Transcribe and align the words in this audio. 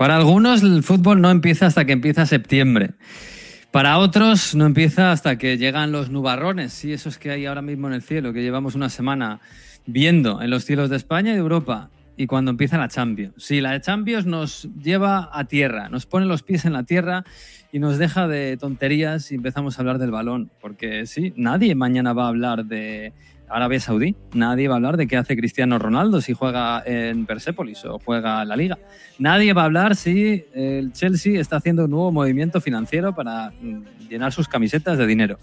Para 0.00 0.16
algunos 0.16 0.62
el 0.62 0.82
fútbol 0.82 1.20
no 1.20 1.30
empieza 1.30 1.66
hasta 1.66 1.84
que 1.84 1.92
empieza 1.92 2.24
septiembre. 2.24 2.92
Para 3.70 3.98
otros 3.98 4.54
no 4.54 4.64
empieza 4.64 5.12
hasta 5.12 5.36
que 5.36 5.58
llegan 5.58 5.92
los 5.92 6.08
nubarrones, 6.08 6.72
sí, 6.72 6.94
esos 6.94 7.18
que 7.18 7.30
hay 7.30 7.44
ahora 7.44 7.60
mismo 7.60 7.86
en 7.86 7.92
el 7.92 8.00
cielo, 8.00 8.32
que 8.32 8.40
llevamos 8.40 8.74
una 8.74 8.88
semana 8.88 9.40
viendo 9.84 10.40
en 10.40 10.48
los 10.48 10.64
cielos 10.64 10.88
de 10.88 10.96
España 10.96 11.32
y 11.32 11.34
de 11.34 11.40
Europa. 11.40 11.90
Y 12.16 12.26
cuando 12.26 12.50
empieza 12.50 12.78
la 12.78 12.88
Champions. 12.88 13.34
Sí, 13.36 13.60
la 13.60 13.78
Champions 13.82 14.24
nos 14.24 14.70
lleva 14.82 15.28
a 15.34 15.44
tierra, 15.44 15.90
nos 15.90 16.06
pone 16.06 16.24
los 16.24 16.42
pies 16.42 16.64
en 16.64 16.72
la 16.72 16.84
tierra 16.84 17.26
y 17.70 17.78
nos 17.78 17.98
deja 17.98 18.26
de 18.26 18.56
tonterías 18.56 19.30
y 19.30 19.34
empezamos 19.34 19.76
a 19.76 19.82
hablar 19.82 19.98
del 19.98 20.12
balón. 20.12 20.50
Porque 20.62 21.04
sí, 21.04 21.34
nadie 21.36 21.74
mañana 21.74 22.14
va 22.14 22.24
a 22.24 22.28
hablar 22.28 22.64
de 22.64 23.12
Arabia 23.50 23.80
Saudí. 23.80 24.16
Nadie 24.32 24.68
va 24.68 24.74
a 24.74 24.76
hablar 24.76 24.96
de 24.96 25.06
qué 25.06 25.16
hace 25.16 25.36
Cristiano 25.36 25.78
Ronaldo 25.78 26.20
si 26.20 26.32
juega 26.32 26.82
en 26.86 27.26
Persépolis 27.26 27.84
o 27.84 27.98
juega 27.98 28.44
la 28.44 28.56
Liga. 28.56 28.78
Nadie 29.18 29.52
va 29.52 29.62
a 29.62 29.64
hablar 29.66 29.96
si 29.96 30.44
el 30.54 30.92
Chelsea 30.92 31.40
está 31.40 31.56
haciendo 31.56 31.84
un 31.84 31.90
nuevo 31.90 32.12
movimiento 32.12 32.60
financiero 32.60 33.14
para 33.14 33.50
mm, 33.50 34.08
llenar 34.08 34.32
sus 34.32 34.48
camisetas 34.48 34.98
de 34.98 35.06
dinero. 35.06 35.38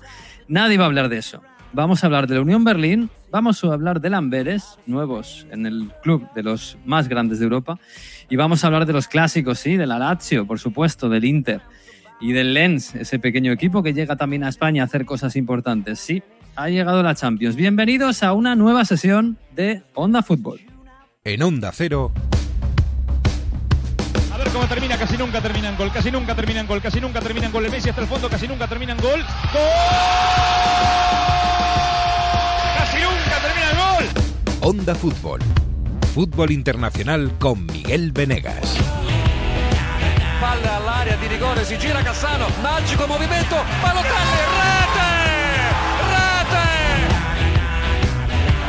Nadie 0.47 0.77
va 0.77 0.85
a 0.85 0.87
hablar 0.87 1.09
de 1.09 1.17
eso. 1.17 1.41
Vamos 1.73 2.03
a 2.03 2.07
hablar 2.07 2.27
de 2.27 2.35
la 2.35 2.41
Unión 2.41 2.63
Berlín, 2.63 3.09
vamos 3.29 3.63
a 3.63 3.73
hablar 3.73 3.99
de 3.99 4.09
Lamberes, 4.09 4.79
nuevos 4.85 5.45
en 5.51 5.65
el 5.65 5.91
club 6.01 6.25
de 6.33 6.41
los 6.41 6.77
más 6.85 7.09
grandes 7.09 7.39
de 7.39 7.43
Europa, 7.43 7.77
y 8.29 8.37
vamos 8.37 8.63
a 8.63 8.67
hablar 8.67 8.85
de 8.85 8.93
los 8.93 9.07
clásicos, 9.07 9.59
sí, 9.59 9.75
de 9.75 9.85
la 9.85 9.99
Lazio, 9.99 10.47
por 10.47 10.59
supuesto, 10.59 11.09
del 11.09 11.25
Inter 11.25 11.61
y 12.21 12.31
del 12.31 12.53
Lens, 12.53 12.95
ese 12.95 13.19
pequeño 13.19 13.51
equipo 13.51 13.83
que 13.83 13.93
llega 13.93 14.15
también 14.15 14.43
a 14.43 14.49
España 14.49 14.81
a 14.81 14.85
hacer 14.85 15.05
cosas 15.05 15.35
importantes. 15.35 15.99
Sí, 15.99 16.23
ha 16.57 16.69
llegado 16.69 17.03
la 17.03 17.13
Champions. 17.13 17.55
Bienvenidos 17.55 18.23
a 18.23 18.33
una 18.33 18.55
nueva 18.55 18.83
sesión 18.83 19.37
de 19.55 19.83
Onda 19.93 20.23
Fútbol. 20.23 20.59
En 21.23 21.43
Onda 21.43 21.71
Cero. 21.71 22.11
A 24.33 24.37
ver 24.37 24.49
cómo 24.49 24.65
termina, 24.65 24.97
casi 24.97 25.17
nunca 25.17 25.39
termina 25.39 25.69
en 25.69 25.77
gol, 25.77 25.91
casi 25.91 26.11
nunca 26.11 26.35
termina 26.35 26.61
en 26.61 26.67
gol, 26.67 26.81
casi 26.81 26.99
nunca 26.99 27.21
termina 27.21 27.45
en 27.45 27.51
gol. 27.51 27.65
El 27.65 27.71
Messi 27.71 27.89
hasta 27.89 28.01
el 28.01 28.07
fondo, 28.07 28.27
casi 28.27 28.47
nunca 28.47 28.67
termina 28.67 28.93
en 28.93 28.99
gol. 28.99 29.21
¡Gol! 29.53 29.71
¡Casi 32.77 32.97
nunca 33.01 33.39
termina 33.39 33.71
en 33.71 33.77
gol! 33.77 34.05
Onda 34.61 34.95
Fútbol. 34.95 35.39
Fútbol 36.15 36.49
internacional 36.49 37.31
con 37.37 37.67
Miguel 37.67 38.11
Venegas. 38.11 38.77
Palla 40.41 40.77
all'area 40.77 41.17
di 41.17 41.27
rigore, 41.27 41.63
si 41.65 41.77
gira 41.77 42.01
Cassano, 42.01 42.47
magico 42.63 43.05
movimento, 43.07 43.55
Balotelli, 43.81 44.39
rete! 44.57 44.86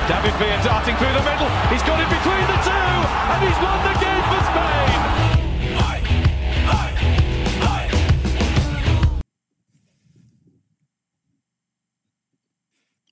David 0.08 0.32
Villa 0.38 0.58
darting 0.64 0.96
through 0.96 1.12
the 1.12 1.20
middle. 1.20 1.50
He's 1.68 1.82
got 1.82 2.00
it 2.00 2.08
between 2.08 2.46
the 2.48 2.58
two, 2.64 2.96
and 3.28 3.40
he's 3.44 3.58
won 3.60 3.78
the 3.84 3.94
game 4.00 4.22
for 4.30 4.40
Spain. 4.48 5.18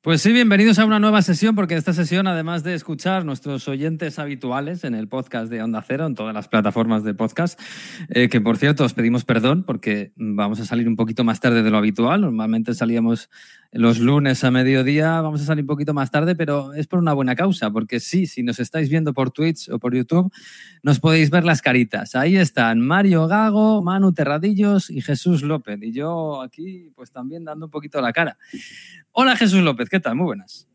Pues 0.07 0.23
sí, 0.23 0.33
bienvenidos 0.33 0.79
a 0.79 0.85
una 0.85 1.01
nueva 1.01 1.21
sesión, 1.21 1.57
porque 1.57 1.75
esta 1.75 1.93
sesión, 1.93 2.29
además 2.29 2.63
de 2.63 2.75
escuchar 2.75 3.25
nuestros 3.25 3.67
oyentes 3.67 4.21
habituales 4.21 4.85
en 4.85 4.95
el 4.95 5.09
podcast 5.09 5.51
de 5.51 5.61
Onda 5.65 5.83
Cero, 5.83 6.07
en 6.07 6.15
todas 6.15 6.33
las 6.33 6.47
plataformas 6.47 7.03
de 7.03 7.13
podcast, 7.13 7.61
eh, 8.11 8.29
que 8.29 8.41
por 8.41 8.57
cierto 8.57 8.85
os 8.85 8.95
pedimos 8.95 9.25
perdón 9.25 9.65
porque 9.65 10.13
vamos 10.15 10.61
a 10.61 10.65
salir 10.65 10.87
un 10.87 10.95
poquito 10.95 11.25
más 11.25 11.41
tarde 11.41 11.65
de 11.65 11.73
lo 11.73 11.79
habitual. 11.79 12.21
Normalmente 12.21 12.73
salíamos 12.73 13.31
los 13.77 13.99
lunes 13.99 14.43
a 14.45 14.51
mediodía, 14.51 15.21
vamos 15.21 15.41
a 15.43 15.45
salir 15.45 15.63
un 15.63 15.69
poquito 15.69 15.95
más 15.95 16.11
tarde, 16.11 16.35
pero 16.35 16.75
es 16.75 16.87
por 16.87 16.99
una 16.99 17.13
buena 17.13 17.35
causa, 17.35 17.71
porque 17.71 18.01
sí, 18.01 18.27
si 18.27 18.43
nos 18.43 18.59
estáis 18.59 18.89
viendo 18.89 19.13
por 19.13 19.31
Twitch 19.31 19.69
o 19.71 19.79
por 19.79 19.95
YouTube, 19.95 20.33
nos 20.83 21.01
podéis 21.01 21.31
ver 21.31 21.45
las 21.45 21.63
caritas. 21.63 22.15
Ahí 22.15 22.37
están 22.37 22.81
Mario 22.81 23.27
Gago, 23.27 23.83
Manu 23.83 24.13
Terradillos 24.13 24.91
y 24.91 25.01
Jesús 25.01 25.43
López. 25.43 25.79
Y 25.83 25.93
yo 25.93 26.43
aquí, 26.43 26.91
pues 26.95 27.11
también 27.11 27.45
dando 27.45 27.67
un 27.67 27.71
poquito 27.71 28.01
la 28.01 28.13
cara. 28.13 28.39
Hola 29.13 29.37
Jesús 29.37 29.63
López, 29.63 29.89
¿qué 29.89 30.01
tal? 30.01 30.17
Muy 30.17 30.27
buenas. 30.27 30.69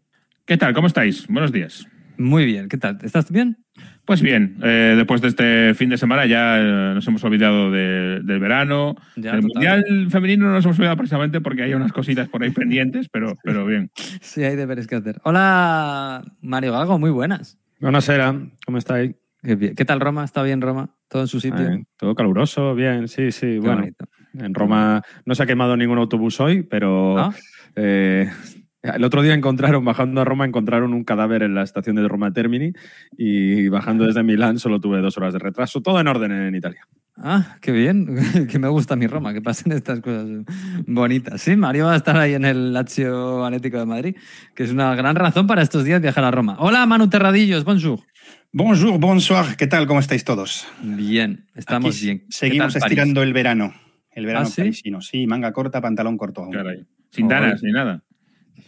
¿Qué 0.45 0.57
tal? 0.57 0.73
¿Cómo 0.73 0.87
estáis? 0.87 1.27
Buenos 1.27 1.51
días. 1.51 1.87
Muy 2.21 2.45
bien, 2.45 2.67
¿qué 2.69 2.77
tal? 2.77 2.97
¿Estás 3.03 3.31
bien? 3.31 3.57
Pues 4.05 4.21
bien, 4.21 4.57
eh, 4.63 4.93
después 4.97 5.21
de 5.21 5.27
este 5.29 5.73
fin 5.75 5.89
de 5.89 5.97
semana 5.97 6.25
ya 6.25 6.59
eh, 6.59 6.63
nos 6.93 7.07
hemos 7.07 7.23
olvidado 7.23 7.71
de- 7.71 8.19
del 8.23 8.39
verano. 8.39 8.95
Ya, 9.15 9.33
del 9.33 9.41
total. 9.41 9.41
Mundial 9.53 10.07
femenino 10.09 10.45
no 10.47 10.53
nos 10.53 10.65
hemos 10.65 10.77
olvidado 10.77 10.97
precisamente 10.97 11.41
porque 11.41 11.63
hay 11.63 11.73
unas 11.73 11.91
cositas 11.93 12.27
por 12.29 12.43
ahí 12.43 12.51
pendientes, 12.51 13.07
pero, 13.11 13.37
pero 13.43 13.65
bien. 13.65 13.91
Sí, 14.21 14.43
hay 14.43 14.55
deberes 14.55 14.87
que 14.87 14.95
hacer. 14.95 15.19
Hola 15.23 16.23
Mario 16.41 16.73
Gago, 16.73 16.99
muy 16.99 17.09
buenas. 17.11 17.57
Buonasera, 17.79 18.35
¿cómo 18.65 18.77
estáis? 18.77 19.15
Qué. 19.43 19.73
¿Qué 19.75 19.85
tal 19.85 19.99
Roma? 19.99 20.23
¿Está 20.23 20.43
bien 20.43 20.61
Roma? 20.61 20.91
¿Todo 21.07 21.23
en 21.23 21.27
su 21.27 21.39
sitio? 21.39 21.67
Todo 21.97 22.13
caluroso, 22.13 22.75
bien, 22.75 23.07
sí, 23.07 23.31
sí. 23.31 23.47
Qué 23.47 23.59
bueno, 23.59 23.77
bonito. 23.77 24.05
en 24.35 24.53
Roma 24.53 25.01
no 25.25 25.33
se 25.33 25.41
ha 25.43 25.45
quemado 25.47 25.75
ningún 25.75 25.97
autobús 25.97 26.39
hoy, 26.39 26.61
pero 26.61 27.17
¿Ah? 27.17 27.33
eh, 27.75 28.29
el 28.83 29.03
otro 29.03 29.21
día 29.21 29.33
encontraron, 29.33 29.83
bajando 29.85 30.21
a 30.21 30.25
Roma, 30.25 30.45
encontraron 30.45 30.93
un 30.93 31.03
cadáver 31.03 31.43
en 31.43 31.53
la 31.55 31.63
estación 31.63 31.95
de 31.97 32.07
Roma 32.07 32.31
Termini 32.33 32.73
y 33.17 33.67
bajando 33.69 34.05
desde 34.05 34.23
Milán 34.23 34.59
solo 34.59 34.79
tuve 34.79 34.99
dos 35.01 35.17
horas 35.17 35.33
de 35.33 35.39
retraso. 35.39 35.81
Todo 35.81 35.99
en 35.99 36.07
orden 36.07 36.31
en 36.31 36.55
Italia. 36.55 36.87
Ah, 37.17 37.57
qué 37.61 37.71
bien, 37.71 38.07
que 38.49 38.57
me 38.57 38.67
gusta 38.69 38.95
mi 38.95 39.05
Roma, 39.05 39.33
que 39.33 39.41
pasen 39.41 39.71
estas 39.73 39.99
cosas 39.99 40.27
bonitas. 40.87 41.41
Sí, 41.41 41.55
Mario 41.55 41.85
va 41.85 41.93
a 41.93 41.97
estar 41.97 42.17
ahí 42.17 42.33
en 42.33 42.45
el 42.45 42.73
Lazio 42.73 43.45
Atlético 43.45 43.77
de 43.79 43.85
Madrid, 43.85 44.15
que 44.55 44.63
es 44.63 44.71
una 44.71 44.95
gran 44.95 45.15
razón 45.15 45.45
para 45.45 45.61
estos 45.61 45.83
días 45.83 46.01
viajar 46.01 46.23
a 46.23 46.31
Roma. 46.31 46.55
Hola 46.59 46.85
Manu 46.85 47.09
Terradillos, 47.09 47.63
bonjour. 47.65 47.99
Bonjour, 48.53 48.97
bonsoir, 48.99 49.55
¿qué 49.57 49.67
tal? 49.67 49.87
¿Cómo 49.87 49.99
estáis 49.99 50.23
todos? 50.23 50.67
Bien, 50.81 51.45
estamos 51.55 51.95
Aquí 51.95 52.05
bien. 52.05 52.19
¿Qué 52.19 52.25
Seguimos 52.29 52.73
tal 52.73 52.81
París? 52.81 52.91
estirando 52.97 53.21
el 53.23 53.33
verano. 53.33 53.73
El 54.13 54.25
verano 54.25 54.45
¿Ah, 54.47 54.49
sí? 54.49 54.61
parisino. 54.61 55.01
Sí, 55.01 55.27
manga 55.27 55.51
corta, 55.53 55.79
pantalón 55.81 56.17
corto. 56.17 56.41
aún. 56.43 56.51
Caray. 56.51 56.85
Sin 57.11 57.27
danas 57.27 57.61
ni 57.61 57.71
nada. 57.71 58.03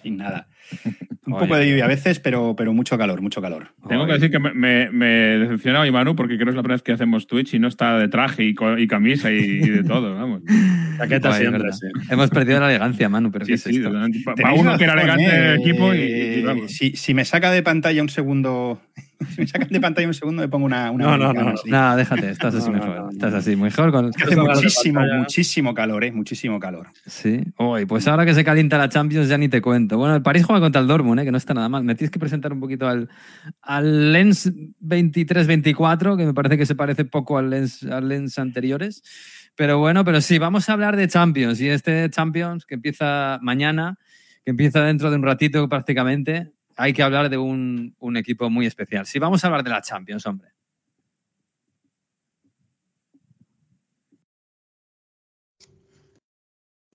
Sin 0.04 0.18
nada. 0.18 0.48
Un 1.26 1.34
Oye. 1.36 1.46
poco 1.46 1.56
de 1.56 1.70
lluvia 1.70 1.86
a 1.86 1.88
veces, 1.88 2.20
pero, 2.20 2.54
pero 2.58 2.74
mucho 2.74 2.98
calor, 2.98 3.22
mucho 3.22 3.42
calor. 3.42 3.70
Tengo 3.88 4.06
que 4.06 4.12
decir 4.14 4.30
que 4.30 4.40
me, 4.40 4.54
me, 4.54 4.90
me 4.92 5.08
decepcionaba 5.40 5.88
Imanu 5.88 6.18
porque 6.18 6.36
creo 6.36 6.48
que 6.48 6.50
es 6.52 6.56
la 6.58 6.64
primera 6.64 6.76
vez 6.76 6.84
que 6.84 6.92
hacemos 6.92 7.28
Twitch 7.28 7.54
y 7.54 7.60
no 7.60 7.70
está 7.70 7.98
de 7.98 8.10
traje 8.10 8.44
y, 8.44 8.54
camisa 8.88 9.32
y, 9.32 9.36
y 9.38 9.70
de 9.70 9.84
todo, 9.86 10.14
vamos. 10.16 10.42
Chaqueta 10.98 11.30
Guay, 11.30 11.40
siempre, 11.40 11.72
sí. 11.72 11.88
Hemos 12.10 12.30
perdido 12.30 12.60
la 12.60 12.68
elegancia, 12.70 13.08
Manu, 13.08 13.32
pero 13.32 13.46
¿qué 13.46 13.58
Sí, 13.58 13.70
es 13.70 13.76
sí, 13.76 13.82
esto? 13.82 14.36
para 14.36 14.54
uno 14.54 14.78
que 14.78 14.84
era 14.84 14.94
elegante 14.94 15.24
¿eh? 15.26 15.40
del 15.40 15.60
equipo 15.62 15.94
y, 15.94 15.98
y 15.98 16.02
Eh, 16.02 16.44
vamos. 16.46 16.72
si, 16.74 16.92
si 16.98 17.14
me 17.14 17.24
saca 17.24 17.52
de 17.52 17.64
pantalla 17.64 18.02
un 18.02 18.10
segundo, 18.10 18.82
si 19.28 19.42
me 19.42 19.48
sacan 19.48 19.68
de 19.70 19.80
pantalla 19.80 20.08
un 20.08 20.14
segundo, 20.14 20.42
me 20.42 20.48
pongo 20.48 20.66
una. 20.66 20.92
una 20.92 21.06
No, 21.06 21.18
no, 21.18 21.34
no. 21.34 21.50
así. 21.50 21.70
Nada, 21.70 21.96
déjate, 21.96 22.30
estás 22.30 22.56
así 22.56 22.70
No, 22.70 22.78
no, 22.78 22.80
mejor. 22.80 22.96
no, 22.96 23.04
no. 23.06 23.10
Estás 23.12 23.34
así 23.34 23.56
mejor. 23.56 23.92
Con... 23.92 24.10
Es 24.10 24.16
que 24.16 24.24
hace 24.24 24.36
muchísimo, 24.36 25.02
muchísimo 25.18 25.74
calor, 25.74 26.04
¿eh? 26.04 26.12
Muchísimo 26.12 26.60
calor. 26.60 26.88
Sí. 27.06 27.42
Uy, 27.58 27.86
pues 27.86 28.08
ahora 28.08 28.26
que 28.26 28.34
se 28.34 28.44
calienta 28.44 28.78
la 28.78 28.90
Champions 28.90 29.28
ya 29.30 29.38
ni 29.38 29.50
te 29.50 29.62
cuento. 29.62 29.98
Bueno, 29.98 30.16
el 30.16 30.22
París 30.22 30.46
juega 30.46 30.62
contra 30.62 30.82
el 30.82 30.88
Dortmund, 30.88 31.20
¿eh? 31.22 31.26
que 31.26 31.32
no 31.32 31.38
está 31.38 31.54
nada 31.54 31.70
mal. 31.70 31.84
Me 31.84 31.96
tienes 31.96 32.12
que 32.12 32.20
presentar 32.20 32.54
un 32.54 32.60
poquito 32.60 32.88
al, 32.88 33.10
al 33.62 34.12
Lens 34.14 34.52
23-24, 34.82 36.18
que 36.18 36.26
me 36.26 36.34
parece 36.34 36.58
que 36.58 36.66
se 36.66 36.76
parece 36.76 37.06
poco 37.06 37.38
al 37.38 37.50
Lens, 37.50 37.84
al 37.84 38.08
Lens 38.08 38.38
anteriores. 38.40 39.04
Pero 39.56 39.78
bueno, 39.78 40.04
pero 40.04 40.20
sí, 40.22 40.40
vamos 40.40 40.68
a 40.70 40.74
hablar 40.74 40.96
de 40.96 41.08
Champions. 41.08 41.62
Y 41.62 41.70
este 41.70 42.10
Champions 42.10 42.66
que 42.66 42.76
empieza 42.76 43.40
mañana, 43.42 43.98
que 44.44 44.52
empieza 44.52 44.82
dentro 44.84 45.10
de 45.12 45.18
un 45.18 45.24
ratito 45.24 45.70
prácticamente, 45.70 46.52
hay 46.76 46.94
que 46.94 47.04
hablar 47.04 47.30
de 47.30 47.38
un, 47.38 47.96
un 48.00 48.18
equipo 48.18 48.50
muy 48.50 48.66
especial. 48.66 49.06
Sí, 49.06 49.20
vamos 49.20 49.44
a 49.44 49.48
hablar 49.48 49.64
de 49.64 49.70
la 49.70 49.82
Champions, 49.82 50.26
hombre. 50.26 50.50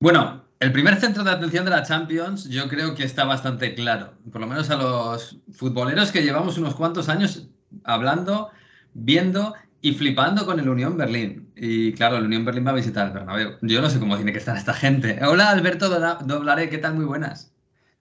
Bueno, 0.00 0.44
el 0.60 0.72
primer 0.72 0.96
centro 0.96 1.24
de 1.24 1.30
atención 1.30 1.64
de 1.64 1.70
la 1.72 1.82
Champions 1.82 2.48
yo 2.48 2.68
creo 2.68 2.94
que 2.94 3.04
está 3.04 3.24
bastante 3.24 3.74
claro. 3.74 4.14
Por 4.30 4.40
lo 4.40 4.46
menos 4.46 4.70
a 4.70 4.76
los 4.76 5.38
futboleros 5.52 6.12
que 6.12 6.22
llevamos 6.22 6.58
unos 6.58 6.74
cuantos 6.74 7.08
años 7.08 7.48
hablando, 7.84 8.50
viendo 8.94 9.54
y 9.80 9.92
flipando 9.94 10.44
con 10.46 10.58
el 10.60 10.68
Unión 10.68 10.96
Berlín. 10.96 11.52
Y 11.56 11.92
claro, 11.92 12.16
el 12.16 12.24
Unión 12.24 12.44
Berlín 12.44 12.66
va 12.66 12.70
a 12.70 12.74
visitar 12.74 13.08
el 13.08 13.12
Bernabéu. 13.12 13.58
Yo 13.62 13.80
no 13.80 13.90
sé 13.90 13.98
cómo 13.98 14.16
tiene 14.16 14.32
que 14.32 14.38
estar 14.38 14.56
esta 14.56 14.74
gente. 14.74 15.18
Hola 15.24 15.50
Alberto 15.50 15.88
Dobla- 15.88 16.18
Doblaré, 16.24 16.68
¿qué 16.68 16.78
tal? 16.78 16.94
Muy 16.94 17.04
buenas. 17.04 17.52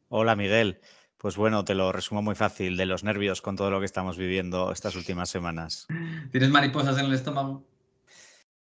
Hola 0.09 0.35
Miguel. 0.35 0.79
Pues 1.17 1.35
bueno, 1.35 1.65
te 1.65 1.73
lo 1.75 1.91
resumo 1.91 2.21
muy 2.21 2.35
fácil, 2.35 2.77
de 2.77 2.85
los 2.85 3.03
nervios 3.03 3.41
con 3.41 3.55
todo 3.55 3.71
lo 3.71 3.79
que 3.79 3.85
estamos 3.85 4.17
viviendo 4.17 4.71
estas 4.71 4.95
últimas 4.95 5.29
semanas. 5.29 5.87
¿Tienes 6.31 6.49
mariposas 6.49 6.97
en 6.99 7.05
el 7.05 7.13
estómago? 7.13 7.65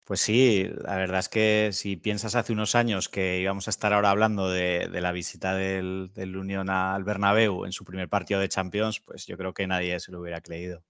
Pues 0.05 0.19
sí, 0.19 0.69
la 0.83 0.97
verdad 0.97 1.19
es 1.19 1.29
que 1.29 1.69
si 1.71 1.95
piensas 1.95 2.35
hace 2.35 2.51
unos 2.51 2.75
años 2.75 3.07
que 3.07 3.39
íbamos 3.39 3.67
a 3.67 3.69
estar 3.69 3.93
ahora 3.93 4.09
hablando 4.09 4.49
de, 4.49 4.89
de 4.91 5.01
la 5.01 5.13
visita 5.13 5.55
del, 5.55 6.11
del 6.13 6.35
Unión 6.35 6.69
al 6.69 7.05
Bernabéu 7.05 7.65
en 7.65 7.71
su 7.71 7.85
primer 7.85 8.09
partido 8.09 8.41
de 8.41 8.49
Champions, 8.49 8.99
pues 8.99 9.25
yo 9.25 9.37
creo 9.37 9.53
que 9.53 9.65
nadie 9.65 9.99
se 10.01 10.11
lo 10.11 10.19
hubiera 10.19 10.41
creído. 10.41 10.83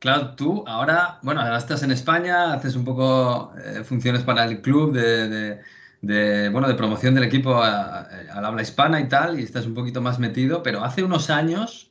Claro, 0.00 0.34
tú 0.34 0.64
ahora, 0.66 1.20
bueno, 1.22 1.40
ahora 1.42 1.58
estás 1.58 1.84
en 1.84 1.92
España, 1.92 2.52
haces 2.52 2.74
un 2.74 2.84
poco 2.84 3.52
eh, 3.56 3.84
funciones 3.84 4.22
para 4.24 4.44
el 4.44 4.60
club 4.62 4.92
de, 4.92 5.28
de- 5.28 5.60
de, 6.00 6.48
bueno, 6.48 6.68
de 6.68 6.74
promoción 6.74 7.14
del 7.14 7.24
equipo 7.24 7.62
al 7.62 8.44
habla 8.44 8.62
hispana 8.62 9.00
y 9.00 9.08
tal, 9.08 9.38
y 9.38 9.42
estás 9.42 9.66
un 9.66 9.74
poquito 9.74 10.00
más 10.00 10.18
metido, 10.18 10.62
pero 10.62 10.82
hace 10.84 11.02
unos 11.02 11.30
años 11.30 11.90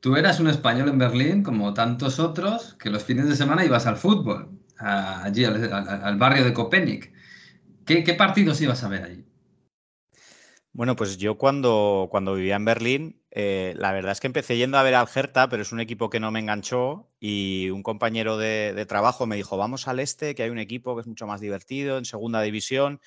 tú 0.00 0.16
eras 0.16 0.40
un 0.40 0.48
español 0.48 0.88
en 0.88 0.98
Berlín, 0.98 1.42
como 1.42 1.74
tantos 1.74 2.20
otros, 2.20 2.74
que 2.74 2.90
los 2.90 3.04
fines 3.04 3.28
de 3.28 3.36
semana 3.36 3.64
ibas 3.64 3.86
al 3.86 3.96
fútbol. 3.96 4.50
allí 4.78 5.44
al, 5.44 6.16
barrio 6.18 6.44
de 6.44 6.52
Copenhague. 6.52 7.12
¿Qué, 7.84 8.14
partidos 8.14 8.60
ibas 8.60 8.84
a 8.84 8.88
ver 8.88 9.02
allí? 9.02 9.24
Bueno, 10.72 10.94
pues 10.94 11.16
yo 11.16 11.36
cuando, 11.38 12.06
cuando 12.10 12.34
vivía 12.34 12.54
en 12.54 12.64
Berlín, 12.64 13.22
eh, 13.32 13.74
la 13.76 13.92
verdad 13.92 14.12
es 14.12 14.20
que 14.20 14.28
empecé 14.28 14.56
yendo 14.56 14.78
a 14.78 14.82
ver 14.84 14.94
al 14.94 15.08
Hertha, 15.12 15.48
pero 15.48 15.62
es 15.62 15.72
un 15.72 15.80
equipo 15.80 16.10
que 16.10 16.20
no 16.20 16.30
me 16.30 16.38
enganchó 16.38 17.10
y 17.18 17.70
un 17.70 17.82
compañero 17.82 18.36
de 18.36 18.86
trabajo 18.86 19.26
me 19.26 19.34
dijo, 19.34 19.56
vamos 19.56 19.88
al 19.88 19.98
este, 19.98 20.36
que 20.36 20.44
hay 20.44 20.50
un 20.50 20.58
equipo 20.58 20.94
que 20.94 21.00
es 21.00 21.06
mucho 21.08 21.26
más 21.26 21.40
divertido, 21.40 21.98
en 21.98 22.04
segunda 22.04 22.42
división. 22.42 23.00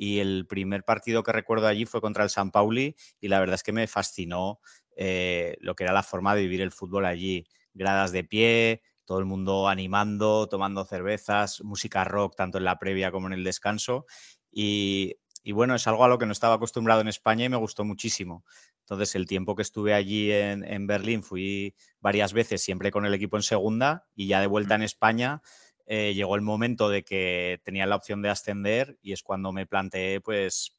Y 0.00 0.20
el 0.20 0.46
primer 0.46 0.84
partido 0.84 1.24
que 1.24 1.32
recuerdo 1.32 1.66
allí 1.66 1.84
fue 1.84 2.00
contra 2.00 2.22
el 2.22 2.30
San 2.30 2.52
Pauli 2.52 2.94
y 3.20 3.26
la 3.26 3.40
verdad 3.40 3.56
es 3.56 3.64
que 3.64 3.72
me 3.72 3.88
fascinó 3.88 4.60
eh, 4.96 5.56
lo 5.58 5.74
que 5.74 5.82
era 5.82 5.92
la 5.92 6.04
forma 6.04 6.36
de 6.36 6.42
vivir 6.42 6.60
el 6.60 6.70
fútbol 6.70 7.04
allí. 7.04 7.48
Gradas 7.74 8.12
de 8.12 8.22
pie, 8.22 8.82
todo 9.04 9.18
el 9.18 9.24
mundo 9.24 9.66
animando, 9.66 10.48
tomando 10.48 10.84
cervezas, 10.84 11.62
música 11.64 12.04
rock 12.04 12.36
tanto 12.36 12.58
en 12.58 12.64
la 12.64 12.78
previa 12.78 13.10
como 13.10 13.26
en 13.26 13.32
el 13.32 13.42
descanso. 13.42 14.06
Y, 14.52 15.16
y 15.42 15.50
bueno, 15.50 15.74
es 15.74 15.84
algo 15.88 16.04
a 16.04 16.08
lo 16.08 16.16
que 16.16 16.26
no 16.26 16.32
estaba 16.32 16.54
acostumbrado 16.54 17.00
en 17.00 17.08
España 17.08 17.46
y 17.46 17.48
me 17.48 17.56
gustó 17.56 17.84
muchísimo. 17.84 18.44
Entonces, 18.82 19.16
el 19.16 19.26
tiempo 19.26 19.56
que 19.56 19.62
estuve 19.62 19.94
allí 19.94 20.30
en, 20.30 20.62
en 20.62 20.86
Berlín 20.86 21.24
fui 21.24 21.74
varias 21.98 22.32
veces, 22.32 22.62
siempre 22.62 22.92
con 22.92 23.04
el 23.04 23.14
equipo 23.14 23.36
en 23.36 23.42
segunda 23.42 24.06
y 24.14 24.28
ya 24.28 24.40
de 24.40 24.46
vuelta 24.46 24.76
en 24.76 24.82
España 24.82 25.42
eh, 25.88 26.14
llegó 26.14 26.36
el 26.36 26.42
momento 26.42 26.88
de 26.88 27.02
que 27.02 27.60
tenía 27.64 27.86
la 27.86 27.96
opción 27.96 28.22
de 28.22 28.28
ascender 28.30 28.96
y 29.02 29.12
es 29.12 29.22
cuando 29.24 29.52
me 29.52 29.66
planteé 29.66 30.20
pues 30.20 30.76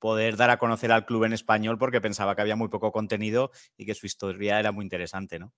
poder 0.00 0.36
dar 0.36 0.50
a 0.50 0.58
conocer 0.58 0.90
al 0.90 1.06
club 1.06 1.24
en 1.24 1.32
español 1.34 1.78
porque 1.78 2.00
pensaba 2.00 2.34
que 2.34 2.42
había 2.42 2.56
muy 2.56 2.68
poco 2.68 2.90
contenido 2.90 3.52
y 3.76 3.86
que 3.86 3.94
su 3.94 4.06
historia 4.06 4.58
era 4.58 4.72
muy 4.72 4.84
interesante, 4.84 5.38
¿no? 5.38 5.52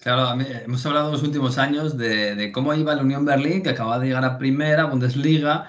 Claro, 0.00 0.34
mí- 0.36 0.46
hemos 0.48 0.84
hablado 0.86 1.12
los 1.12 1.22
últimos 1.22 1.58
años 1.58 1.96
de, 1.96 2.34
de 2.34 2.52
cómo 2.52 2.74
iba 2.74 2.94
la 2.94 3.02
Unión 3.02 3.24
Berlín, 3.24 3.62
que 3.62 3.70
acababa 3.70 3.98
de 3.98 4.06
llegar 4.08 4.24
a 4.24 4.38
primera, 4.38 4.84
Bundesliga, 4.86 5.68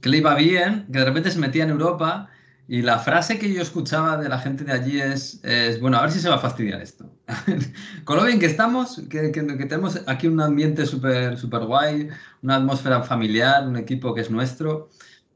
que 0.00 0.08
le 0.08 0.18
iba 0.18 0.34
bien, 0.34 0.86
que 0.92 0.98
de 1.00 1.04
repente 1.04 1.30
se 1.30 1.38
metía 1.38 1.64
en 1.64 1.70
Europa. 1.70 2.30
Y 2.66 2.80
la 2.80 2.98
frase 2.98 3.38
que 3.38 3.52
yo 3.52 3.60
escuchaba 3.60 4.16
de 4.16 4.28
la 4.28 4.38
gente 4.38 4.64
de 4.64 4.72
allí 4.72 5.00
es, 5.00 5.40
bueno, 5.80 5.98
a 5.98 6.02
ver 6.02 6.10
si 6.10 6.18
se 6.18 6.30
va 6.30 6.36
a 6.36 6.38
fastidiar 6.38 6.80
esto. 6.80 7.10
Con 8.04 8.16
lo 8.16 8.24
bien 8.24 8.38
que 8.38 8.46
estamos, 8.46 9.02
que, 9.10 9.28
tenemos 9.30 10.00
aquí 10.06 10.28
un 10.28 10.40
ambiente 10.40 10.86
súper 10.86 11.36
súper 11.36 11.64
guay, 11.66 12.08
una 12.42 12.56
atmósfera 12.56 13.02
familiar, 13.02 13.68
un 13.68 13.76
equipo 13.76 14.14
que 14.14 14.22
es 14.22 14.30
nuestro. 14.30 14.88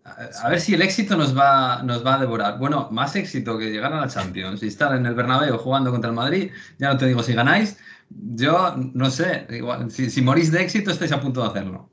A, 0.04 0.48
ver 0.48 0.58
si 0.58 0.72
el 0.72 0.80
éxito 0.80 1.16
nos 1.16 1.36
va, 1.36 1.82
nos 1.82 2.04
va 2.04 2.14
a 2.14 2.18
devorar. 2.18 2.58
Bueno, 2.58 2.88
más 2.90 3.14
éxito 3.14 3.58
que 3.58 3.70
llegar 3.70 3.92
a 3.92 4.00
la 4.00 4.08
Champions 4.08 4.62
y 4.62 4.68
estar 4.68 4.94
en 4.96 5.04
el 5.04 5.14
Bernabéu 5.14 5.58
jugando 5.58 5.90
contra 5.90 6.08
el 6.08 6.16
Madrid. 6.16 6.50
Ya 6.78 6.88
no 6.88 6.96
te 6.96 7.06
digo 7.06 7.22
si 7.22 7.34
ganáis. 7.34 7.76
Yo 8.08 8.74
no 8.94 9.10
sé, 9.10 9.46
si, 9.90 10.08
si 10.08 10.22
morís 10.22 10.50
de 10.50 10.62
éxito 10.62 10.90
estáis 10.90 11.12
a 11.12 11.20
punto 11.20 11.42
de 11.42 11.48
hacerlo. 11.48 11.90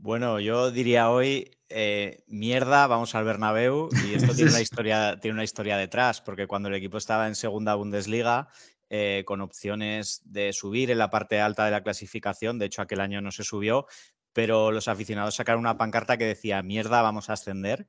Bueno, 0.00 0.38
yo 0.38 0.70
diría 0.70 1.10
hoy, 1.10 1.50
eh, 1.68 2.22
mierda, 2.28 2.86
vamos 2.86 3.16
al 3.16 3.24
Bernabéu 3.24 3.88
y 4.06 4.14
esto 4.14 4.32
tiene 4.32 4.52
una 4.52 4.60
historia, 4.60 5.18
tiene 5.18 5.34
una 5.34 5.42
historia 5.42 5.76
detrás, 5.76 6.20
porque 6.20 6.46
cuando 6.46 6.68
el 6.68 6.76
equipo 6.76 6.98
estaba 6.98 7.26
en 7.26 7.34
segunda 7.34 7.74
Bundesliga, 7.74 8.48
eh, 8.90 9.24
con 9.26 9.40
opciones 9.40 10.22
de 10.24 10.52
subir 10.52 10.92
en 10.92 10.98
la 10.98 11.10
parte 11.10 11.40
alta 11.40 11.64
de 11.64 11.72
la 11.72 11.82
clasificación, 11.82 12.60
de 12.60 12.66
hecho 12.66 12.80
aquel 12.80 13.00
año 13.00 13.20
no 13.20 13.32
se 13.32 13.42
subió, 13.42 13.86
pero 14.32 14.70
los 14.70 14.86
aficionados 14.86 15.34
sacaron 15.34 15.62
una 15.62 15.76
pancarta 15.76 16.16
que 16.16 16.26
decía, 16.26 16.62
mierda, 16.62 17.02
vamos 17.02 17.28
a 17.28 17.32
ascender, 17.32 17.88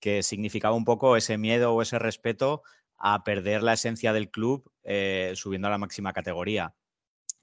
que 0.00 0.22
significaba 0.22 0.76
un 0.76 0.84
poco 0.84 1.16
ese 1.16 1.38
miedo 1.38 1.72
o 1.72 1.80
ese 1.80 1.98
respeto 1.98 2.62
a 2.98 3.24
perder 3.24 3.62
la 3.62 3.72
esencia 3.72 4.12
del 4.12 4.30
club 4.30 4.70
eh, 4.84 5.32
subiendo 5.34 5.68
a 5.68 5.70
la 5.70 5.78
máxima 5.78 6.12
categoría. 6.12 6.74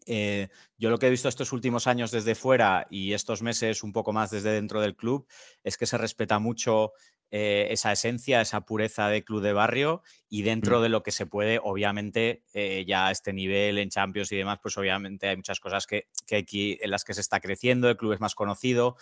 Eh, 0.05 0.49
yo 0.77 0.89
lo 0.89 0.97
que 0.97 1.07
he 1.07 1.09
visto 1.09 1.29
estos 1.29 1.51
últimos 1.51 1.87
años 1.87 2.11
desde 2.11 2.35
fuera 2.35 2.85
y 2.89 3.13
estos 3.13 3.41
meses 3.41 3.83
un 3.83 3.91
poco 3.91 4.13
más 4.13 4.29
desde 4.29 4.51
dentro 4.51 4.81
del 4.81 4.95
club 4.95 5.27
es 5.63 5.77
que 5.77 5.85
se 5.85 5.97
respeta 5.97 6.37
mucho 6.39 6.93
eh, 7.31 7.67
esa 7.71 7.91
esencia, 7.91 8.39
esa 8.39 8.61
pureza 8.61 9.09
de 9.09 9.23
club 9.23 9.41
de 9.41 9.51
barrio 9.51 10.03
y 10.29 10.43
dentro 10.43 10.79
de 10.81 10.89
lo 10.89 11.01
que 11.01 11.11
se 11.11 11.25
puede, 11.25 11.59
obviamente, 11.61 12.43
eh, 12.53 12.85
ya 12.87 13.07
a 13.07 13.11
este 13.11 13.33
nivel 13.33 13.79
en 13.79 13.89
Champions 13.89 14.31
y 14.31 14.37
demás, 14.37 14.59
pues 14.61 14.77
obviamente 14.77 15.27
hay 15.27 15.35
muchas 15.35 15.59
cosas 15.59 15.87
que, 15.87 16.07
que 16.27 16.37
aquí 16.37 16.77
en 16.81 16.91
las 16.91 17.03
que 17.03 17.13
se 17.13 17.21
está 17.21 17.39
creciendo, 17.39 17.89
el 17.89 17.97
club 17.97 18.13
es 18.13 18.19
más 18.19 18.35
conocido, 18.35 18.95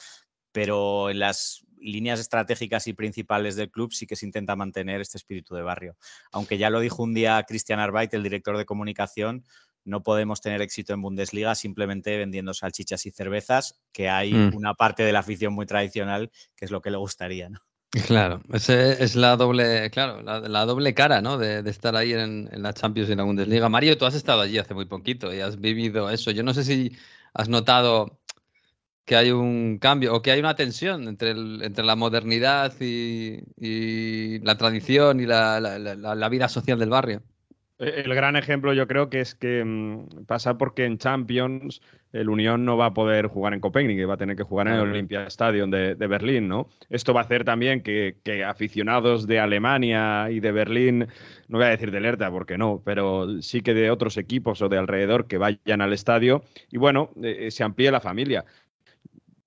pero 0.51 1.09
en 1.09 1.19
las 1.19 1.65
líneas 1.79 2.19
estratégicas 2.19 2.87
y 2.87 2.93
principales 2.93 3.55
del 3.55 3.69
club 3.69 3.91
sí 3.91 4.07
que 4.07 4.15
se 4.15 4.25
intenta 4.25 4.55
mantener 4.55 5.01
este 5.01 5.17
espíritu 5.17 5.53
de 5.53 5.61
barrio. 5.61 5.97
Aunque 6.31 6.57
ya 6.57 6.69
lo 6.69 6.79
dijo 6.79 7.03
un 7.03 7.13
día 7.13 7.43
Christian 7.45 7.79
Arbeit, 7.79 8.13
el 8.13 8.23
director 8.23 8.57
de 8.57 8.65
comunicación, 8.65 9.43
no 9.85 10.03
podemos 10.03 10.41
tener 10.41 10.61
éxito 10.61 10.93
en 10.93 11.01
Bundesliga 11.01 11.55
simplemente 11.55 12.17
vendiendo 12.17 12.53
salchichas 12.53 13.05
y 13.05 13.11
cervezas, 13.11 13.79
que 13.91 14.09
hay 14.09 14.33
Mm. 14.33 14.55
una 14.55 14.73
parte 14.73 15.03
de 15.03 15.11
la 15.11 15.19
afición 15.19 15.53
muy 15.53 15.65
tradicional 15.65 16.31
que 16.55 16.65
es 16.65 16.71
lo 16.71 16.81
que 16.81 16.91
le 16.91 16.97
gustaría, 16.97 17.49
¿no? 17.49 17.59
Claro, 18.07 18.41
ese 18.51 19.03
es 19.03 19.15
la 19.15 19.35
doble, 19.37 19.89
claro, 19.91 20.21
la, 20.23 20.39
la 20.39 20.65
doble 20.65 20.93
cara, 20.93 21.21
¿no? 21.21 21.37
De, 21.37 21.61
de 21.61 21.69
estar 21.69 21.95
ahí 21.95 22.13
en, 22.13 22.49
en 22.51 22.63
la 22.63 22.73
Champions 22.73 23.07
y 23.09 23.11
en 23.11 23.19
la 23.19 23.23
Bundesliga. 23.23 23.69
Mario, 23.69 23.97
tú 23.97 24.05
has 24.05 24.15
estado 24.15 24.41
allí 24.41 24.57
hace 24.57 24.73
muy 24.73 24.85
poquito 24.85 25.33
y 25.33 25.41
has 25.41 25.59
vivido 25.59 26.09
eso. 26.09 26.31
Yo 26.31 26.41
no 26.43 26.53
sé 26.53 26.63
si 26.63 26.91
has 27.33 27.49
notado 27.49 28.19
que 29.05 29.15
hay 29.17 29.31
un 29.31 29.79
cambio 29.79 30.15
o 30.15 30.21
que 30.21 30.31
hay 30.31 30.39
una 30.39 30.55
tensión 30.55 31.07
entre, 31.07 31.31
el- 31.31 31.61
entre 31.61 31.83
la 31.83 31.95
modernidad 31.95 32.73
y, 32.79 33.39
y 33.57 34.39
la 34.39 34.57
tradición 34.57 35.19
y 35.19 35.25
la, 35.25 35.59
la- 35.59 35.77
la- 35.77 36.15
la 36.15 36.29
vida 36.29 36.47
social 36.49 36.79
del 36.79 36.89
barrio. 36.89 37.21
Eh, 37.79 38.03
El 38.05 38.13
gran 38.13 38.35
ejemplo 38.35 38.73
yo 38.73 38.87
creo 38.87 39.09
que 39.09 39.19
es 39.19 39.35
que 39.35 39.63
mm, 39.63 40.25
pasa 40.25 40.57
porque 40.57 40.85
en 40.85 40.97
Champions 40.97 41.81
el 42.11 42.29
Unión 42.29 42.63
no 42.63 42.77
va 42.77 42.87
a 42.87 42.93
poder 42.93 43.27
jugar 43.27 43.53
en 43.53 43.59
Copenhague, 43.59 44.05
va 44.05 44.13
a 44.13 44.17
tener 44.17 44.35
que 44.35 44.43
jugar 44.43 44.67
en 44.67 44.75
el. 44.75 44.81
Olympia 44.81 45.25
Stadium 45.25 45.71
de, 45.71 45.95
de 45.95 46.07
Berlín, 46.07 46.47
¿no? 46.47 46.67
Esto 46.89 47.13
va 47.13 47.21
a 47.21 47.23
hacer 47.23 47.43
también 47.43 47.81
que, 47.81 48.17
que 48.23 48.43
aficionados 48.43 49.25
de 49.25 49.39
Alemania 49.39 50.29
y 50.29 50.39
de 50.39 50.51
Berlín, 50.51 51.07
no 51.47 51.57
voy 51.57 51.65
a 51.65 51.69
decir 51.69 51.89
de 51.89 51.99
Lerta 51.99 52.29
porque 52.29 52.57
no, 52.57 52.81
pero 52.85 53.41
sí 53.41 53.61
que 53.61 53.73
de 53.73 53.89
otros 53.89 54.17
equipos 54.17 54.61
o 54.61 54.69
de 54.69 54.77
alrededor 54.77 55.25
que 55.25 55.39
vayan 55.39 55.81
al 55.81 55.93
estadio 55.93 56.43
y 56.69 56.77
bueno, 56.77 57.09
eh, 57.23 57.49
se 57.49 57.63
amplíe 57.63 57.89
la 57.91 57.99
familia. 57.99 58.45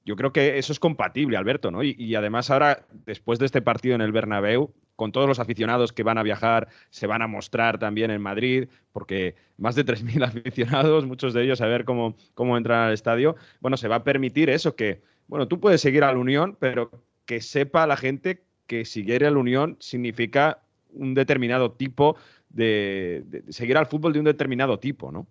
Yo 0.04 0.16
creo 0.16 0.32
que 0.32 0.58
eso 0.58 0.72
es 0.72 0.78
compatible, 0.80 1.36
Alberto, 1.36 1.70
¿no? 1.70 1.82
Y, 1.82 1.94
y 1.98 2.14
además 2.14 2.50
ahora, 2.50 2.86
después 3.06 3.38
de 3.38 3.46
este 3.46 3.62
partido 3.62 3.94
en 3.94 4.00
el 4.00 4.12
Bernabéu, 4.12 4.72
con 4.96 5.12
todos 5.12 5.28
los 5.28 5.38
aficionados 5.38 5.92
que 5.92 6.02
van 6.02 6.18
a 6.18 6.22
viajar, 6.22 6.68
se 6.90 7.06
van 7.06 7.22
a 7.22 7.26
mostrar 7.26 7.78
también 7.78 8.10
en 8.10 8.20
Madrid, 8.20 8.68
porque 8.92 9.36
más 9.58 9.74
de 9.74 9.84
3.000 9.84 10.24
aficionados, 10.26 11.06
muchos 11.06 11.34
de 11.34 11.44
ellos 11.44 11.60
a 11.60 11.66
ver 11.66 11.84
cómo, 11.84 12.16
cómo 12.34 12.56
entran 12.56 12.88
al 12.88 12.94
estadio, 12.94 13.36
bueno, 13.60 13.76
se 13.76 13.88
va 13.88 13.96
a 13.96 14.04
permitir 14.04 14.50
eso, 14.50 14.74
que, 14.74 15.02
bueno, 15.28 15.46
tú 15.46 15.60
puedes 15.60 15.80
seguir 15.80 16.02
a 16.02 16.12
la 16.12 16.18
Unión, 16.18 16.56
pero 16.58 16.90
que 17.26 17.40
sepa 17.40 17.86
la 17.86 17.96
gente 17.96 18.42
que 18.66 18.84
seguir 18.84 19.24
a 19.24 19.30
la 19.30 19.38
Unión 19.38 19.76
significa 19.78 20.62
un 20.92 21.14
determinado 21.14 21.72
tipo 21.72 22.16
de, 22.48 23.22
de 23.26 23.52
seguir 23.52 23.76
al 23.76 23.86
fútbol 23.86 24.12
de 24.12 24.18
un 24.20 24.24
determinado 24.24 24.78
tipo, 24.78 25.12
¿no? 25.12 25.26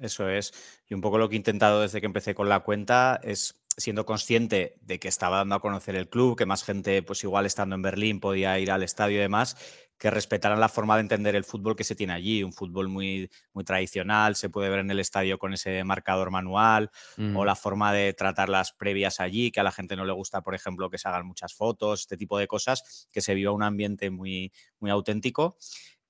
Eso 0.00 0.28
es. 0.28 0.82
Y 0.88 0.94
un 0.94 1.00
poco 1.00 1.18
lo 1.18 1.28
que 1.28 1.34
he 1.34 1.36
intentado 1.36 1.82
desde 1.82 2.00
que 2.00 2.06
empecé 2.06 2.34
con 2.34 2.48
la 2.48 2.60
cuenta 2.60 3.20
es 3.22 3.59
siendo 3.76 4.04
consciente 4.04 4.76
de 4.82 4.98
que 4.98 5.08
estaba 5.08 5.38
dando 5.38 5.54
a 5.54 5.60
conocer 5.60 5.96
el 5.96 6.08
club, 6.08 6.36
que 6.36 6.46
más 6.46 6.64
gente, 6.64 7.02
pues 7.02 7.24
igual 7.24 7.46
estando 7.46 7.74
en 7.76 7.82
Berlín, 7.82 8.20
podía 8.20 8.58
ir 8.58 8.70
al 8.70 8.82
estadio 8.82 9.16
y 9.18 9.20
demás, 9.20 9.56
que 9.96 10.10
respetaran 10.10 10.60
la 10.60 10.68
forma 10.68 10.96
de 10.96 11.02
entender 11.02 11.36
el 11.36 11.44
fútbol 11.44 11.76
que 11.76 11.84
se 11.84 11.94
tiene 11.94 12.12
allí, 12.14 12.42
un 12.42 12.52
fútbol 12.52 12.88
muy, 12.88 13.30
muy 13.52 13.64
tradicional, 13.64 14.34
se 14.34 14.48
puede 14.50 14.70
ver 14.70 14.80
en 14.80 14.90
el 14.90 14.98
estadio 14.98 15.38
con 15.38 15.52
ese 15.52 15.84
marcador 15.84 16.30
manual, 16.30 16.90
Mm. 17.16 17.36
o 17.36 17.44
la 17.44 17.54
forma 17.54 17.92
de 17.92 18.12
tratar 18.12 18.48
las 18.48 18.72
previas 18.72 19.20
allí, 19.20 19.50
que 19.50 19.60
a 19.60 19.62
la 19.62 19.72
gente 19.72 19.96
no 19.96 20.04
le 20.04 20.12
gusta, 20.12 20.42
por 20.42 20.54
ejemplo, 20.54 20.90
que 20.90 20.98
se 20.98 21.08
hagan 21.08 21.26
muchas 21.26 21.54
fotos, 21.54 22.00
este 22.00 22.16
tipo 22.16 22.38
de 22.38 22.46
cosas, 22.48 23.08
que 23.12 23.20
se 23.20 23.34
viva 23.34 23.52
un 23.52 23.62
ambiente 23.62 24.10
muy, 24.10 24.52
muy 24.78 24.90
auténtico. 24.90 25.56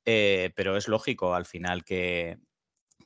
Eh, 0.05 0.51
pero 0.57 0.77
es 0.77 0.89
lógico 0.89 1.35
al 1.35 1.45
final 1.47 1.85
que, 1.85 2.39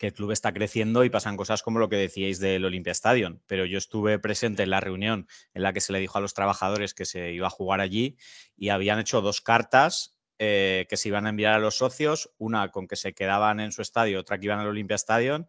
que 0.05 0.09
el 0.09 0.13
club 0.15 0.33
está 0.33 0.53
creciendo 0.53 1.03
y 1.05 1.09
pasan 1.09 1.35
cosas 1.39 1.63
como 1.63 1.79
lo 1.79 1.89
que 1.89 1.97
decíais 1.97 2.39
del 2.39 2.67
Olympia 2.67 2.93
Stadium. 2.93 3.41
Pero 3.47 3.65
yo 3.65 3.79
estuve 3.79 4.19
presente 4.19 4.63
en 4.63 4.69
la 4.69 4.81
reunión 4.81 5.27
en 5.55 5.63
la 5.63 5.73
que 5.73 5.81
se 5.81 5.95
le 5.95 5.99
dijo 5.99 6.19
a 6.19 6.21
los 6.21 6.35
trabajadores 6.35 6.93
que 6.93 7.07
se 7.07 7.33
iba 7.33 7.47
a 7.47 7.51
jugar 7.51 7.81
allí 7.81 8.19
y 8.55 8.69
habían 8.69 8.99
hecho 8.99 9.23
dos 9.23 9.41
cartas 9.41 10.19
eh, 10.39 10.85
que 10.91 10.99
se 10.99 11.09
iban 11.09 11.25
a 11.25 11.31
enviar 11.31 11.55
a 11.55 11.59
los 11.59 11.79
socios, 11.79 12.31
una 12.37 12.71
con 12.71 12.87
que 12.87 12.97
se 12.97 13.15
quedaban 13.15 13.61
en 13.61 13.73
su 13.73 13.81
estadio, 13.81 14.21
otra 14.21 14.39
que 14.39 14.45
iban 14.45 14.59
al 14.59 14.67
Olympia 14.69 14.97
Stadium 14.97 15.47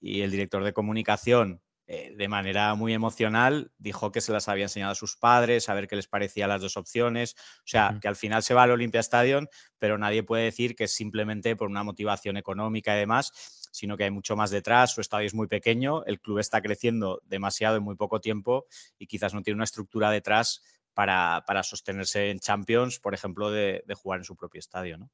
y 0.00 0.22
el 0.22 0.32
director 0.32 0.64
de 0.64 0.72
comunicación 0.72 1.62
eh, 1.86 2.14
de 2.16 2.28
manera 2.28 2.74
muy 2.74 2.94
emocional 2.94 3.70
dijo 3.76 4.10
que 4.10 4.22
se 4.22 4.32
las 4.32 4.48
había 4.48 4.64
enseñado 4.64 4.92
a 4.92 4.94
sus 4.94 5.16
padres, 5.16 5.68
a 5.68 5.74
ver 5.74 5.86
qué 5.86 5.96
les 5.96 6.08
parecían 6.08 6.48
las 6.48 6.62
dos 6.62 6.76
opciones. 6.78 7.34
O 7.58 7.66
sea, 7.66 7.98
que 8.00 8.08
al 8.08 8.16
final 8.16 8.42
se 8.42 8.54
va 8.54 8.62
al 8.62 8.70
Olympia 8.70 9.00
Stadium, 9.00 9.46
pero 9.78 9.98
nadie 9.98 10.22
puede 10.22 10.44
decir 10.44 10.74
que 10.76 10.84
es 10.84 10.94
simplemente 10.94 11.56
por 11.56 11.68
una 11.68 11.84
motivación 11.84 12.38
económica 12.38 12.96
y 12.96 13.00
demás, 13.00 13.63
sino 13.74 13.96
que 13.96 14.04
hay 14.04 14.10
mucho 14.10 14.36
más 14.36 14.50
detrás. 14.52 14.92
Su 14.94 15.00
estadio 15.00 15.26
es 15.26 15.34
muy 15.34 15.48
pequeño, 15.48 16.04
el 16.04 16.20
club 16.20 16.38
está 16.38 16.62
creciendo 16.62 17.20
demasiado 17.24 17.76
en 17.76 17.82
muy 17.82 17.96
poco 17.96 18.20
tiempo 18.20 18.66
y 18.98 19.06
quizás 19.08 19.34
no 19.34 19.42
tiene 19.42 19.56
una 19.56 19.64
estructura 19.64 20.10
detrás 20.10 20.62
para, 20.94 21.42
para 21.44 21.64
sostenerse 21.64 22.30
en 22.30 22.38
Champions, 22.38 23.00
por 23.00 23.14
ejemplo, 23.14 23.50
de, 23.50 23.82
de 23.84 23.94
jugar 23.94 24.20
en 24.20 24.24
su 24.24 24.36
propio 24.36 24.60
estadio. 24.60 24.96
¿no? 24.96 25.10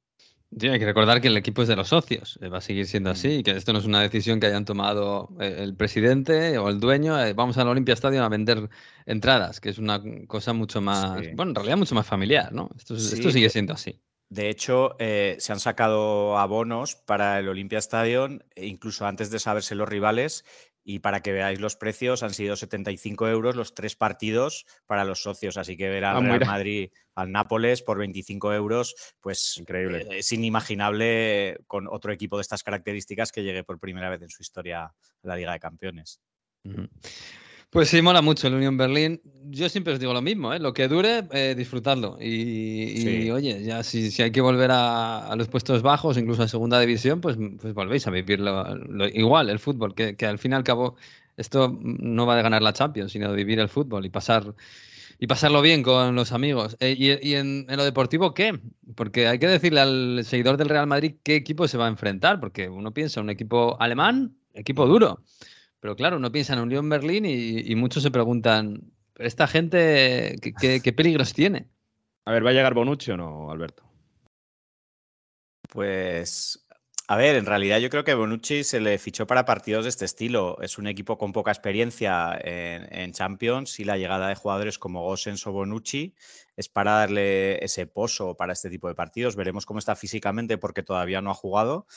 Sí, 0.59 0.67
hay 0.67 0.77
que 0.77 0.85
recordar 0.85 1.21
que 1.21 1.29
el 1.29 1.37
equipo 1.37 1.63
es 1.63 1.69
de 1.69 1.75
los 1.75 1.87
socios, 1.87 2.37
eh, 2.41 2.49
va 2.49 2.59
a 2.59 2.61
seguir 2.61 2.85
siendo 2.85 3.09
así, 3.09 3.37
y 3.37 3.43
que 3.43 3.51
esto 3.51 3.73
no 3.73 3.79
es 3.79 3.85
una 3.85 4.01
decisión 4.01 4.39
que 4.39 4.47
hayan 4.47 4.65
tomado 4.65 5.29
eh, 5.39 5.55
el 5.59 5.75
presidente 5.75 6.57
o 6.59 6.67
el 6.69 6.79
dueño, 6.79 7.19
eh, 7.23 7.33
vamos 7.33 7.57
al 7.57 7.69
Olympia 7.69 7.93
Stadium 7.93 8.23
a 8.23 8.29
vender 8.29 8.69
entradas, 9.05 9.59
que 9.59 9.69
es 9.69 9.77
una 9.79 10.01
cosa 10.27 10.53
mucho 10.53 10.81
más, 10.81 11.25
Sí. 11.25 11.31
bueno, 11.33 11.51
en 11.51 11.55
realidad 11.55 11.77
mucho 11.77 11.95
más 11.95 12.05
familiar, 12.05 12.51
¿no? 12.53 12.69
Esto, 12.77 12.95
es- 12.95 13.13
esto 13.13 13.31
sigue 13.31 13.49
siendo 13.49 13.73
así. 13.73 13.99
De 14.31 14.49
hecho, 14.49 14.95
eh, 14.97 15.35
se 15.39 15.51
han 15.51 15.59
sacado 15.59 16.37
abonos 16.37 16.95
para 16.95 17.37
el 17.39 17.49
Olympia 17.49 17.79
Stadium, 17.79 18.39
e 18.55 18.65
incluso 18.65 19.05
antes 19.05 19.29
de 19.29 19.39
saberse 19.39 19.75
los 19.75 19.89
rivales, 19.89 20.45
y 20.85 20.99
para 20.99 21.19
que 21.21 21.33
veáis 21.33 21.59
los 21.59 21.75
precios, 21.75 22.23
han 22.23 22.33
sido 22.33 22.55
75 22.55 23.27
euros 23.27 23.57
los 23.57 23.73
tres 23.75 23.97
partidos 23.97 24.65
para 24.85 25.03
los 25.03 25.21
socios. 25.21 25.57
Así 25.57 25.75
que 25.75 25.89
ver 25.89 26.05
al 26.05 26.15
Ah, 26.15 26.19
Real 26.21 26.33
mira. 26.39 26.45
Madrid, 26.45 26.91
al 27.13 27.33
Nápoles 27.33 27.81
por 27.81 27.97
25 27.97 28.53
euros, 28.53 28.95
pues 29.19 29.57
Increíble. 29.57 30.03
eh, 30.09 30.19
es 30.19 30.31
inimaginable 30.31 31.57
con 31.67 31.89
otro 31.89 32.13
equipo 32.13 32.37
de 32.37 32.43
estas 32.43 32.63
características 32.63 33.33
que 33.33 33.43
llegue 33.43 33.65
por 33.65 33.79
primera 33.79 34.09
vez 34.09 34.21
en 34.21 34.29
su 34.29 34.41
historia 34.43 34.85
a 34.85 34.93
la 35.23 35.35
Liga 35.35 35.51
de 35.51 35.59
Campeones. 35.59 36.21
Pues 37.71 37.87
sí, 37.89 38.01
mola 38.01 38.21
mucho 38.21 38.47
el 38.47 38.55
Unión 38.55 38.75
Berlín. 38.75 39.21
Yo 39.49 39.69
siempre 39.69 39.93
os 39.93 39.99
digo 39.99 40.11
lo 40.13 40.21
mismo, 40.21 40.53
¿eh? 40.53 40.59
lo 40.59 40.73
que 40.73 40.89
dure, 40.89 41.23
eh, 41.31 41.55
disfrutarlo. 41.55 42.17
Y, 42.19 42.25
y, 42.83 42.97
Sí. 43.25 43.31
oye, 43.31 43.63
ya 43.63 43.81
si, 43.83 44.11
si 44.11 44.21
hay 44.23 44.31
que 44.31 44.41
volver 44.41 44.71
a, 44.71 45.27
a 45.31 45.35
los 45.37 45.47
puestos 45.47 45.81
bajos, 45.81 46.17
incluso 46.17 46.43
a 46.43 46.49
segunda 46.49 46.79
división, 46.81 47.21
pues, 47.21 47.37
pues 47.61 47.73
volvéis 47.73 48.07
a 48.07 48.11
vivir 48.11 48.41
lo- 48.41 48.75
lo- 48.75 49.07
igual 49.07 49.49
el 49.49 49.59
fútbol, 49.59 49.95
que, 49.95 50.17
que 50.17 50.25
al 50.25 50.37
fin 50.37 50.51
y 50.51 50.55
al 50.55 50.63
cabo 50.65 50.97
esto 51.37 51.77
no 51.81 52.25
va 52.25 52.35
de 52.35 52.43
ganar 52.43 52.61
la 52.61 52.73
Champions, 52.73 53.13
sino 53.13 53.29
de 53.29 53.35
vivir 53.37 53.59
el 53.59 53.69
fútbol 53.69 54.05
y 54.05 54.09
pasar 54.09 54.53
y 55.19 55.27
pasarlo 55.27 55.61
bien 55.61 55.83
con 55.83 56.15
los 56.15 56.31
amigos. 56.33 56.77
Eh, 56.81 56.95
y 56.97 57.29
y 57.29 57.35
en, 57.35 57.65
en 57.69 57.77
lo 57.77 57.83
deportivo, 57.85 58.33
¿qué? 58.33 58.59
Porque 58.95 59.27
hay 59.27 59.39
que 59.39 59.47
decirle 59.47 59.79
al 59.81 60.21
seguidor 60.25 60.57
del 60.57 60.69
Real 60.69 60.87
Madrid 60.87 61.15
qué 61.23 61.35
equipo 61.35 61.67
se 61.67 61.77
va 61.77 61.85
a 61.85 61.89
enfrentar, 61.89 62.39
porque 62.41 62.69
uno 62.69 62.93
piensa 62.93 63.21
un 63.21 63.29
equipo 63.29 63.77
alemán, 63.81 64.35
equipo 64.53 64.85
duro. 64.87 65.21
Pero 65.81 65.95
claro, 65.97 66.17
uno 66.17 66.31
piensa 66.31 66.53
en 66.53 66.59
Unión 66.59 66.87
Berlín 66.89 67.25
y, 67.25 67.59
y 67.69 67.75
muchos 67.75 68.03
se 68.03 68.11
preguntan, 68.11 68.93
¿pero 69.13 69.27
esta 69.27 69.47
gente 69.47 70.35
qué, 70.41 70.53
qué- 70.55 70.81
qué 70.81 70.93
peligros 70.93 71.33
tiene? 71.33 71.67
A 72.25 72.31
ver, 72.31 72.45
¿va 72.45 72.51
a 72.51 72.53
llegar 72.53 72.73
Bonucci 72.73 73.11
o 73.11 73.17
no, 73.17 73.51
Alberto? 73.51 73.83
Pues, 75.69 76.65
a 77.07 77.15
ver, 77.15 77.35
en 77.35 77.45
realidad 77.45 77.79
yo 77.79 77.89
creo 77.89 78.03
que 78.03 78.13
Bonucci 78.13 78.63
se 78.63 78.79
le 78.81 78.97
fichó 78.97 79.25
para 79.25 79.45
partidos 79.45 79.85
de 79.85 79.89
este 79.89 80.05
estilo. 80.05 80.57
Es 80.61 80.77
un 80.77 80.87
equipo 80.87 81.17
con 81.17 81.31
poca 81.33 81.51
experiencia 81.51 82.37
en, 82.43 82.87
en 82.93 83.11
Champions 83.13 83.79
y 83.79 83.85
la 83.85 83.97
llegada 83.97 84.27
de 84.27 84.35
jugadores 84.35 84.77
como 84.79 85.03
Gosens 85.03 85.45
o 85.47 85.51
Bonucci 85.51 86.13
es 86.57 86.67
para 86.69 86.91
darle 86.93 87.63
ese 87.63 87.87
pozo 87.87 88.35
para 88.35 88.53
este 88.53 88.69
tipo 88.69 88.87
de 88.87 88.95
partidos. 88.95 89.35
Veremos 89.35 89.65
cómo 89.65 89.79
está 89.79 89.95
físicamente 89.95 90.57
porque 90.57 90.83
todavía 90.83 91.21
no 91.21 91.31
ha 91.31 91.35
jugado, 91.35 91.87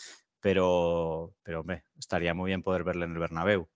pero, 0.41 1.35
pero 1.43 1.61
hombre, 1.61 1.85
estaría 1.99 2.35
muy 2.35 2.49
bien 2.51 2.63
poder 2.63 2.85
verle 2.85 3.07
en 3.07 3.13
el 3.13 3.19
Bernabéu. 3.19 3.69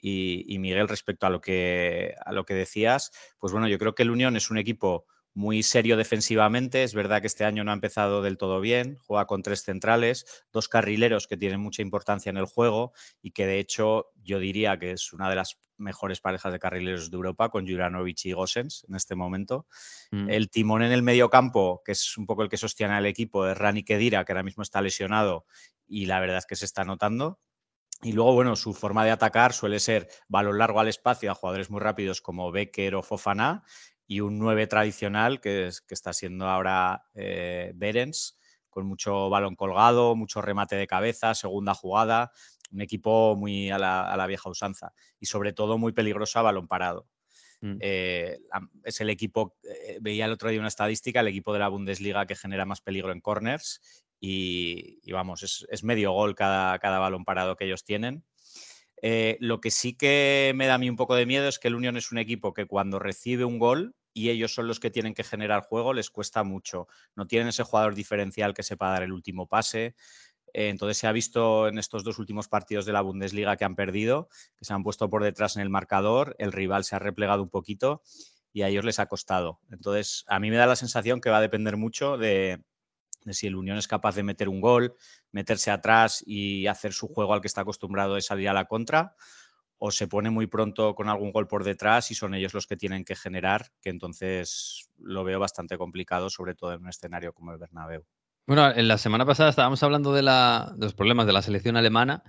Y, 0.00 0.44
y 0.46 0.58
Miguel, 0.58 0.88
respecto 0.88 1.26
a 1.26 1.30
lo, 1.30 1.40
que, 1.40 2.14
a 2.24 2.32
lo 2.32 2.44
que 2.44 2.54
decías, 2.54 3.10
pues 3.38 3.52
bueno, 3.52 3.68
yo 3.68 3.78
creo 3.78 3.94
que 3.94 4.02
el 4.02 4.10
Unión 4.10 4.36
es 4.36 4.50
un 4.50 4.58
equipo 4.58 5.06
muy 5.36 5.62
serio 5.62 5.98
defensivamente. 5.98 6.82
Es 6.82 6.94
verdad 6.94 7.20
que 7.20 7.26
este 7.26 7.44
año 7.44 7.62
no 7.62 7.70
ha 7.70 7.74
empezado 7.74 8.22
del 8.22 8.38
todo 8.38 8.58
bien. 8.58 8.96
Juega 9.02 9.26
con 9.26 9.42
tres 9.42 9.62
centrales, 9.62 10.24
dos 10.50 10.66
carrileros 10.66 11.26
que 11.26 11.36
tienen 11.36 11.60
mucha 11.60 11.82
importancia 11.82 12.30
en 12.30 12.38
el 12.38 12.46
juego 12.46 12.94
y 13.20 13.32
que 13.32 13.46
de 13.46 13.58
hecho 13.58 14.06
yo 14.22 14.38
diría 14.38 14.78
que 14.78 14.92
es 14.92 15.12
una 15.12 15.28
de 15.28 15.36
las 15.36 15.58
mejores 15.76 16.22
parejas 16.22 16.54
de 16.54 16.58
carrileros 16.58 17.10
de 17.10 17.16
Europa 17.16 17.50
con 17.50 17.68
Juranovic 17.68 18.24
y 18.24 18.32
Gosens 18.32 18.86
en 18.88 18.94
este 18.94 19.14
momento. 19.14 19.66
Mm. 20.10 20.30
El 20.30 20.48
timón 20.48 20.82
en 20.82 20.92
el 20.92 21.02
medio 21.02 21.28
campo, 21.28 21.82
que 21.84 21.92
es 21.92 22.16
un 22.16 22.24
poco 22.24 22.42
el 22.42 22.48
que 22.48 22.56
sostiene 22.56 22.94
al 22.94 23.04
equipo, 23.04 23.46
es 23.46 23.58
Rani 23.58 23.84
Kedira, 23.84 24.24
que 24.24 24.32
ahora 24.32 24.42
mismo 24.42 24.62
está 24.62 24.80
lesionado 24.80 25.44
y 25.86 26.06
la 26.06 26.18
verdad 26.18 26.38
es 26.38 26.46
que 26.46 26.56
se 26.56 26.64
está 26.64 26.84
notando. 26.84 27.38
Y 28.02 28.12
luego, 28.12 28.34
bueno, 28.34 28.56
su 28.56 28.74
forma 28.74 29.04
de 29.04 29.10
atacar 29.10 29.52
suele 29.52 29.80
ser 29.80 30.08
balón 30.28 30.58
largo 30.58 30.80
al 30.80 30.88
espacio 30.88 31.30
a 31.30 31.34
jugadores 31.34 31.70
muy 31.70 31.80
rápidos 31.80 32.20
como 32.20 32.52
Becker 32.52 32.94
o 32.94 33.02
Fofana 33.02 33.64
y 34.06 34.20
un 34.20 34.38
9 34.38 34.66
tradicional 34.66 35.40
que, 35.40 35.68
es, 35.68 35.80
que 35.80 35.94
está 35.94 36.12
siendo 36.12 36.46
ahora 36.46 37.04
eh, 37.14 37.72
Berens, 37.74 38.38
con 38.68 38.86
mucho 38.86 39.30
balón 39.30 39.56
colgado, 39.56 40.14
mucho 40.14 40.42
remate 40.42 40.76
de 40.76 40.86
cabeza, 40.86 41.34
segunda 41.34 41.74
jugada, 41.74 42.32
un 42.70 42.82
equipo 42.82 43.34
muy 43.36 43.70
a 43.70 43.78
la, 43.78 44.02
a 44.02 44.16
la 44.16 44.26
vieja 44.26 44.50
usanza 44.50 44.92
y 45.18 45.26
sobre 45.26 45.52
todo 45.52 45.78
muy 45.78 45.92
peligroso 45.92 46.38
a 46.38 46.42
balón 46.42 46.68
parado. 46.68 47.08
Mm. 47.60 47.78
Eh, 47.80 48.38
es 48.84 49.00
el 49.00 49.10
equipo, 49.10 49.56
eh, 49.62 49.98
veía 50.00 50.26
el 50.26 50.32
otro 50.32 50.50
día 50.50 50.58
una 50.58 50.68
estadística, 50.68 51.20
el 51.20 51.28
equipo 51.28 51.52
de 51.52 51.60
la 51.60 51.68
Bundesliga 51.68 52.26
que 52.26 52.36
genera 52.36 52.66
más 52.66 52.80
peligro 52.80 53.12
en 53.12 53.20
corners 53.20 53.80
y, 54.20 55.00
vamos, 55.12 55.42
es, 55.42 55.66
es 55.70 55.84
medio 55.84 56.12
gol 56.12 56.34
cada, 56.34 56.78
cada 56.78 56.98
balón 56.98 57.24
parado 57.24 57.56
que 57.56 57.64
ellos 57.66 57.84
tienen. 57.84 58.24
Eh, 59.02 59.36
lo 59.40 59.60
que 59.60 59.70
sí 59.70 59.94
que 59.94 60.52
me 60.54 60.66
da 60.66 60.74
a 60.74 60.78
mí 60.78 60.88
un 60.88 60.96
poco 60.96 61.14
de 61.14 61.26
miedo 61.26 61.48
es 61.48 61.58
que 61.58 61.68
el 61.68 61.74
Unión 61.74 61.96
es 61.96 62.12
un 62.12 62.18
equipo 62.18 62.54
que 62.54 62.66
cuando 62.66 62.98
recibe 62.98 63.44
un 63.44 63.58
gol 63.58 63.94
y 64.14 64.30
ellos 64.30 64.54
son 64.54 64.66
los 64.66 64.80
que 64.80 64.90
tienen 64.90 65.12
que 65.12 65.24
generar 65.24 65.62
juego, 65.62 65.92
les 65.92 66.10
cuesta 66.10 66.42
mucho. 66.42 66.88
No 67.14 67.26
tienen 67.26 67.48
ese 67.48 67.62
jugador 67.62 67.94
diferencial 67.94 68.54
que 68.54 68.62
sepa 68.62 68.90
dar 68.90 69.02
el 69.02 69.12
último 69.12 69.46
pase. 69.46 69.94
Eh, 70.54 70.70
entonces 70.70 70.96
se 70.96 71.06
ha 71.06 71.12
visto 71.12 71.68
en 71.68 71.78
estos 71.78 72.02
dos 72.02 72.18
últimos 72.18 72.48
partidos 72.48 72.86
de 72.86 72.94
la 72.94 73.02
Bundesliga 73.02 73.56
que 73.56 73.66
han 73.66 73.76
perdido, 73.76 74.28
que 74.56 74.64
se 74.64 74.72
han 74.72 74.82
puesto 74.82 75.10
por 75.10 75.22
detrás 75.22 75.56
en 75.56 75.62
el 75.62 75.68
marcador, 75.68 76.34
el 76.38 76.52
rival 76.52 76.84
se 76.84 76.96
ha 76.96 76.98
replegado 76.98 77.42
un 77.42 77.50
poquito 77.50 78.02
y 78.54 78.62
a 78.62 78.68
ellos 78.68 78.86
les 78.86 78.98
ha 78.98 79.06
costado. 79.06 79.60
Entonces 79.70 80.24
a 80.28 80.40
mí 80.40 80.50
me 80.50 80.56
da 80.56 80.66
la 80.66 80.76
sensación 80.76 81.20
que 81.20 81.28
va 81.28 81.38
a 81.38 81.42
depender 81.42 81.76
mucho 81.76 82.16
de, 82.16 82.64
de 83.26 83.34
si 83.34 83.46
el 83.46 83.56
Unión 83.56 83.76
es 83.76 83.86
capaz 83.88 84.14
de 84.14 84.22
meter 84.22 84.48
un 84.48 84.60
gol, 84.62 84.94
meterse 85.32 85.70
atrás 85.70 86.24
y 86.26 86.66
hacer 86.66 86.92
su 86.94 87.08
juego 87.08 87.34
al 87.34 87.42
que 87.42 87.48
está 87.48 87.60
acostumbrado 87.60 88.14
de 88.14 88.22
salir 88.22 88.48
a 88.48 88.54
la 88.54 88.64
contra, 88.64 89.14
o 89.78 89.90
se 89.90 90.08
pone 90.08 90.30
muy 90.30 90.46
pronto 90.46 90.94
con 90.94 91.10
algún 91.10 91.32
gol 91.32 91.46
por 91.46 91.62
detrás 91.62 92.10
y 92.10 92.14
son 92.14 92.34
ellos 92.34 92.54
los 92.54 92.66
que 92.66 92.78
tienen 92.78 93.04
que 93.04 93.14
generar, 93.14 93.66
que 93.82 93.90
entonces 93.90 94.88
lo 94.98 95.22
veo 95.22 95.38
bastante 95.38 95.76
complicado, 95.76 96.30
sobre 96.30 96.54
todo 96.54 96.72
en 96.72 96.80
un 96.82 96.88
escenario 96.88 97.34
como 97.34 97.52
el 97.52 97.58
Bernabéu. 97.58 98.02
Bueno, 98.46 98.70
en 98.70 98.88
la 98.88 98.96
semana 98.96 99.26
pasada 99.26 99.50
estábamos 99.50 99.82
hablando 99.82 100.14
de, 100.14 100.22
la- 100.22 100.72
de 100.76 100.86
los 100.86 100.94
problemas 100.94 101.26
de 101.26 101.32
la 101.34 101.42
selección 101.42 101.76
alemana 101.76 102.22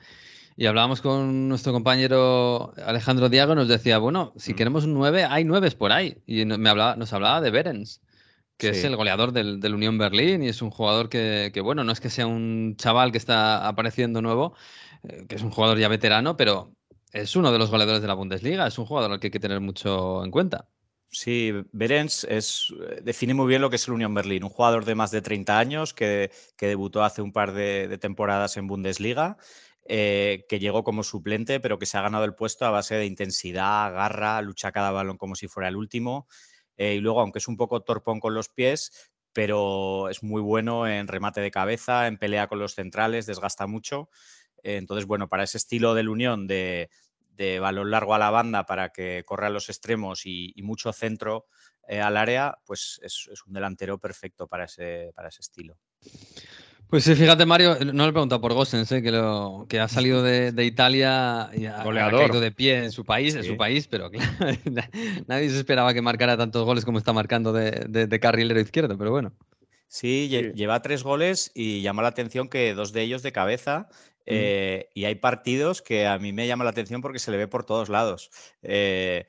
y 0.58 0.66
hablábamos 0.66 1.00
con 1.02 1.48
nuestro 1.48 1.72
compañero 1.72 2.74
Alejandro 2.84 3.30
Diago 3.30 3.54
y 3.54 3.56
nos 3.58 3.68
decía, 3.68 4.00
bueno, 4.00 4.34
si 4.36 4.54
Mm. 4.54 4.56
queremos 4.56 4.84
un 4.86 4.96
9, 4.96 5.24
hay 5.24 5.44
9 5.46 5.70
por 5.72 5.92
ahí. 5.92 6.18
Y 6.26 6.44
me 6.46 6.70
hablaba, 6.70 6.96
nos 6.96 7.14
hablaba 7.14 7.40
de 7.40 7.52
Berens, 7.52 8.02
que 8.58 8.70
es 8.70 8.84
el 8.84 8.96
goleador 8.96 9.32
del, 9.32 9.60
del 9.60 9.76
Unión 9.76 9.98
Berlín 9.98 10.44
y 10.44 10.50
es 10.50 10.62
un 10.62 10.72
jugador 10.72 11.10
que, 11.10 11.52
que, 11.54 11.62
bueno, 11.62 11.84
no 11.84 11.92
es 11.92 12.00
que 12.00 12.10
sea 12.10 12.28
un 12.28 12.76
chaval 12.78 13.12
que 13.12 13.18
está 13.18 13.68
apareciendo 13.68 14.22
nuevo, 14.22 14.56
eh, 15.04 15.26
que 15.28 15.36
es 15.36 15.44
un 15.44 15.52
jugador 15.52 15.78
ya 15.78 15.88
veterano, 15.88 16.36
pero 16.38 16.76
es 17.12 17.36
uno 17.36 17.52
de 17.52 17.60
los 17.60 17.70
goleadores 17.70 18.02
de 18.02 18.08
la 18.08 18.16
Bundesliga, 18.16 18.68
es 18.68 18.78
un 18.78 18.86
jugador 18.86 19.12
al 19.12 19.20
que 19.20 19.28
hay 19.28 19.32
que 19.32 19.40
tener 19.40 19.62
mucho 19.62 20.24
en 20.26 20.32
cuenta. 20.32 20.68
Sí, 21.10 21.54
Berens 21.72 22.26
es, 22.26 22.74
eh, 22.90 23.00
define 23.02 23.34
muy 23.34 23.48
bien 23.48 23.62
lo 23.62 23.70
que 23.70 23.78
es 23.78 23.88
el 23.88 23.94
Unión 23.94 24.14
Berlín, 24.14 24.44
un 24.44 24.50
jugador 24.50 24.86
de 24.86 24.96
más 24.96 25.12
de 25.12 25.22
30 25.22 25.58
años 25.58 25.94
que, 25.94 26.32
que 26.58 26.68
debutó 26.68 27.04
hace 27.04 27.22
un 27.22 27.32
par 27.32 27.54
de, 27.54 27.88
de 27.88 27.98
temporadas 27.98 28.58
en 28.58 28.68
Bundesliga, 28.68 29.38
eh, 29.86 30.46
que 30.50 30.60
llegó 30.60 30.84
como 30.84 31.04
suplente, 31.04 31.60
pero 31.62 31.80
que 31.80 31.86
se 31.86 31.98
ha 31.98 32.02
ganado 32.02 32.26
el 32.26 32.36
puesto 32.36 32.66
a 32.66 32.72
base 32.72 32.96
de 32.96 33.06
intensidad, 33.06 33.94
garra, 33.94 34.42
lucha 34.42 34.74
cada 34.74 34.92
balón 34.92 35.18
como 35.18 35.36
si 35.36 35.48
fuera 35.48 35.70
el 35.70 35.78
último. 35.78 36.28
Eh, 36.78 36.96
y 36.96 37.00
luego, 37.00 37.22
aunque 37.22 37.40
es 37.40 37.48
un 37.48 37.58
poco 37.58 37.82
torpón 37.82 38.20
con 38.20 38.34
los 38.34 38.50
pies, 38.50 39.12
pero 39.34 40.10
es 40.10 40.24
muy 40.24 40.42
bueno 40.42 40.88
en 40.88 41.08
remate 41.08 41.42
de 41.42 41.52
cabeza, 41.52 42.08
en 42.08 42.18
pelea 42.18 42.48
con 42.48 42.60
los 42.60 42.74
centrales, 42.74 43.26
desgasta 43.26 43.68
mucho. 43.68 44.10
Entonces, 44.64 45.06
bueno, 45.06 45.28
para 45.28 45.44
ese 45.44 45.58
estilo 45.58 45.94
del 45.94 46.10
Unión 46.10 46.48
de, 46.48 46.90
de 47.38 47.60
balón 47.60 47.92
largo 47.92 48.16
a 48.16 48.20
la 48.20 48.32
banda 48.32 48.66
para 48.66 48.90
que 48.90 49.24
corra 49.26 49.48
a 49.48 49.52
los 49.52 49.70
extremos 49.70 50.26
y, 50.26 50.54
y 50.56 50.64
mucho 50.64 50.92
centro 50.92 51.46
eh, 51.88 52.02
al 52.02 52.18
área, 52.18 52.58
pues 52.66 53.00
es, 53.04 53.30
es 53.32 53.46
un 53.46 53.54
delantero 53.54 54.00
perfecto 54.00 54.48
para 54.48 54.66
ese, 54.66 55.12
para 55.16 55.30
ese 55.30 55.42
estilo. 55.42 55.78
Pues 56.90 57.04
sí, 57.04 57.16
fíjate, 57.16 57.46
Mario, 57.46 57.76
no 57.94 58.04
le 58.04 58.10
he 58.10 58.14
preguntado 58.14 58.40
por 58.40 58.54
Gosens, 58.54 58.90
eh, 58.94 59.02
que, 59.02 59.12
lo, 59.12 59.66
que 59.68 59.80
ha 59.82 59.90
salido 59.90 60.24
de, 60.24 60.54
de 60.54 60.64
Italia 60.64 61.50
y 61.54 61.66
ha, 61.66 61.82
ha 61.82 61.84
Goleador. 61.84 62.22
caído 62.28 62.40
de 62.40 62.52
pie 62.54 62.78
en 62.86 62.92
su 62.94 63.04
país, 63.04 63.36
en 63.36 63.44
su 63.44 63.58
país, 63.58 63.88
pero 63.90 64.10
claro, 64.10 64.26
na- 64.72 64.90
nadie 65.28 65.50
se 65.50 65.58
esperaba 65.58 65.94
que 65.94 66.02
marcara 66.02 66.38
tantos 66.38 66.64
goles 66.64 66.86
como 66.86 66.98
está 66.98 67.12
marcando 67.12 67.52
de, 67.52 67.72
de- 67.90 68.08
de 68.08 68.20
carrilero 68.22 68.60
izquierdo, 68.62 68.98
pero 68.98 69.12
bueno. 69.12 69.34
Sí, 69.90 70.30
lle- 70.32 70.52
Sí. 70.52 70.58
lleva 70.58 70.82
tres 70.82 71.04
goles 71.04 71.52
y 71.54 71.82
llama 71.82 72.04
la 72.04 72.08
atención 72.10 72.48
que 72.48 72.74
dos 72.74 72.94
de 72.94 73.02
ellos 73.02 73.22
de 73.22 73.32
cabeza. 73.34 73.90
eh, 74.26 74.90
y 74.94 75.06
hay 75.06 75.16
partidos 75.16 75.82
que 75.82 76.06
a 76.08 76.18
mí 76.20 76.32
me 76.34 76.48
llama 76.48 76.64
la 76.66 76.70
atención 76.72 77.02
porque 77.02 77.20
se 77.20 77.32
le 77.32 77.38
ve 77.38 77.48
por 77.48 77.66
todos 77.66 77.88
lados. 77.90 78.30
Eh, 78.62 79.26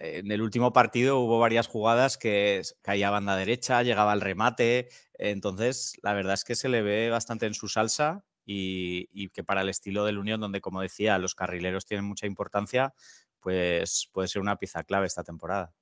en 0.00 0.30
el 0.30 0.42
último 0.42 0.72
partido 0.72 1.18
hubo 1.18 1.40
varias 1.40 1.66
jugadas 1.66 2.16
que 2.18 2.62
caía 2.82 3.08
a 3.08 3.10
banda 3.10 3.34
derecha, 3.36 3.82
llegaba 3.82 4.12
al 4.12 4.20
remate. 4.20 4.88
Entonces, 5.18 5.94
la 6.02 6.14
verdad 6.14 6.34
es 6.34 6.44
que 6.44 6.54
se 6.54 6.68
le 6.68 6.82
ve 6.82 7.10
bastante 7.10 7.46
en 7.46 7.54
su 7.54 7.68
salsa 7.68 8.24
y, 8.46 9.28
que 9.30 9.44
para 9.44 9.60
el 9.60 9.68
estilo 9.68 10.04
del 10.04 10.18
Unión, 10.18 10.40
donde, 10.40 10.60
como 10.60 10.80
decía, 10.80 11.18
los 11.18 11.34
carrileros 11.34 11.84
tienen 11.84 12.06
mucha 12.06 12.26
importancia, 12.26 12.94
pues 13.40 14.08
puede 14.12 14.28
ser 14.28 14.40
una 14.40 14.56
pieza 14.56 14.84
clave 14.84 15.06
esta 15.06 15.22
temporada. 15.22 15.72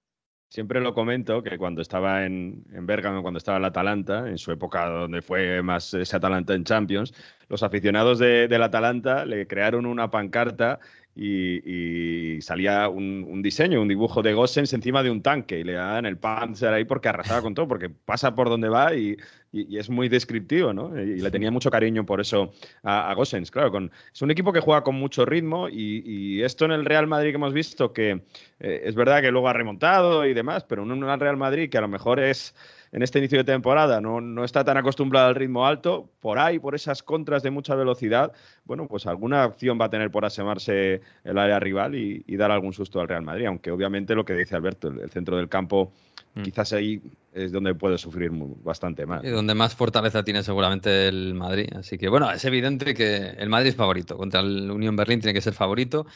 Siempre 0.49 0.81
lo 0.81 0.95
comento 0.95 1.43
que 1.43 1.59
cuando 1.59 1.83
estaba 1.83 2.25
en, 2.25 2.65
en 2.73 2.87
Bergamo, 2.87 3.23
cuando 3.23 3.39
estaba 3.39 3.57
en 3.57 3.63
la 3.63 3.69
Atalanta, 3.69 4.29
en 4.29 4.39
su 4.39 4.53
época 4.53 4.89
donde 4.89 5.21
fue 5.21 5.61
más 5.63 5.93
ese 5.93 6.17
Atalanta 6.17 6.55
en 6.55 6.65
Champions, 6.65 7.13
los 7.49 7.63
aficionados 7.63 8.21
de, 8.21 8.47
del 8.47 8.63
Atalanta 8.63 9.25
le 9.27 9.47
crearon 9.47 9.87
una 9.87 10.11
pancarta 10.11 10.79
y, 11.17 12.41
salía 12.43 12.89
un, 12.89 13.41
diseño, 13.43 13.81
un 13.81 13.89
dibujo 13.89 14.23
de 14.23 14.35
Gossens 14.35 14.73
encima 14.75 15.03
de 15.03 15.11
un 15.11 15.23
tanque 15.23 15.59
y 15.61 15.65
le 15.65 15.73
daban 15.73 16.05
el 16.05 16.19
Panzer 16.19 16.73
ahí 16.75 16.85
porque 16.85 17.09
arrasaba 17.09 17.41
con 17.41 17.55
todo, 17.55 17.67
porque 17.67 17.89
pasa 17.89 18.35
por 18.35 18.51
donde 18.51 18.69
va 18.69 18.95
y, 18.95 19.17
y, 19.51 19.79
es 19.79 19.89
muy 19.89 20.11
descriptivo, 20.11 20.75
¿no? 20.75 21.01
Y 21.01 21.21
le 21.21 21.31
tenía 21.31 21.51
mucho 21.51 21.71
cariño 21.71 22.05
por 22.05 22.21
eso 22.21 22.53
a, 22.83 23.11
a 23.11 23.15
Gossens, 23.15 23.51
claro. 23.51 23.71
Con, 23.71 23.91
es 24.13 24.21
un 24.21 24.31
equipo 24.31 24.53
que 24.53 24.61
juega 24.61 24.83
con 24.83 24.97
mucho 24.97 25.25
ritmo 25.25 25.69
y, 25.71 26.43
esto 26.43 26.67
en 26.67 26.73
el 26.73 26.85
Real 26.85 27.07
Madrid 27.07 27.31
que 27.31 27.37
hemos 27.37 27.55
visto, 27.55 27.93
que 27.93 28.23
eh, 28.61 28.83
es 28.85 28.95
verdad 28.95 29.23
que 29.23 29.31
luego 29.31 29.49
ha 29.49 29.55
remontado 29.55 30.27
y 30.27 30.35
demás, 30.35 30.65
pero 30.65 30.83
en 30.83 30.93
un 30.93 31.19
Real 31.19 31.37
Madrid 31.39 31.71
que 31.71 31.79
a 31.79 31.81
lo 31.81 31.89
mejor 31.89 32.21
es 32.21 32.55
en 32.97 33.03
este 33.03 33.19
inicio 33.19 33.37
de 33.37 33.45
temporada 33.45 34.01
no, 34.01 34.23
no 34.23 34.43
está 34.43 34.65
tan 34.65 34.79
acostumbrado 34.79 35.29
al 35.29 35.35
ritmo 35.35 35.67
alto, 35.67 36.09
por 36.19 36.39
ahí, 36.39 36.59
por 36.59 36.75
esas 36.75 37.03
contras 37.03 37.43
de 37.43 37.51
mucha 37.51 37.75
velocidad, 37.75 38.33
bueno, 38.65 38.89
pues 38.89 39.07
alguna 39.07 39.45
opción 39.45 39.79
va 39.79 39.85
a 39.85 39.91
tener 39.91 40.11
por 40.11 40.25
asemarse 40.25 41.03
el 41.23 41.37
área 41.37 41.61
rival 41.61 41.95
y, 41.95 42.25
y 42.27 42.37
dar 42.39 42.51
algún 42.51 42.73
susto 42.73 42.99
al 42.99 43.09
Real 43.09 43.21
Madrid, 43.21 43.45
aunque 43.45 43.71
obviamente 43.71 44.15
lo 44.15 44.25
que 44.25 44.33
dice 44.33 44.57
Alberto, 44.57 44.89
el, 44.89 45.01
el 45.01 45.11
centro 45.11 45.37
del 45.37 45.51
campo 45.51 45.93
mm. 46.37 46.43
quizás 46.43 46.73
ahí 46.73 47.03
es 47.37 47.53
donde 47.53 47.75
puede 47.75 47.99
sufrir 47.99 48.31
bastante 48.33 49.05
más. 49.05 49.23
Y 49.23 49.29
donde 49.29 49.55
más 49.55 49.75
fortaleza 49.75 50.25
tiene 50.25 50.43
seguramente 50.43 51.07
el 51.07 51.35
Madrid. 51.35 51.69
Así 51.77 51.99
que 51.99 52.09
bueno, 52.09 52.31
es 52.31 52.43
evidente 52.47 52.95
que 52.95 53.35
el 53.37 53.51
Madrid 53.51 53.69
es 53.69 53.77
favorito. 53.77 54.17
Contra 54.17 54.41
el 54.41 54.71
Unión 54.71 54.97
Berlín 54.97 55.21
tiene 55.21 55.35
que 55.35 55.43
ser 55.43 55.53
favorito. 55.53 56.07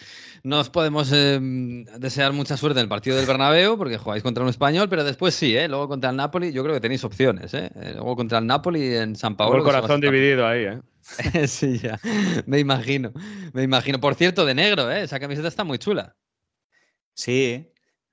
No 0.44 0.60
os 0.60 0.70
podemos 0.70 1.12
eh, 1.12 1.38
desear 1.98 2.32
mucha 2.32 2.56
suerte 2.56 2.80
en 2.80 2.84
el 2.84 2.88
partido 2.88 3.18
del 3.18 3.26
Bernabéu 3.26 3.76
porque 3.76 3.98
jugáis 3.98 4.22
contra 4.22 4.42
un 4.42 4.48
español, 4.48 4.88
pero 4.88 5.04
después 5.04 5.34
sí, 5.34 5.54
¿eh? 5.54 5.68
Luego 5.68 5.88
contra 5.88 6.08
el 6.08 6.16
Napoli 6.16 6.52
yo 6.52 6.62
creo 6.62 6.69
que 6.72 6.80
tenéis 6.80 7.04
opciones, 7.04 7.54
¿eh? 7.54 7.70
Luego 7.94 8.16
contra 8.16 8.38
el 8.38 8.46
Napoli 8.46 8.96
en 8.96 9.16
San 9.16 9.36
Paulo. 9.36 9.58
el 9.58 9.62
corazón 9.62 10.00
dividido 10.00 10.46
ahí, 10.46 10.64
¿eh? 10.64 10.80
sí, 11.48 11.78
ya. 11.78 11.98
Me 12.46 12.58
imagino. 12.58 13.12
Me 13.52 13.62
imagino. 13.62 14.00
Por 14.00 14.14
cierto, 14.14 14.44
de 14.44 14.54
negro, 14.54 14.90
¿eh? 14.90 15.02
Esa 15.02 15.18
camiseta 15.18 15.48
está 15.48 15.64
muy 15.64 15.78
chula. 15.78 16.16
Sí, 17.14 17.70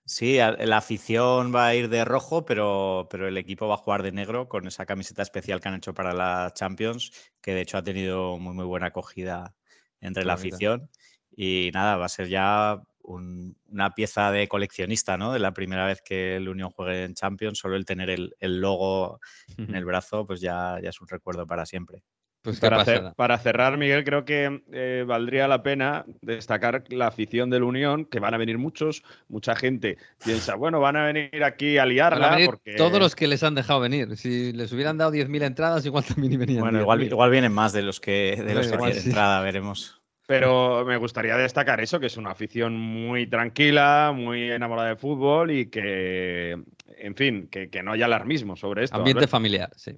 Sí, 0.09 0.37
la 0.37 0.77
afición 0.77 1.53
va 1.53 1.67
a 1.67 1.75
ir 1.75 1.89
de 1.89 2.05
rojo, 2.05 2.45
pero, 2.45 3.09
pero, 3.11 3.27
el 3.27 3.37
equipo 3.37 3.67
va 3.67 3.73
a 3.73 3.77
jugar 3.77 4.03
de 4.03 4.13
negro 4.13 4.47
con 4.47 4.65
esa 4.65 4.85
camiseta 4.85 5.21
especial 5.21 5.59
que 5.59 5.67
han 5.67 5.75
hecho 5.75 5.93
para 5.93 6.13
la 6.13 6.53
Champions, 6.55 7.11
que 7.41 7.53
de 7.53 7.59
hecho 7.59 7.77
ha 7.77 7.83
tenido 7.83 8.37
muy, 8.39 8.53
muy 8.53 8.63
buena 8.63 8.85
acogida 8.87 9.53
entre 9.99 10.23
la 10.23 10.35
afición. 10.35 10.89
Y 11.35 11.71
nada, 11.73 11.97
va 11.97 12.05
a 12.05 12.09
ser 12.09 12.29
ya 12.29 12.81
un, 13.07 13.55
una 13.69 13.95
pieza 13.95 14.31
de 14.31 14.47
coleccionista, 14.47 15.17
¿no? 15.17 15.31
De 15.31 15.39
la 15.39 15.53
primera 15.53 15.85
vez 15.85 16.01
que 16.01 16.35
el 16.35 16.49
Unión 16.49 16.69
juegue 16.69 17.05
en 17.05 17.13
Champions, 17.13 17.57
solo 17.57 17.75
el 17.75 17.85
tener 17.85 18.09
el, 18.09 18.35
el 18.39 18.59
logo 18.59 19.19
en 19.57 19.75
el 19.75 19.85
brazo, 19.85 20.27
pues 20.27 20.41
ya, 20.41 20.77
ya 20.81 20.89
es 20.89 21.01
un 21.01 21.07
recuerdo 21.07 21.47
para 21.47 21.65
siempre. 21.65 22.03
Pues 22.41 22.59
para, 22.59 22.85
cer 22.85 23.13
para, 23.17 23.37
cerrar, 23.39 23.77
Miguel, 23.77 24.05
creo 24.05 24.23
que 24.23 24.61
eh, 24.71 25.03
valdría 25.05 25.49
la 25.49 25.63
pena 25.63 26.05
destacar 26.21 26.83
la 26.89 27.07
afición 27.07 27.49
del 27.49 27.63
Unión, 27.63 28.05
que 28.05 28.19
van 28.19 28.33
a 28.33 28.37
venir 28.37 28.57
muchos, 28.57 29.03
mucha 29.27 29.55
gente 29.55 29.97
piensa, 30.23 30.55
bueno, 30.55 30.79
van 30.79 30.95
a 30.95 31.05
venir 31.07 31.43
aquí 31.43 31.77
a 31.77 31.85
liarla. 31.85 32.27
A 32.27 32.35
venir 32.35 32.45
porque... 32.45 32.75
Todos 32.75 32.99
los 32.99 33.15
que 33.15 33.27
les 33.27 33.43
han 33.43 33.55
dejado 33.55 33.81
venir. 33.81 34.15
Si 34.15 34.53
les 34.53 34.71
hubieran 34.71 34.97
dado 34.97 35.11
10.000 35.11 35.43
entradas, 35.43 35.85
igual 35.85 36.05
también 36.05 36.39
venían. 36.39 36.61
Bueno, 36.61 36.79
igual, 36.79 37.03
igual, 37.03 37.31
vienen 37.31 37.51
más 37.51 37.73
de 37.73 37.81
los 37.81 37.99
que, 37.99 38.41
de 38.41 38.53
los 38.53 38.67
que 38.67 38.77
tienen 38.77 38.95
sí. 38.95 39.09
entrada, 39.09 39.41
veremos. 39.41 39.96
Pero 40.27 40.83
me 40.85 40.97
gustaría 40.97 41.37
destacar 41.37 41.79
eso, 41.79 41.99
que 41.99 42.07
es 42.07 42.17
una 42.17 42.31
afición 42.31 42.77
muy 42.77 43.27
tranquila, 43.27 44.13
muy 44.13 44.51
enamorada 44.51 44.89
del 44.89 44.97
fútbol 44.97 45.51
y 45.51 45.69
que, 45.69 46.51
en 46.97 47.15
fin, 47.15 47.47
que, 47.47 47.69
que 47.69 47.81
no 47.81 47.93
haya 47.93 48.05
alarmismo 48.05 48.57
sobre 48.57 48.83
esto. 48.83 48.97
Ambiente 48.97 49.25
familiar, 49.25 49.71
sí. 49.77 49.97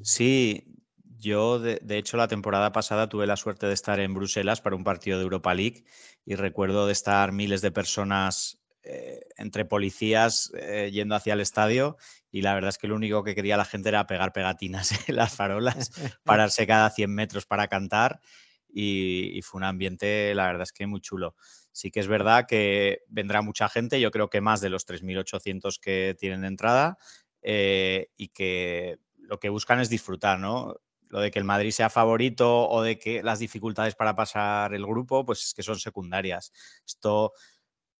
Sí, 0.00 0.64
yo, 1.18 1.58
de, 1.58 1.78
de, 1.82 1.98
hecho, 1.98 2.16
la 2.16 2.26
temporada 2.26 2.72
pasada 2.72 3.08
tuve 3.10 3.26
la 3.26 3.36
suerte 3.36 3.66
de 3.66 3.74
estar 3.74 4.00
en 4.00 4.14
Bruselas 4.14 4.62
para 4.62 4.76
un 4.76 4.84
partido 4.84 5.18
de 5.18 5.24
Europa 5.24 5.52
League 5.52 5.84
y 6.24 6.36
recuerdo 6.36 6.86
de 6.86 6.92
estar 6.92 7.30
miles 7.32 7.60
de 7.60 7.70
personas 7.70 8.64
eh, 8.86 9.28
entre 9.38 9.64
policías 9.64 10.52
eh, 10.58 10.90
yendo 10.92 11.14
hacia 11.14 11.32
el 11.32 11.40
estadio 11.40 11.96
y 12.30 12.42
la 12.42 12.52
verdad 12.52 12.68
es 12.68 12.76
que 12.76 12.86
lo 12.86 12.96
único 12.96 13.24
que 13.24 13.34
quería 13.34 13.56
la 13.56 13.64
gente 13.64 13.88
era 13.88 14.06
pegar 14.06 14.34
pegatinas 14.34 14.92
en 15.08 15.16
las 15.16 15.34
farolas, 15.34 15.90
pararse 16.22 16.66
cada 16.66 16.90
100 16.90 17.10
metros 17.14 17.46
para 17.46 17.68
cantar 17.68 18.20
y, 18.74 19.40
fue 19.42 19.58
un 19.58 19.64
ambiente, 19.64 20.34
la 20.34 20.46
verdad 20.46 20.62
es 20.62 20.72
que 20.72 20.86
muy 20.86 21.00
chulo. 21.00 21.36
Sí 21.72 21.90
que 21.90 22.00
es 22.00 22.08
verdad 22.08 22.46
que 22.48 22.98
vendrá 23.08 23.40
mucha 23.42 23.68
gente, 23.68 24.00
yo 24.00 24.10
creo 24.10 24.28
que 24.28 24.40
más 24.40 24.60
de 24.60 24.70
los 24.70 24.86
3.800 24.86 25.78
que 25.80 26.16
tienen 26.18 26.42
de 26.42 26.48
entrada 26.48 26.98
eh, 27.42 28.08
y 28.16 28.28
que 28.28 28.98
lo 29.16 29.38
que 29.38 29.48
buscan 29.48 29.80
es 29.80 29.88
disfrutar, 29.88 30.38
¿no? 30.38 30.76
lo 31.08 31.20
de 31.20 31.30
que 31.30 31.38
el 31.38 31.44
Madrid 31.44 31.70
sea 31.70 31.90
favorito 31.90 32.68
o 32.68 32.82
de 32.82 32.98
que 32.98 33.22
las 33.22 33.38
dificultades 33.38 33.94
para 33.94 34.16
pasar 34.16 34.74
el 34.74 34.84
grupo, 34.84 35.24
pues 35.24 35.44
es 35.44 35.54
que 35.54 35.62
son 35.62 35.78
secundarias. 35.78 36.52
Esto 36.84 37.32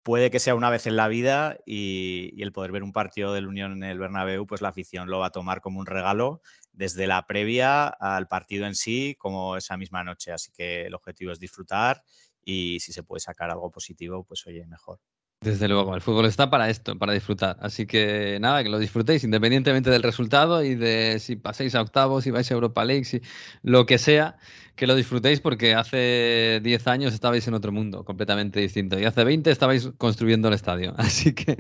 puede 0.02 0.32
que 0.32 0.40
sea 0.40 0.56
una 0.56 0.68
vez 0.68 0.88
en 0.88 0.96
la 0.96 1.06
vida 1.06 1.58
y, 1.64 2.32
y, 2.34 2.42
el 2.42 2.50
poder 2.50 2.72
ver 2.72 2.82
un 2.82 2.92
partido 2.92 3.32
del 3.32 3.46
Unión 3.46 3.72
en 3.72 3.84
el 3.84 4.00
Bernabéu, 4.00 4.46
pues 4.48 4.62
la 4.62 4.70
afición 4.70 5.08
lo 5.08 5.20
va 5.20 5.26
a 5.26 5.30
tomar 5.30 5.60
como 5.60 5.78
un 5.78 5.86
regalo 5.86 6.42
desde 6.74 7.06
la 7.06 7.26
previa 7.26 7.86
al 7.86 8.28
partido 8.28 8.66
en 8.66 8.74
sí, 8.74 9.16
como 9.18 9.56
esa 9.56 9.76
misma 9.76 10.04
noche. 10.04 10.32
Así 10.32 10.50
que 10.52 10.86
el 10.86 10.94
objetivo 10.94 11.32
es 11.32 11.38
disfrutar 11.38 12.02
y 12.44 12.80
si 12.80 12.92
se 12.92 13.02
puede 13.02 13.20
sacar 13.20 13.50
algo 13.50 13.70
positivo, 13.70 14.24
pues 14.24 14.46
oye, 14.46 14.66
mejor. 14.66 15.00
Desde 15.40 15.68
luego, 15.68 15.94
el 15.94 16.00
fútbol 16.00 16.24
está 16.24 16.48
para 16.48 16.70
esto, 16.70 16.98
para 16.98 17.12
disfrutar. 17.12 17.58
Así 17.60 17.84
que 17.86 18.38
nada, 18.40 18.62
que 18.62 18.70
lo 18.70 18.78
disfrutéis 18.78 19.24
independientemente 19.24 19.90
del 19.90 20.02
resultado 20.02 20.64
y 20.64 20.74
de 20.74 21.18
si 21.18 21.36
paséis 21.36 21.74
a 21.74 21.82
octavos, 21.82 22.24
si 22.24 22.30
vais 22.30 22.50
a 22.50 22.54
Europa 22.54 22.82
League, 22.82 23.04
si 23.04 23.20
lo 23.62 23.84
que 23.84 23.98
sea, 23.98 24.38
que 24.74 24.86
lo 24.86 24.94
disfrutéis 24.94 25.40
porque 25.40 25.74
hace 25.74 26.60
10 26.62 26.86
años 26.86 27.12
estabais 27.12 27.46
en 27.46 27.52
otro 27.52 27.72
mundo 27.72 28.06
completamente 28.06 28.58
distinto 28.58 28.98
y 28.98 29.04
hace 29.04 29.22
20 29.22 29.50
estabais 29.50 29.90
construyendo 29.98 30.48
el 30.48 30.54
estadio. 30.54 30.94
Así 30.96 31.34
que 31.34 31.58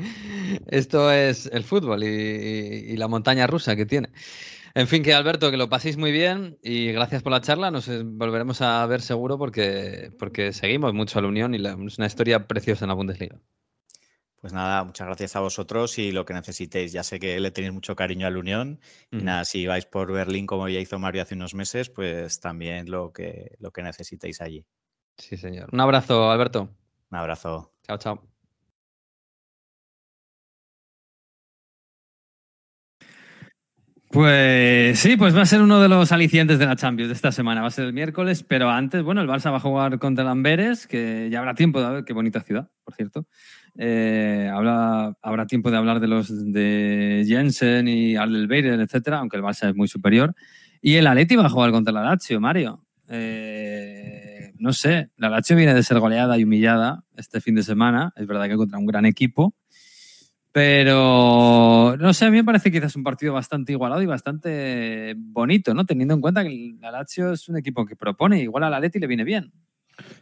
esto 0.68 1.12
es 1.12 1.44
el 1.52 1.62
fútbol 1.62 2.04
y, 2.04 2.06
y, 2.06 2.92
y 2.92 2.96
la 2.96 3.08
montaña 3.08 3.46
rusa 3.46 3.76
que 3.76 3.84
tiene. 3.84 4.08
En 4.76 4.88
fin, 4.88 5.04
que 5.04 5.14
Alberto, 5.14 5.52
que 5.52 5.56
lo 5.56 5.68
paséis 5.68 5.96
muy 5.96 6.10
bien 6.10 6.58
y 6.60 6.90
gracias 6.90 7.22
por 7.22 7.30
la 7.30 7.40
charla. 7.40 7.70
Nos 7.70 7.88
volveremos 8.04 8.60
a 8.60 8.84
ver 8.86 9.02
seguro 9.02 9.38
porque, 9.38 10.10
porque 10.18 10.52
seguimos 10.52 10.92
mucho 10.92 11.18
a 11.18 11.22
la 11.22 11.28
Unión 11.28 11.54
y 11.54 11.58
la, 11.58 11.76
es 11.86 11.98
una 11.98 12.08
historia 12.08 12.48
preciosa 12.48 12.84
en 12.84 12.88
la 12.88 12.94
Bundesliga. 12.94 13.40
Pues 14.40 14.52
nada, 14.52 14.84
muchas 14.84 15.06
gracias 15.06 15.36
a 15.36 15.40
vosotros 15.40 15.96
y 15.98 16.10
lo 16.10 16.24
que 16.24 16.34
necesitéis. 16.34 16.92
Ya 16.92 17.04
sé 17.04 17.20
que 17.20 17.38
le 17.38 17.52
tenéis 17.52 17.72
mucho 17.72 17.94
cariño 17.94 18.26
a 18.26 18.30
la 18.30 18.38
Unión. 18.38 18.80
Mm. 19.12 19.18
Y 19.20 19.22
nada, 19.22 19.44
si 19.44 19.66
vais 19.66 19.86
por 19.86 20.12
Berlín 20.12 20.46
como 20.46 20.68
ya 20.68 20.80
hizo 20.80 20.98
Mario 20.98 21.22
hace 21.22 21.36
unos 21.36 21.54
meses, 21.54 21.88
pues 21.88 22.40
también 22.40 22.90
lo 22.90 23.12
que, 23.12 23.56
lo 23.60 23.70
que 23.70 23.82
necesitéis 23.82 24.40
allí. 24.40 24.66
Sí, 25.16 25.36
señor. 25.36 25.70
Un 25.72 25.80
abrazo, 25.80 26.30
Alberto. 26.30 26.68
Un 27.10 27.18
abrazo. 27.18 27.72
Chao, 27.86 27.96
chao. 27.96 28.33
Pues 34.14 35.00
sí, 35.00 35.16
pues 35.16 35.36
va 35.36 35.42
a 35.42 35.44
ser 35.44 35.60
uno 35.60 35.80
de 35.80 35.88
los 35.88 36.12
alicientes 36.12 36.60
de 36.60 36.66
la 36.66 36.76
Champions 36.76 37.08
de 37.08 37.14
esta 37.14 37.32
semana. 37.32 37.62
Va 37.62 37.66
a 37.66 37.70
ser 37.72 37.86
el 37.86 37.92
miércoles, 37.92 38.44
pero 38.44 38.70
antes, 38.70 39.02
bueno, 39.02 39.20
el 39.20 39.26
Barça 39.26 39.50
va 39.50 39.56
a 39.56 39.60
jugar 39.60 39.98
contra 39.98 40.22
el 40.22 40.30
Amberes, 40.30 40.86
que 40.86 41.28
ya 41.32 41.40
habrá 41.40 41.56
tiempo 41.56 41.82
de 41.82 42.04
qué 42.04 42.12
bonita 42.12 42.40
ciudad, 42.40 42.70
por 42.84 42.94
cierto. 42.94 43.26
Eh, 43.76 44.48
habrá, 44.54 45.16
habrá 45.20 45.48
tiempo 45.48 45.72
de 45.72 45.78
hablar 45.78 45.98
de 45.98 46.06
los 46.06 46.28
de 46.52 47.24
Jensen 47.26 47.88
y 47.88 48.14
Aldelbeiren, 48.14 48.80
etcétera, 48.80 49.18
aunque 49.18 49.36
el 49.36 49.42
Barça 49.42 49.68
es 49.68 49.74
muy 49.74 49.88
superior. 49.88 50.32
Y 50.80 50.94
el 50.94 51.08
Atleti 51.08 51.34
va 51.34 51.46
a 51.46 51.50
jugar 51.50 51.72
contra 51.72 51.90
el 51.90 51.96
Lazio, 51.96 52.40
Mario. 52.40 52.84
Eh, 53.08 54.52
no 54.60 54.72
sé, 54.72 55.10
la 55.16 55.28
Lazio 55.28 55.56
viene 55.56 55.74
de 55.74 55.82
ser 55.82 55.98
goleada 55.98 56.38
y 56.38 56.44
humillada 56.44 57.02
este 57.16 57.40
fin 57.40 57.56
de 57.56 57.64
semana. 57.64 58.12
Es 58.14 58.28
verdad 58.28 58.46
que 58.46 58.54
contra 58.54 58.78
un 58.78 58.86
gran 58.86 59.06
equipo. 59.06 59.56
Pero 60.54 61.96
no 61.98 62.14
sé, 62.14 62.26
a 62.26 62.30
mí 62.30 62.36
me 62.36 62.44
parece 62.44 62.70
quizás 62.70 62.94
un 62.94 63.02
partido 63.02 63.32
bastante 63.32 63.72
igualado 63.72 64.02
y 64.02 64.06
bastante 64.06 65.16
bonito, 65.16 65.74
¿no? 65.74 65.84
Teniendo 65.84 66.14
en 66.14 66.20
cuenta 66.20 66.44
que 66.44 66.48
el 66.48 66.78
Lazio 66.80 67.32
es 67.32 67.48
un 67.48 67.56
equipo 67.56 67.84
que 67.84 67.96
propone, 67.96 68.40
igual 68.40 68.62
al 68.62 68.74
Atleti 68.74 69.00
le 69.00 69.08
viene 69.08 69.24
bien. 69.24 69.50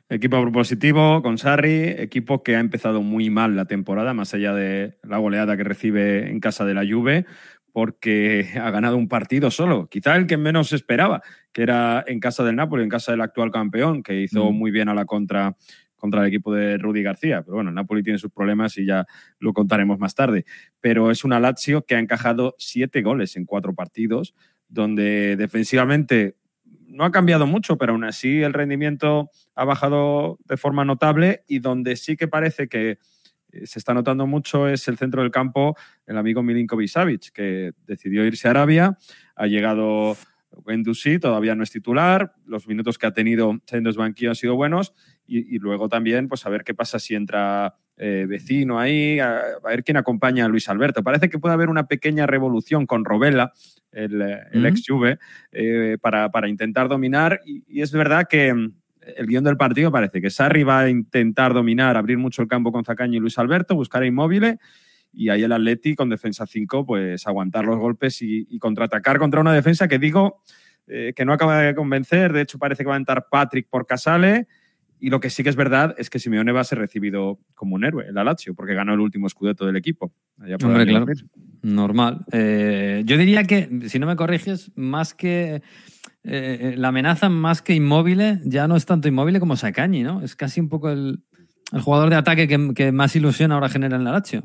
Equipo 0.09 0.41
propositivo 0.41 1.21
con 1.21 1.37
Sarri, 1.37 1.83
equipo 1.99 2.43
que 2.43 2.57
ha 2.57 2.61
empezado 2.61 3.03
muy 3.03 3.29
mal 3.29 3.57
la 3.57 3.67
temporada, 3.67 4.15
más 4.15 4.33
allá 4.33 4.55
de 4.55 4.97
la 5.03 5.19
goleada 5.19 5.55
que 5.59 5.65
recibe 5.65 6.31
en 6.31 6.41
casa 6.41 6.65
de 6.65 6.73
la 6.73 6.87
Juve, 6.91 7.27
porque 7.71 8.49
ha 8.59 8.71
ganado 8.71 8.97
un 8.97 9.09
partido 9.09 9.51
solo, 9.51 9.87
quizá 9.91 10.17
el 10.17 10.27
que 10.27 10.39
menos 10.39 10.73
esperaba, 10.73 11.21
que 11.53 11.63
era 11.63 12.03
en 12.07 12.21
casa 12.21 12.43
del 12.43 12.57
Napoli, 12.57 12.85
en 12.85 12.89
casa 12.89 13.13
del 13.13 13.21
actual 13.21 13.51
campeón, 13.51 14.03
que 14.03 14.23
hizo 14.23 14.51
mm. 14.51 14.57
muy 14.57 14.71
bien 14.71 14.89
a 14.89 14.95
la 14.95 15.05
contra 15.05 15.57
contra 16.03 16.23
el 16.23 16.27
equipo 16.27 16.53
de 16.53 16.79
Rudy 16.79 17.01
García. 17.05 17.43
Pero 17.43 17.55
bueno, 17.55 17.71
Napoli 17.71 18.03
tiene 18.03 18.19
sus 18.19 18.33
problemas 18.33 18.77
y 18.77 18.85
ya 18.85 19.07
lo 19.39 19.53
contaremos 19.53 20.01
más 20.01 20.17
tarde. 20.17 20.45
Pero 20.81 21.13
es 21.13 21.23
una 21.23 21.39
Lazio 21.39 21.87
que 21.87 21.95
ha 21.95 22.01
encajado 22.01 22.57
siete 22.59 23.03
goles 23.03 23.37
en 23.37 23.45
cuatro 23.45 23.73
partidos, 23.73 24.35
donde 24.69 25.37
defensivamente 25.37 26.35
no 26.89 27.05
ha 27.05 27.13
cambiado 27.13 27.47
mucho, 27.47 27.79
pero 27.79 27.93
aún 27.93 28.03
así 28.03 28.43
el 28.43 28.53
rendimiento 28.53 29.31
ha 29.55 29.65
bajado 29.65 30.41
de 30.45 30.57
forma 30.57 30.85
notable 30.85 31.45
y 31.47 31.61
donde 31.61 31.95
sí 31.95 32.17
que 32.17 32.27
parece 32.27 32.67
que 32.67 32.99
eh, 33.53 33.67
se 33.67 33.79
está 33.79 33.95
notando 33.95 34.27
mucho 34.27 34.67
es 34.67 34.89
el 34.89 34.99
centro 34.99 35.23
del 35.23 35.31
campo, 35.31 35.77
el 36.05 36.19
amigo 36.19 36.43
Milinkovic 36.43 36.89
Savic, 36.89 37.31
que 37.31 37.75
decidió 37.87 38.27
irse 38.27 38.49
a 38.49 38.51
Arabia, 38.51 38.99
ha 39.37 39.47
llegado 39.47 40.17
Wendusi, 40.51 41.21
todavía 41.21 41.55
no 41.55 41.63
es 41.63 41.71
titular, 41.71 42.35
los 42.45 42.67
minutos 42.67 42.99
que 42.99 43.07
ha 43.07 43.13
tenido 43.13 43.61
siendo 43.67 43.93
banquillo 43.95 44.31
han 44.31 44.37
sido 44.37 44.57
buenos 44.57 44.95
y, 45.27 45.57
y, 45.57 45.59
luego 45.59 45.89
también 45.89 46.29
pues 46.29 46.45
a 46.47 46.51
ver 46.51 46.65
qué 46.65 46.75
pasa 46.75 46.99
si 46.99 47.15
entra 47.15 47.77
eh, 47.97 48.27
vecino 48.29 48.79
ahí, 48.79 49.21
a, 49.21 49.41
a, 49.63 49.69
ver 49.69 49.85
quién 49.85 49.97
acompaña 49.97 50.45
a 50.45 50.49
Luis 50.49 50.69
Alberto. 50.69 51.03
Parece 51.03 51.29
que 51.29 51.39
puede 51.39 51.55
haber 51.55 51.69
una 51.69 51.87
pequeña 51.87 52.27
revolución 52.27 52.87
con 52.87 53.05
Robela, 53.05 53.53
el, 53.93 54.21
el 54.23 54.67
ex 54.67 54.83
Juve, 54.87 55.19
eh, 55.53 55.99
para, 56.01 56.31
para, 56.31 56.49
intentar 56.49 56.89
dominar 56.89 57.41
y, 57.45 57.65
y, 57.69 57.83
es 57.83 57.93
verdad 57.93 58.27
que 58.29 58.53
mm, 58.53 58.75
el 59.17 59.27
guion 59.27 59.45
del 59.45 59.57
partido 59.57 59.91
parece 59.93 60.21
que 60.21 60.31
Sarri 60.31 60.65
va 60.65 60.81
a 60.81 60.91
intentar 60.91 61.55
dominar, 61.55 61.97
abrir 61.97 62.19
mucho 62.19 62.43
el 62.43 62.49
campo 62.49 62.73
con 62.73 62.85
Zacaño 62.85 63.17
y 63.17 63.21
Luis 63.21 63.39
Alberto, 63.39 63.75
buscar 63.75 64.03
a 64.03 64.07
Inmóviles 64.07 64.59
y 65.13 65.29
ahí 65.29 65.43
el 65.43 65.53
Atleti 65.53 65.95
con 65.95 66.09
defensa 66.09 66.47
5, 66.47 66.87
pues 66.87 67.27
aguantar 67.27 67.65
los 67.65 67.79
golpes 67.79 68.23
y, 68.23 68.47
y, 68.49 68.59
contraatacar 68.59 69.19
contra 69.19 69.41
una 69.41 69.53
defensa 69.53 69.87
que 69.87 69.99
digo 69.99 70.41
eh, 70.89 71.13
que 71.15 71.25
no 71.25 71.33
acaba 71.33 71.63
de 71.63 71.75
convencer. 71.75 72.33
De 72.33 72.43
hecho, 72.43 72.59
parece 72.59 72.83
que 72.83 72.89
va 72.89 72.95
a 72.95 72.99
entrar 72.99 73.27
Patrick 73.31 73.69
por 73.69 73.87
Casale. 73.87 74.49
Y 75.03 75.11
lo 75.11 75.19
que 75.19 75.31
sí 75.31 75.43
que 75.43 75.49
es 75.49 75.57
verdad 75.57 75.97
es 75.99 76.11
que 76.11 76.21
Simeone 76.21 76.53
va 76.53 76.61
a 76.61 76.65
ser 76.65 76.79
recibido 76.79 77.41
como 77.57 77.75
un 77.75 77.85
héroe, 77.85 78.07
el 78.07 78.15
Lazio, 78.15 78.55
porque 78.55 78.73
ganó 78.73 78.95
el 78.95 79.01
último 79.01 79.27
escudeto 79.27 79.67
del 79.67 79.75
equipo. 79.75 80.13
Hombre, 80.63 80.87
claro. 80.87 81.07
Normal. 81.61 82.25
Eh, 82.31 83.03
yo 83.05 83.17
diría 83.17 83.43
que, 83.43 83.69
si 83.89 83.99
no 83.99 84.07
me 84.07 84.15
corriges, 84.15 84.71
más 84.77 85.13
que 85.13 85.61
eh, 86.23 86.77
la 86.79 86.89
amenaza, 86.89 87.29
más 87.29 87.63
que 87.63 87.75
inmóvil, 87.75 88.43
ya 88.45 88.69
no 88.69 88.77
es 88.77 88.87
tanto 88.87 89.09
inmóvil 89.09 89.41
como 89.41 89.57
Sacañi, 89.57 90.05
¿no? 90.05 90.23
Es 90.23 90.37
casi 90.37 90.61
un 90.61 90.69
poco 90.69 90.89
el, 90.89 91.25
el 91.73 91.81
jugador 91.81 92.09
de 92.09 92.15
ataque 92.15 92.47
que, 92.47 92.73
que, 92.73 92.93
más 92.93 93.17
ilusión 93.17 93.51
ahora 93.51 93.69
genera 93.69 93.97
en 93.97 94.05
la 94.05 94.13
Lazio 94.13 94.45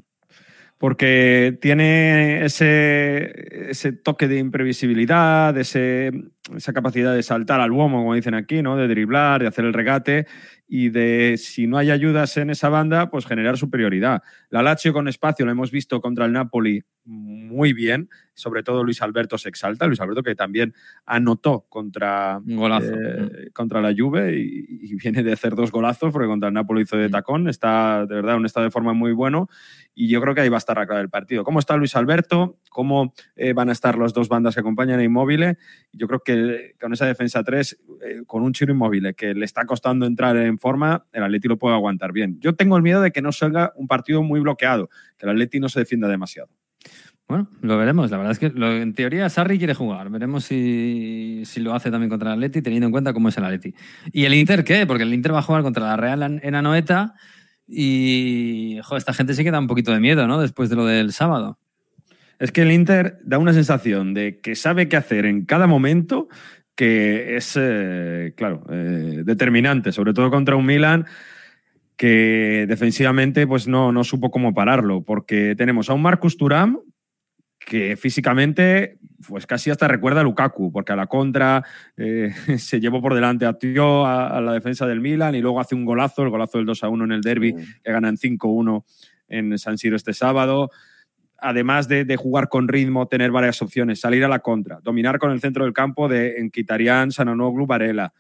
porque 0.78 1.58
tiene 1.60 2.46
ese, 2.46 3.70
ese 3.72 3.94
toque 3.94 4.28
de 4.28 4.38
imprevisibilidad, 4.38 5.58
ese, 5.58 6.12
esa 6.56 6.74
capacidad 6.74 7.16
de 7.16 7.24
saltar 7.24 7.60
al 7.60 7.72
uomo, 7.72 7.98
como 7.98 8.14
dicen 8.14 8.36
aquí, 8.36 8.62
¿no? 8.62 8.78
de 8.78 8.88
driblar, 8.88 9.42
de 9.42 9.48
hacer 9.48 9.66
el 9.66 9.74
regate 9.74 10.28
y 10.68 10.90
de, 10.90 11.36
si 11.38 11.66
no 11.66 11.78
hay 11.78 11.90
ayudas 11.90 12.38
en 12.38 12.52
esa 12.52 12.70
banda, 12.70 13.10
pues 13.10 13.26
generar 13.26 13.58
superioridad. 13.58 14.22
La 14.50 14.62
Lazio 14.62 14.94
con 14.94 15.08
espacio 15.08 15.46
lo 15.46 15.52
hemos 15.52 15.72
visto 15.72 16.00
contra 16.00 16.26
el 16.26 16.34
Napoli 16.34 16.84
muy 17.08 17.72
bien, 17.72 18.10
sobre 18.34 18.64
todo 18.64 18.84
Luis 18.84 19.02
Alberto 19.02 19.38
se 19.38 19.48
exalta, 19.48 19.88
Luis 19.88 20.02
Alberto 20.02 20.22
que 20.24 20.36
también 20.36 20.74
anotó 21.06 21.66
contra, 21.70 22.42
eh, 22.46 23.50
contra 23.54 23.82
la 23.82 23.94
Juve 23.98 24.38
y, 24.38 24.92
y, 24.92 24.96
viene 24.96 25.24
de 25.24 25.32
hacer 25.32 25.56
dos 25.56 25.72
golazos 25.72 26.12
porque 26.12 26.28
contra 26.28 26.50
el 26.50 26.54
Napoli 26.54 26.82
hizo 26.82 26.98
de 26.98 27.10
tacón, 27.10 27.48
está 27.48 28.06
de 28.06 28.16
verdad 28.16 28.34
en 28.34 28.42
un 28.42 28.46
estado 28.46 28.66
de 28.66 28.72
forma 28.72 28.94
muy 28.94 29.14
bueno 29.14 29.48
y 29.96 30.10
yo 30.10 30.22
creo 30.22 30.36
que 30.36 30.42
ahí 30.42 30.50
va 30.50 30.58
a 30.58 30.60
estar 30.60 30.78
la 30.78 30.86
clave 30.86 31.02
del 31.02 31.10
partido. 31.10 31.44
¿Cómo 31.44 31.58
está 31.58 31.76
Luis 31.78 31.96
Alberto? 31.96 32.60
¿Cómo 32.70 33.16
eh, 33.36 33.54
van 33.54 33.70
a 33.70 33.72
estar 33.72 33.98
las 33.98 34.14
dos 34.14 34.30
bandas 34.30 34.54
que 34.54 34.60
acompañan 34.60 35.00
a 35.00 35.04
Inmóvil? 35.04 35.58
Yo 35.92 36.08
creo 36.08 36.20
que 36.20 36.76
con 36.80 36.94
esa 36.94 37.08
defensa 37.08 37.44
3, 37.44 37.80
eh, 38.04 38.22
con 38.28 38.44
un 38.44 38.54
Chiro 38.54 38.74
Inmóvil 38.74 39.16
que 39.16 39.34
le 39.34 39.46
está 39.46 39.66
costando 39.66 40.06
entrar 40.06 40.38
en 40.38 40.60
forma, 40.60 41.08
el 41.14 41.24
Atleti 41.24 41.48
lo 41.48 41.58
puede 41.58 41.74
aguantar 41.74 42.12
bien. 42.12 42.40
Yo 42.40 42.54
tengo 42.54 42.78
el 42.78 42.84
miedo 42.84 43.02
de 43.02 43.12
que 43.12 43.24
no 43.24 43.32
salga 43.32 43.74
un 43.76 43.88
partido 43.88 44.22
muy 44.22 44.40
bloqueado, 44.40 44.90
que 45.18 45.26
el 45.26 45.32
Atleti 45.32 45.60
no 45.60 45.70
se 45.70 45.80
defienda 45.80 46.08
demasiado. 46.08 46.50
Bueno, 47.28 47.50
lo 47.62 47.78
veremos. 47.78 48.10
La 48.10 48.18
verdad 48.18 48.32
es 48.32 48.40
que 48.40 48.46
en 48.56 48.94
teoría 48.94 49.28
Sarri 49.30 49.58
quiere 49.58 49.74
jugar. 49.74 50.10
Veremos 50.10 50.46
si, 50.46 51.42
si, 51.46 51.60
lo 51.60 51.74
hace 51.74 51.92
también 51.92 52.10
contra 52.10 52.30
el 52.30 52.36
Atleti, 52.36 52.62
teniendo 52.62 52.86
en 52.88 52.92
cuenta 52.92 53.12
cómo 53.12 53.28
es 53.28 53.38
el 53.38 53.44
Atleti. 53.44 53.74
¿Y 54.14 54.24
el 54.24 54.34
Inter 54.34 54.64
qué? 54.64 54.88
Porque 54.88 55.04
el 55.04 55.14
Inter 55.14 55.34
va 55.34 55.40
a 55.40 55.44
jugar 55.44 55.62
contra 55.62 55.84
la 55.84 55.98
Real 55.98 56.40
en, 56.42 56.56
Anoeta 56.56 57.16
y 57.68 58.80
esta 58.96 59.14
gente 59.14 59.34
sí 59.34 59.44
que 59.44 59.52
da 59.52 59.60
un 59.60 59.68
poquito 59.68 59.92
de 59.92 60.00
miedo, 60.00 60.26
¿no? 60.26 60.40
Después 60.40 60.70
de 60.70 60.78
lo 60.78 60.86
del 60.86 61.12
sábado. 61.12 61.60
Es 62.40 62.54
que 62.54 62.62
el 62.62 62.72
Inter 62.72 63.18
da 63.26 63.40
una 63.40 63.52
sensación 63.52 64.14
de 64.14 64.40
que 64.40 64.56
sabe 64.56 64.88
qué 64.88 64.96
hacer 64.96 65.26
en 65.26 65.46
cada 65.46 65.68
momento 65.68 66.30
que 66.76 67.36
es, 67.36 67.58
eh, 67.60 68.34
claro, 68.38 68.64
eh, 68.70 69.24
determinante, 69.26 69.92
sobre 69.92 70.14
todo 70.14 70.30
contra 70.30 70.56
un 70.56 70.66
Milan 70.66 71.06
que 71.98 72.66
defensivamente 72.70 73.48
pues 73.48 73.68
no, 73.68 73.92
no 73.92 74.04
supo 74.04 74.30
cómo 74.30 74.54
pararlo, 74.54 75.04
porque 75.04 75.56
tenemos 75.58 75.90
a 75.90 75.94
un 75.94 76.04
Marcus 76.04 76.38
Turam 76.38 76.80
que 77.68 77.98
físicamente 77.98 78.98
pues 79.28 79.46
casi 79.46 79.70
hasta 79.70 79.90
recuerda 79.90 80.22
a 80.22 80.24
Lukaku, 80.24 80.72
porque 80.72 80.94
a 80.94 80.96
la 80.96 81.08
contra 81.08 81.66
eh, 81.98 82.32
se 82.58 82.80
llevó 82.80 83.02
por 83.02 83.14
delante 83.14 83.46
a 83.46 83.54
Tío, 83.54 84.06
a, 84.06 84.30
a, 84.30 84.42
la 84.42 84.54
defensa 84.54 84.88
del 84.88 85.02
Milan 85.02 85.36
y 85.36 85.42
luego 85.42 85.60
hace 85.60 85.76
un 85.76 85.84
golazo, 85.84 86.24
el 86.24 86.30
golazo 86.30 86.60
del 86.60 86.66
2 86.66 86.84
a 86.84 86.90
1 86.90 87.04
en 87.04 87.12
el 87.12 87.22
derby, 87.22 87.54
que 87.84 87.92
ganan 87.92 88.16
5-1 88.16 88.86
en 89.28 89.58
San 89.60 89.78
Siro 89.78 89.98
este 89.98 90.14
sábado. 90.14 90.70
Además 91.40 91.90
de, 91.90 92.06
de, 92.06 92.16
jugar 92.16 92.48
con 92.48 92.70
ritmo, 92.70 93.08
tener 93.08 93.32
varias 93.32 93.62
opciones, 93.62 94.00
salir 94.00 94.24
a 94.24 94.30
la 94.30 94.40
contra, 94.40 94.80
dominar 94.82 95.20
con 95.20 95.32
el 95.32 95.42
centro 95.42 95.66
del 95.66 95.74
campo 95.74 96.08
de 96.08 96.40
Enquitarian, 96.40 97.12
Sananoglu, 97.12 97.68
Varela, 97.68 98.14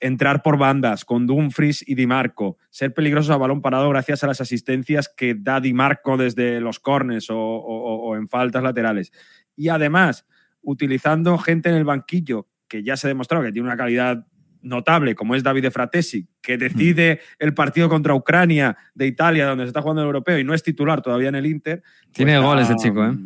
entrar 0.00 0.42
por 0.42 0.58
bandas 0.58 1.04
con 1.04 1.26
Dumfries 1.26 1.86
y 1.86 1.94
Di 1.94 2.06
Marco, 2.06 2.58
ser 2.70 2.94
peligrosos 2.94 3.30
a 3.30 3.36
balón 3.36 3.62
parado 3.62 3.88
gracias 3.90 4.24
a 4.24 4.26
las 4.26 4.40
asistencias 4.40 5.12
que 5.14 5.34
da 5.34 5.60
Di 5.60 5.72
Marco 5.72 6.16
desde 6.16 6.60
los 6.60 6.78
cornes 6.78 7.30
o, 7.30 7.38
o, 7.38 8.08
o 8.08 8.16
en 8.16 8.28
faltas 8.28 8.62
laterales. 8.62 9.12
Y 9.56 9.68
además, 9.68 10.26
utilizando 10.62 11.36
gente 11.38 11.68
en 11.68 11.76
el 11.76 11.84
banquillo 11.84 12.48
que 12.68 12.82
ya 12.82 12.96
se 12.96 13.06
ha 13.06 13.08
demostrado 13.08 13.44
que 13.44 13.52
tiene 13.52 13.66
una 13.66 13.76
calidad 13.76 14.26
notable, 14.60 15.14
como 15.14 15.34
es 15.34 15.42
Davide 15.42 15.70
Fratesi, 15.70 16.28
que 16.42 16.58
decide 16.58 17.20
el 17.38 17.54
partido 17.54 17.88
contra 17.88 18.14
Ucrania 18.14 18.76
de 18.94 19.06
Italia, 19.06 19.46
donde 19.46 19.64
se 19.64 19.68
está 19.68 19.82
jugando 19.82 20.02
el 20.02 20.06
europeo 20.06 20.38
y 20.38 20.44
no 20.44 20.54
es 20.54 20.62
titular 20.62 21.00
todavía 21.00 21.28
en 21.28 21.36
el 21.36 21.46
Inter. 21.46 21.82
Tiene 22.12 22.36
pues 22.36 22.46
goles 22.46 22.70
el 22.70 22.76
chico, 22.76 23.04
¿eh? 23.04 23.16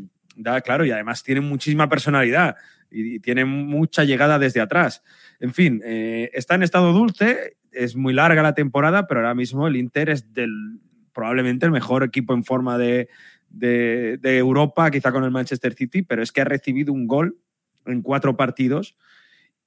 Da, 0.42 0.60
claro, 0.60 0.84
y 0.84 0.90
además 0.90 1.22
tiene 1.22 1.40
muchísima 1.40 1.88
personalidad 1.88 2.56
y, 2.90 3.20
tiene 3.20 3.44
mucha 3.44 4.04
llegada 4.04 4.38
desde 4.38 4.60
atrás. 4.60 5.02
En 5.40 5.52
fin, 5.52 5.80
eh, 5.84 6.30
está 6.32 6.54
en 6.54 6.62
estado 6.62 6.92
dulce, 6.92 7.56
es 7.72 7.96
muy 7.96 8.12
larga 8.12 8.42
la 8.42 8.54
temporada, 8.54 9.06
pero 9.06 9.20
ahora 9.20 9.34
mismo 9.34 9.66
el 9.66 9.76
Inter 9.76 10.10
es 10.10 10.32
del, 10.32 10.80
probablemente 11.12 11.66
el 11.66 11.72
mejor 11.72 12.04
equipo 12.04 12.34
en 12.34 12.44
forma 12.44 12.78
de, 12.78 13.08
de, 13.48 14.18
de, 14.20 14.38
Europa, 14.38 14.90
quizá 14.90 15.12
con 15.12 15.24
el 15.24 15.30
Manchester 15.30 15.74
City, 15.74 16.02
pero 16.02 16.22
es 16.22 16.32
que 16.32 16.40
ha 16.40 16.44
recibido 16.44 16.92
un 16.92 17.06
gol 17.06 17.38
en 17.86 18.02
cuatro 18.02 18.36
partidos 18.36 18.96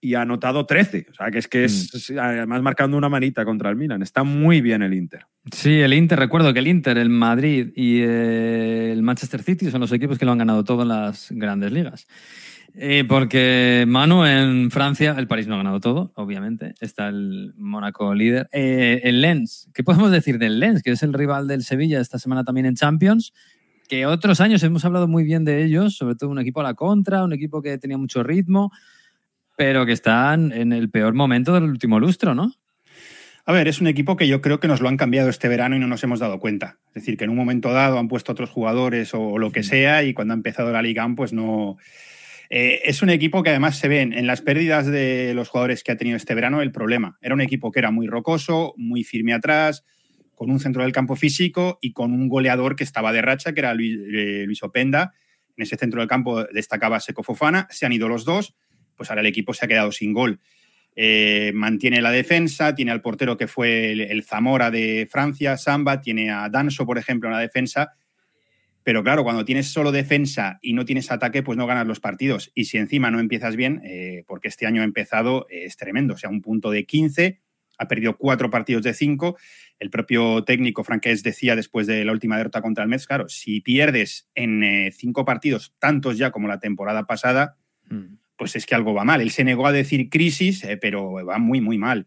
y 0.02 0.14
ha 0.14 0.22
anotado 0.22 0.66
13. 0.66 1.08
O 1.12 1.14
sea, 1.14 1.32
que 1.32 1.40
es 1.40 1.48
que 1.48 1.66
es, 1.66 2.12
mm. 2.12 2.20
además 2.20 2.62
marcando 2.62 2.98
una 2.98 3.10
manita 3.10 3.46
contra 3.46 3.70
el 3.70 3.76
Milan. 3.76 4.02
Está 4.02 4.24
muy 4.24 4.62
bien 4.62 4.82
el 4.84 4.94
Inter. 4.94 5.26
Sí, 5.52 5.80
el 5.82 5.94
Inter, 5.94 6.20
recuerdo 6.20 6.54
que 6.54 6.60
el 6.60 6.68
Inter, 6.68 6.98
el 6.98 7.10
Madrid 7.10 7.72
y 7.76 8.02
el 8.02 9.02
Manchester 9.02 9.42
City 9.42 9.72
son 9.72 9.82
los 9.82 9.92
equipos 9.92 10.18
que 10.18 10.26
lo 10.26 10.32
han 10.32 10.38
ganado 10.38 10.64
todas 10.64 10.88
las 10.88 11.28
grandes 11.32 11.72
ligas. 11.72 12.08
Eh, 12.78 13.06
porque 13.08 13.86
Manu 13.88 14.26
en 14.26 14.70
Francia, 14.70 15.16
el 15.18 15.28
París 15.28 15.48
no 15.48 15.56
ha 15.56 15.60
ganado 15.60 15.80
todo, 15.80 16.12
obviamente. 16.16 16.76
Está 16.82 17.08
el 17.08 17.54
Mónaco 17.58 18.14
líder. 18.14 18.50
Eh, 18.52 19.02
el 19.04 19.22
Lens, 19.22 19.70
¿qué 19.74 19.84
podemos 19.84 20.12
decir 20.12 20.38
del 20.38 20.60
Lens? 20.60 20.84
Que 20.84 20.92
es 20.92 21.04
el 21.04 21.14
rival 21.14 21.48
del 21.48 21.64
Sevilla 21.64 22.02
esta 22.02 22.20
semana 22.20 22.44
también 22.44 22.66
en 22.66 22.76
Champions. 22.76 23.34
Que 23.88 24.06
otros 24.06 24.42
años 24.42 24.62
hemos 24.64 24.84
hablado 24.84 25.08
muy 25.08 25.24
bien 25.24 25.46
de 25.46 25.64
ellos, 25.64 25.96
sobre 25.96 26.16
todo 26.16 26.30
un 26.30 26.40
equipo 26.40 26.60
a 26.60 26.64
la 26.64 26.74
contra, 26.74 27.24
un 27.24 27.34
equipo 27.34 27.62
que 27.62 27.78
tenía 27.78 27.98
mucho 27.98 28.24
ritmo, 28.24 28.72
pero 29.56 29.86
que 29.86 29.92
están 29.92 30.52
en 30.52 30.74
el 30.74 30.90
peor 30.90 31.14
momento 31.14 31.54
del 31.54 31.64
último 31.64 32.00
lustro, 32.00 32.36
¿no? 32.36 32.54
A 33.48 33.54
ver, 33.54 33.68
es 33.68 33.80
un 33.80 33.88
equipo 33.88 34.16
que 34.16 34.28
yo 34.28 34.42
creo 34.42 34.60
que 34.60 34.68
nos 34.68 34.82
lo 34.82 34.90
han 34.90 34.98
cambiado 34.98 35.30
este 35.30 35.48
verano 35.48 35.76
y 35.76 35.80
no 35.80 35.88
nos 35.88 36.04
hemos 36.04 36.20
dado 36.20 36.40
cuenta. 36.40 36.80
Es 36.88 36.96
decir, 36.96 37.16
que 37.16 37.26
en 37.26 37.30
un 37.30 37.36
momento 37.36 37.72
dado 37.72 38.00
han 38.00 38.08
puesto 38.08 38.32
otros 38.32 38.50
jugadores 38.50 39.14
o 39.14 39.38
lo 39.38 39.52
que 39.52 39.62
sea 39.62 40.04
y 40.04 40.16
cuando 40.16 40.34
ha 40.34 40.38
empezado 40.38 40.72
la 40.72 40.82
Liga 40.82 41.08
pues 41.16 41.32
no 41.32 41.78
eh, 42.50 42.82
es 42.86 43.02
un 43.02 43.10
equipo 43.10 43.44
que 43.44 43.50
además 43.50 43.78
se 43.78 43.88
ven 43.88 44.14
en 44.14 44.28
las 44.28 44.42
pérdidas 44.42 44.86
de 44.88 45.34
los 45.36 45.50
jugadores 45.50 45.84
que 45.84 45.92
ha 45.92 45.98
tenido 45.98 46.18
este 46.18 46.36
verano 46.36 46.62
el 46.62 46.72
problema. 46.72 47.18
Era 47.22 47.34
un 47.34 47.42
equipo 47.42 47.72
que 47.72 47.80
era 47.80 47.92
muy 47.92 48.08
rocoso, 48.08 48.74
muy 48.78 49.04
firme 49.04 49.34
atrás, 49.34 49.84
con 50.34 50.52
un 50.52 50.60
centro 50.60 50.84
del 50.84 50.92
campo 50.92 51.16
físico 51.16 51.80
y 51.82 51.94
con 51.94 52.14
un 52.14 52.28
goleador 52.28 52.76
que 52.76 52.84
estaba 52.84 53.12
de 53.14 53.22
racha, 53.22 53.54
que 53.54 53.62
era 53.62 53.74
Luis, 53.74 53.98
eh, 54.12 54.44
Luis 54.46 54.62
Openda. 54.64 55.14
En 55.56 55.64
ese 55.64 55.78
centro 55.78 56.02
del 56.02 56.10
campo 56.10 56.44
destacaba 56.46 57.00
Seco 57.00 57.24
Fofana. 57.24 57.68
Se 57.70 57.86
han 57.86 57.94
ido 57.94 58.10
los 58.10 58.26
dos, 58.26 58.56
pues 58.96 59.10
ahora 59.10 59.22
el 59.22 59.28
equipo 59.28 59.54
se 59.54 59.66
ha 59.66 59.68
quedado 59.68 59.92
sin 59.92 60.14
gol. 60.14 60.40
Eh, 60.98 61.52
mantiene 61.54 62.02
la 62.02 62.12
defensa, 62.12 62.74
tiene 62.74 62.92
al 62.92 63.02
portero 63.02 63.36
que 63.36 63.48
fue 63.48 63.92
el, 63.92 64.24
Zamora 64.24 64.72
de 64.72 65.08
Francia, 65.12 65.58
Samba, 65.58 66.00
tiene 66.00 66.32
a 66.32 66.48
Danso, 66.50 66.86
por 66.86 66.98
ejemplo, 66.98 67.28
en 67.28 67.34
la 67.34 67.42
defensa, 67.42 67.96
pero 68.84 69.04
claro, 69.04 69.24
cuando 69.24 69.44
tienes 69.44 69.68
solo 69.68 69.92
defensa 69.92 70.60
y 70.62 70.74
no 70.74 70.86
tienes 70.86 71.12
ataque, 71.12 71.44
pues 71.44 71.58
no 71.58 71.68
ganas 71.68 71.88
los 71.88 72.00
partidos. 72.00 72.52
Y 72.54 72.66
si 72.66 72.78
encima 72.78 73.12
no 73.12 73.20
empiezas 73.20 73.56
bien, 73.56 73.82
eh, 73.84 74.24
porque 74.28 74.48
este 74.48 74.68
año 74.68 74.84
ha 74.84 74.86
empezado, 74.86 75.48
eh, 75.50 75.66
es 75.66 75.76
tremendo. 75.76 76.14
O 76.14 76.18
sea, 76.18 76.30
un 76.30 76.42
punto 76.42 76.70
de 76.70 76.86
15, 76.86 77.42
ha 77.78 77.88
perdido 77.88 78.16
cuatro 78.16 78.50
partidos 78.50 78.84
de 78.84 78.94
cinco. 78.94 79.38
El 79.80 79.90
propio 79.90 80.44
técnico 80.46 80.84
Franqués 80.84 81.24
decía 81.24 81.56
después 81.56 81.88
de 81.88 82.06
la 82.06 82.12
última 82.14 82.38
derrota 82.38 82.62
contra 82.62 82.84
el 82.84 82.90
Mets, 82.90 83.08
claro, 83.08 83.28
si 83.28 83.60
pierdes 83.60 84.30
en 84.34 84.92
cinco 84.94 85.26
partidos, 85.26 85.74
tantos 85.80 86.18
ya 86.18 86.32
como 86.32 86.48
la 86.48 86.60
temporada 86.60 87.06
pasada, 87.06 87.58
mm. 87.90 88.25
Pues 88.38 88.56
es 88.56 88.66
que 88.66 88.76
algo 88.76 88.94
va 88.94 89.04
mal. 89.04 89.22
Él 89.22 89.32
se 89.32 89.44
negó 89.44 89.68
a 89.68 89.72
decir 89.72 90.10
crisis, 90.10 90.64
eh, 90.64 90.78
pero 90.78 91.14
va 91.26 91.38
muy, 91.40 91.62
muy 91.62 91.78
mal. 91.78 92.06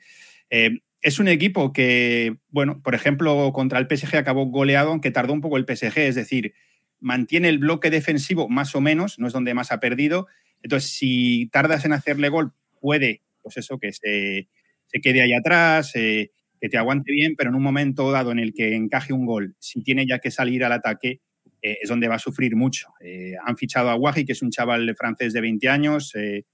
Eh, 0.51 0.81
es 1.01 1.19
un 1.19 1.29
equipo 1.29 1.73
que, 1.73 2.37
bueno, 2.51 2.83
por 2.83 2.95
ejemplo, 2.95 3.53
contra 3.53 3.79
el 3.79 3.87
PSG 3.87 4.17
acabó 4.17 4.47
goleado, 4.47 4.91
aunque 4.91 5.11
tardó 5.11 5.33
un 5.33 5.41
poco 5.41 5.57
el 5.57 5.65
PSG, 5.65 5.99
es 5.99 6.15
decir, 6.17 6.55
mantiene 7.01 7.49
el 7.49 7.59
bloque 7.59 7.91
defensivo 7.91 8.49
más 8.49 8.75
o 8.75 8.81
menos, 8.81 9.19
no 9.19 9.27
es 9.29 9.33
donde 9.33 9.55
más 9.55 9.71
ha 9.73 9.81
perdido. 9.81 10.27
Entonces, 10.63 10.91
si 10.91 11.49
tardas 11.53 11.85
en 11.85 11.93
hacerle 11.93 12.29
gol, 12.29 12.53
puede, 12.81 13.23
pues 13.43 13.57
eso, 13.59 13.79
que 13.79 13.93
se, 13.93 14.49
se 14.87 15.01
quede 15.01 15.23
ahí 15.23 15.33
atrás, 15.33 15.93
eh, 15.95 16.31
que 16.61 16.69
te 16.69 16.79
aguante 16.79 17.13
bien, 17.13 17.35
pero 17.37 17.51
en 17.51 17.57
un 17.57 17.63
momento 17.63 18.11
dado 18.11 18.33
en 18.33 18.41
el 18.41 18.53
que 18.53 18.75
encaje 18.75 19.13
un 19.13 19.27
gol, 19.27 19.55
si 19.61 19.83
tiene 19.83 20.07
ya 20.07 20.19
que 20.19 20.33
salir 20.33 20.65
al 20.65 20.73
ataque, 20.73 21.21
eh, 21.63 21.79
es 21.83 21.89
donde 21.89 22.09
va 22.09 22.17
a 22.17 22.21
sufrir 22.21 22.57
mucho. 22.57 22.89
Eh, 23.01 23.35
han 23.45 23.57
fichado 23.57 23.91
a 23.91 23.97
Wahi, 23.97 24.25
que 24.25 24.33
es 24.33 24.43
un 24.43 24.51
chaval 24.51 24.95
francés 24.97 25.33
de 25.33 25.41
20 25.41 25.69
años, 25.69 26.15
eh, 26.15 26.45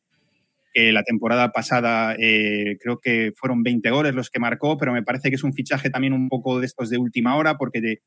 que 0.73 0.93
la 0.93 1.05
temporada 1.05 1.53
pasada 1.53 2.17
creo 2.17 2.99
que 3.01 3.33
fueron 3.37 3.63
20 3.63 3.91
goles 3.91 4.13
los 4.13 4.29
que 4.29 4.41
marcó, 4.41 4.77
pero 4.77 4.93
me 4.93 5.05
parece 5.05 5.29
que 5.29 5.37
es 5.37 5.45
un 5.45 5.55
fichaje 5.55 5.89
también 5.89 6.13
un 6.13 6.29
poco 6.29 6.59
de 6.59 6.67
estos 6.67 6.91
de 6.91 6.99
última 6.99 7.37
hora, 7.37 7.57
porque 7.57 7.81
de, 7.81 8.03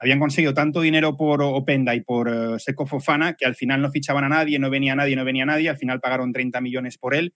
habían 0.00 0.18
conseguido 0.18 0.52
tanto 0.52 0.80
dinero 0.80 1.16
por 1.16 1.42
Openda 1.42 1.94
y 1.94 2.00
por 2.00 2.58
Seco 2.60 2.86
Fofana 2.86 3.34
que 3.34 3.46
al 3.46 3.54
final 3.54 3.82
no 3.82 3.90
fichaban 3.92 4.24
a 4.24 4.28
nadie, 4.28 4.58
no 4.58 4.68
venía 4.68 4.96
nadie, 4.96 5.14
no 5.14 5.24
venía 5.24 5.46
nadie, 5.46 5.68
al 5.68 5.76
final 5.76 6.00
pagaron 6.00 6.32
30 6.32 6.60
millones 6.60 6.98
por 6.98 7.14
él, 7.14 7.34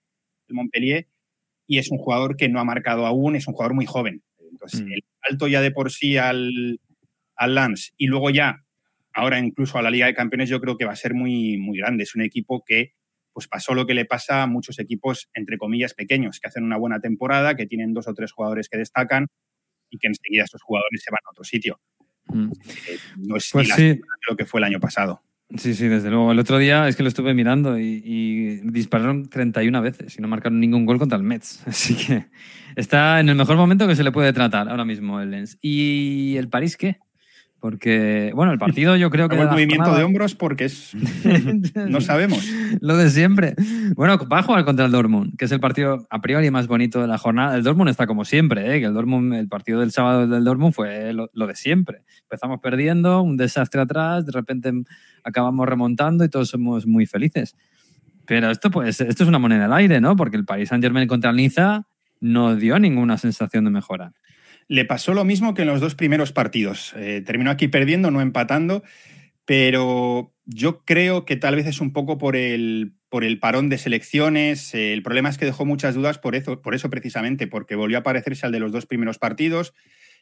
el 0.48 0.54
Montpellier, 0.56 1.06
y 1.68 1.78
es 1.78 1.92
un 1.92 1.98
jugador 1.98 2.36
que 2.36 2.48
no 2.48 2.58
ha 2.58 2.64
marcado 2.64 3.06
aún, 3.06 3.36
es 3.36 3.46
un 3.46 3.54
jugador 3.54 3.74
muy 3.74 3.86
joven. 3.86 4.24
Entonces, 4.50 4.82
Mm. 4.82 4.92
el 4.92 5.04
alto 5.30 5.46
ya 5.46 5.60
de 5.60 5.70
por 5.70 5.92
sí 5.92 6.16
al, 6.16 6.80
al 7.36 7.54
Lance 7.54 7.92
y 7.96 8.06
luego 8.06 8.30
ya, 8.30 8.64
ahora 9.16 9.38
incluso 9.38 9.78
a 9.78 9.82
la 9.82 9.90
Liga 9.90 10.06
de 10.06 10.14
Campeones, 10.14 10.48
yo 10.50 10.60
creo 10.60 10.76
que 10.76 10.84
va 10.84 10.92
a 10.92 10.96
ser 10.96 11.14
muy, 11.14 11.56
muy 11.56 11.78
grande. 11.78 12.04
Es 12.04 12.14
un 12.14 12.20
equipo 12.22 12.62
que 12.64 12.92
pues 13.32 13.48
pasó 13.48 13.74
lo 13.74 13.86
que 13.86 13.94
le 13.94 14.04
pasa 14.04 14.42
a 14.42 14.46
muchos 14.46 14.78
equipos, 14.78 15.28
entre 15.34 15.58
comillas, 15.58 15.94
pequeños, 15.94 16.38
que 16.38 16.48
hacen 16.48 16.64
una 16.64 16.76
buena 16.78 17.00
temporada, 17.00 17.54
que 17.56 17.66
tienen 17.66 17.92
dos 17.92 18.08
o 18.08 18.14
tres 18.14 18.32
jugadores 18.32 18.68
que 18.68 18.78
destacan 18.78 19.26
y 19.90 19.98
que 19.98 20.06
enseguida 20.06 20.44
estos 20.44 20.62
jugadores 20.62 21.02
se 21.02 21.10
van 21.10 21.20
a 21.24 21.30
otro 21.30 21.44
sitio. 21.44 21.80
Mm. 22.26 22.52
Eh, 22.88 22.98
no 23.18 23.36
es 23.36 23.50
Pues 23.52 23.68
sí. 23.70 24.00
lo 24.28 24.36
que 24.36 24.44
fue 24.46 24.60
el 24.60 24.64
año 24.64 24.80
pasado. 24.80 25.22
Sí, 25.56 25.74
sí, 25.74 25.86
desde 25.86 26.10
luego. 26.10 26.32
El 26.32 26.38
otro 26.38 26.58
día 26.58 26.88
es 26.88 26.96
que 26.96 27.02
lo 27.02 27.08
estuve 27.08 27.32
mirando 27.32 27.78
y, 27.78 28.02
y 28.04 28.56
dispararon 28.70 29.28
31 29.30 29.80
veces 29.80 30.18
y 30.18 30.22
no 30.22 30.28
marcaron 30.28 30.58
ningún 30.58 30.84
gol 30.84 30.98
contra 30.98 31.16
el 31.16 31.24
Mets. 31.24 31.62
Así 31.66 31.94
que 31.94 32.26
está 32.74 33.20
en 33.20 33.28
el 33.28 33.36
mejor 33.36 33.56
momento 33.56 33.86
que 33.86 33.96
se 33.96 34.02
le 34.02 34.12
puede 34.12 34.32
tratar 34.32 34.68
ahora 34.68 34.84
mismo 34.84 35.20
el 35.20 35.30
Lens. 35.30 35.56
¿Y 35.62 36.36
el 36.36 36.48
París 36.48 36.76
qué? 36.76 36.98
Porque, 37.60 38.32
bueno, 38.34 38.52
el 38.52 38.58
partido 38.58 38.96
yo 38.96 39.10
creo 39.10 39.28
que... 39.30 39.36
El 39.36 39.48
movimiento 39.48 39.94
de 39.94 40.04
hombros 40.04 40.34
porque 40.34 40.66
es, 40.66 40.94
no 41.74 42.00
sabemos. 42.00 42.46
Lo 42.80 42.96
de 42.96 43.10
siempre. 43.10 43.54
Bueno, 43.94 44.18
va 44.30 44.40
a 44.40 44.42
jugar 44.42 44.64
contra 44.64 44.86
el 44.86 44.92
Dortmund, 44.92 45.36
que 45.36 45.46
es 45.46 45.52
el 45.52 45.60
partido 45.60 46.06
a 46.10 46.20
priori 46.20 46.50
más 46.50 46.66
bonito 46.66 47.00
de 47.00 47.06
la 47.06 47.18
jornada. 47.18 47.56
El 47.56 47.62
Dortmund 47.62 47.90
está 47.90 48.06
como 48.06 48.24
siempre, 48.24 48.76
¿eh? 48.76 48.80
que 48.80 48.86
el 48.86 48.94
Dortmund, 48.94 49.34
el 49.34 49.48
partido 49.48 49.80
del 49.80 49.92
sábado 49.92 50.26
del 50.26 50.44
Dortmund 50.44 50.74
fue 50.74 51.12
lo, 51.12 51.30
lo 51.32 51.46
de 51.46 51.56
siempre. 51.56 52.02
Empezamos 52.22 52.60
perdiendo, 52.60 53.22
un 53.22 53.36
desastre 53.36 53.80
atrás, 53.80 54.26
de 54.26 54.32
repente 54.32 54.72
acabamos 55.24 55.66
remontando 55.66 56.24
y 56.24 56.28
todos 56.28 56.48
somos 56.48 56.86
muy 56.86 57.06
felices. 57.06 57.56
Pero 58.26 58.50
esto, 58.50 58.70
pues, 58.70 59.00
esto 59.00 59.22
es 59.22 59.28
una 59.28 59.38
moneda 59.38 59.66
al 59.66 59.72
aire, 59.72 60.00
¿no? 60.00 60.16
Porque 60.16 60.36
el 60.36 60.44
Paris 60.44 60.68
Saint 60.68 60.82
Germain 60.82 61.06
contra 61.08 61.30
el 61.30 61.36
Niza 61.36 61.86
no 62.20 62.56
dio 62.56 62.78
ninguna 62.78 63.18
sensación 63.18 63.64
de 63.64 63.70
mejora. 63.70 64.12
Le 64.68 64.84
pasó 64.84 65.14
lo 65.14 65.24
mismo 65.24 65.54
que 65.54 65.62
en 65.62 65.68
los 65.68 65.80
dos 65.80 65.94
primeros 65.94 66.32
partidos. 66.32 66.92
Eh, 66.96 67.22
terminó 67.24 67.50
aquí 67.50 67.68
perdiendo, 67.68 68.10
no 68.10 68.20
empatando, 68.20 68.82
pero 69.44 70.34
yo 70.44 70.84
creo 70.84 71.24
que 71.24 71.36
tal 71.36 71.56
vez 71.56 71.66
es 71.66 71.80
un 71.80 71.92
poco 71.92 72.18
por 72.18 72.36
el, 72.36 72.94
por 73.08 73.24
el 73.24 73.38
parón 73.38 73.68
de 73.68 73.78
selecciones. 73.78 74.74
Eh, 74.74 74.92
el 74.92 75.02
problema 75.02 75.28
es 75.28 75.38
que 75.38 75.44
dejó 75.44 75.64
muchas 75.64 75.94
dudas 75.94 76.18
por 76.18 76.34
eso, 76.34 76.60
por 76.62 76.74
eso 76.74 76.90
precisamente, 76.90 77.46
porque 77.46 77.76
volvió 77.76 77.98
a 77.98 78.02
parecerse 78.02 78.46
al 78.46 78.52
de 78.52 78.60
los 78.60 78.72
dos 78.72 78.86
primeros 78.86 79.18
partidos, 79.18 79.72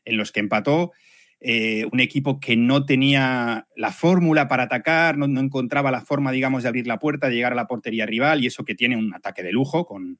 en 0.04 0.16
los 0.16 0.30
que 0.30 0.40
empató. 0.40 0.92
Eh, 1.40 1.86
un 1.92 2.00
equipo 2.00 2.40
que 2.40 2.56
no 2.56 2.86
tenía 2.86 3.66
la 3.76 3.92
fórmula 3.92 4.48
para 4.48 4.62
atacar, 4.64 5.18
no, 5.18 5.26
no 5.26 5.40
encontraba 5.40 5.90
la 5.90 6.00
forma, 6.00 6.32
digamos, 6.32 6.62
de 6.62 6.68
abrir 6.68 6.86
la 6.86 6.98
puerta, 6.98 7.28
de 7.28 7.34
llegar 7.34 7.52
a 7.52 7.56
la 7.56 7.66
portería 7.66 8.06
rival, 8.06 8.42
y 8.42 8.46
eso 8.46 8.64
que 8.64 8.74
tiene 8.74 8.96
un 8.96 9.14
ataque 9.14 9.42
de 9.42 9.52
lujo 9.52 9.84
con, 9.84 10.18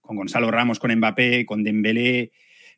con 0.00 0.16
Gonzalo 0.16 0.50
Ramos, 0.50 0.78
con 0.78 0.94
Mbappé, 0.94 1.44
con 1.44 1.62
Dembélé, 1.62 2.30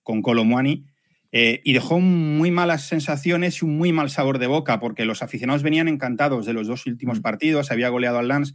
con 0.06 0.22
Colomwani. 0.22 0.86
Eh, 1.32 1.60
y 1.64 1.72
dejó 1.72 1.98
muy 1.98 2.52
malas 2.52 2.86
sensaciones 2.86 3.60
y 3.60 3.64
un 3.64 3.76
muy 3.76 3.92
mal 3.92 4.08
sabor 4.08 4.38
de 4.38 4.46
boca, 4.46 4.78
porque 4.78 5.04
los 5.04 5.22
aficionados 5.22 5.64
venían 5.64 5.88
encantados 5.88 6.46
de 6.46 6.52
los 6.52 6.68
dos 6.68 6.86
últimos 6.86 7.20
partidos, 7.20 7.72
había 7.72 7.88
goleado 7.88 8.18
al 8.18 8.28
Lens, 8.28 8.54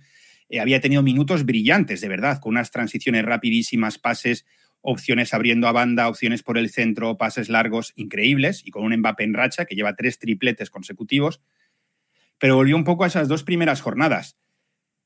eh, 0.50 0.62
había 0.62 0.80
tenido 0.80 1.04
minutos 1.04 1.46
brillantes, 1.46 2.00
de 2.00 2.08
verdad, 2.08 2.40
con 2.40 2.52
unas 2.52 2.72
transiciones 2.72 3.26
rapidísimas, 3.26 4.00
pases, 4.00 4.46
opciones 4.80 5.34
abriendo 5.34 5.68
a 5.68 5.74
banda, 5.74 6.08
opciones 6.08 6.42
por 6.42 6.58
el 6.58 6.70
centro, 6.70 7.18
pases 7.18 7.50
largos 7.50 7.92
increíbles, 7.98 8.64
y 8.66 8.72
con 8.72 8.84
un 8.84 8.96
Mbappé 8.98 9.26
en 9.26 9.34
racha 9.34 9.66
que 9.66 9.76
lleva 9.76 9.96
tres 9.96 10.18
tripletes 10.18 10.70
consecutivos, 10.70 11.42
pero 12.40 12.56
volvió 12.56 12.78
un 12.78 12.86
poco 12.86 13.04
a 13.04 13.08
esas 13.08 13.28
dos 13.28 13.44
primeras 13.44 13.82
jornadas. 13.82 14.38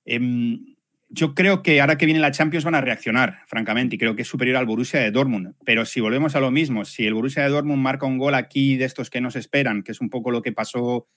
Em, 0.05 0.74
yo 1.15 1.33
creo 1.33 1.63
que 1.63 1.81
ahora 1.81 1.97
que 1.97 2.05
viene 2.05 2.19
la 2.19 2.31
Champions 2.31 2.65
van 2.65 2.75
a 2.75 2.81
reaccionar, 2.81 3.39
francamente, 3.47 3.95
y 3.95 3.97
creo 3.97 4.15
que 4.15 4.23
es 4.23 4.27
superior 4.27 4.57
al 4.57 4.65
Borussia 4.65 4.99
de 4.99 5.11
Dortmund. 5.11 5.55
Pero 5.65 5.85
si 5.85 6.01
volvemos 6.01 6.35
a 6.35 6.39
lo 6.39 6.51
mismo, 6.51 6.85
si 6.85 7.05
el 7.05 7.13
Borussia 7.13 7.43
de 7.43 7.49
Dortmund 7.49 7.81
marca 7.81 8.05
un 8.05 8.17
gol 8.17 8.35
aquí 8.35 8.75
de 8.75 8.85
estos 8.85 9.09
que 9.09 9.21
nos 9.21 9.35
esperan, 9.35 9.83
que 9.83 9.93
es 9.93 10.01
un 10.01 10.09
poco 10.09 10.31
lo 10.31 10.41
que 10.41 10.51
pasó 10.51 11.07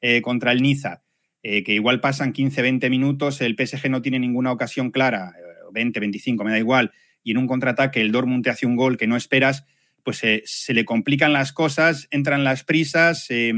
eh, 0.00 0.22
contra 0.22 0.52
el 0.52 0.62
Niza, 0.62 1.02
eh, 1.42 1.62
que 1.62 1.74
igual 1.74 2.00
pasan 2.00 2.32
15, 2.32 2.62
20 2.62 2.90
minutos, 2.90 3.40
el 3.42 3.54
PSG 3.54 3.90
no 3.90 4.02
tiene 4.02 4.18
ninguna 4.18 4.50
ocasión 4.50 4.90
clara, 4.90 5.34
eh, 5.38 5.42
20, 5.72 6.00
25, 6.00 6.42
me 6.42 6.50
da 6.50 6.58
igual, 6.58 6.92
y 7.22 7.32
en 7.32 7.38
un 7.38 7.46
contraataque 7.46 8.00
el 8.00 8.12
Dortmund 8.12 8.44
te 8.44 8.50
hace 8.50 8.66
un 8.66 8.76
gol 8.76 8.96
que 8.96 9.06
no 9.06 9.16
esperas, 9.16 9.66
pues 10.04 10.22
eh, 10.22 10.42
se 10.44 10.74
le 10.74 10.84
complican 10.84 11.32
las 11.32 11.52
cosas, 11.52 12.06
entran 12.10 12.44
las 12.44 12.62
prisas, 12.62 13.26
eh, 13.30 13.52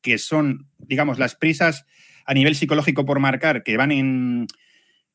que 0.00 0.18
son, 0.18 0.68
digamos, 0.78 1.18
las 1.18 1.34
prisas 1.34 1.84
a 2.24 2.34
nivel 2.34 2.54
psicológico 2.54 3.04
por 3.04 3.20
marcar, 3.20 3.62
que 3.62 3.76
van 3.76 3.90
en 3.90 4.46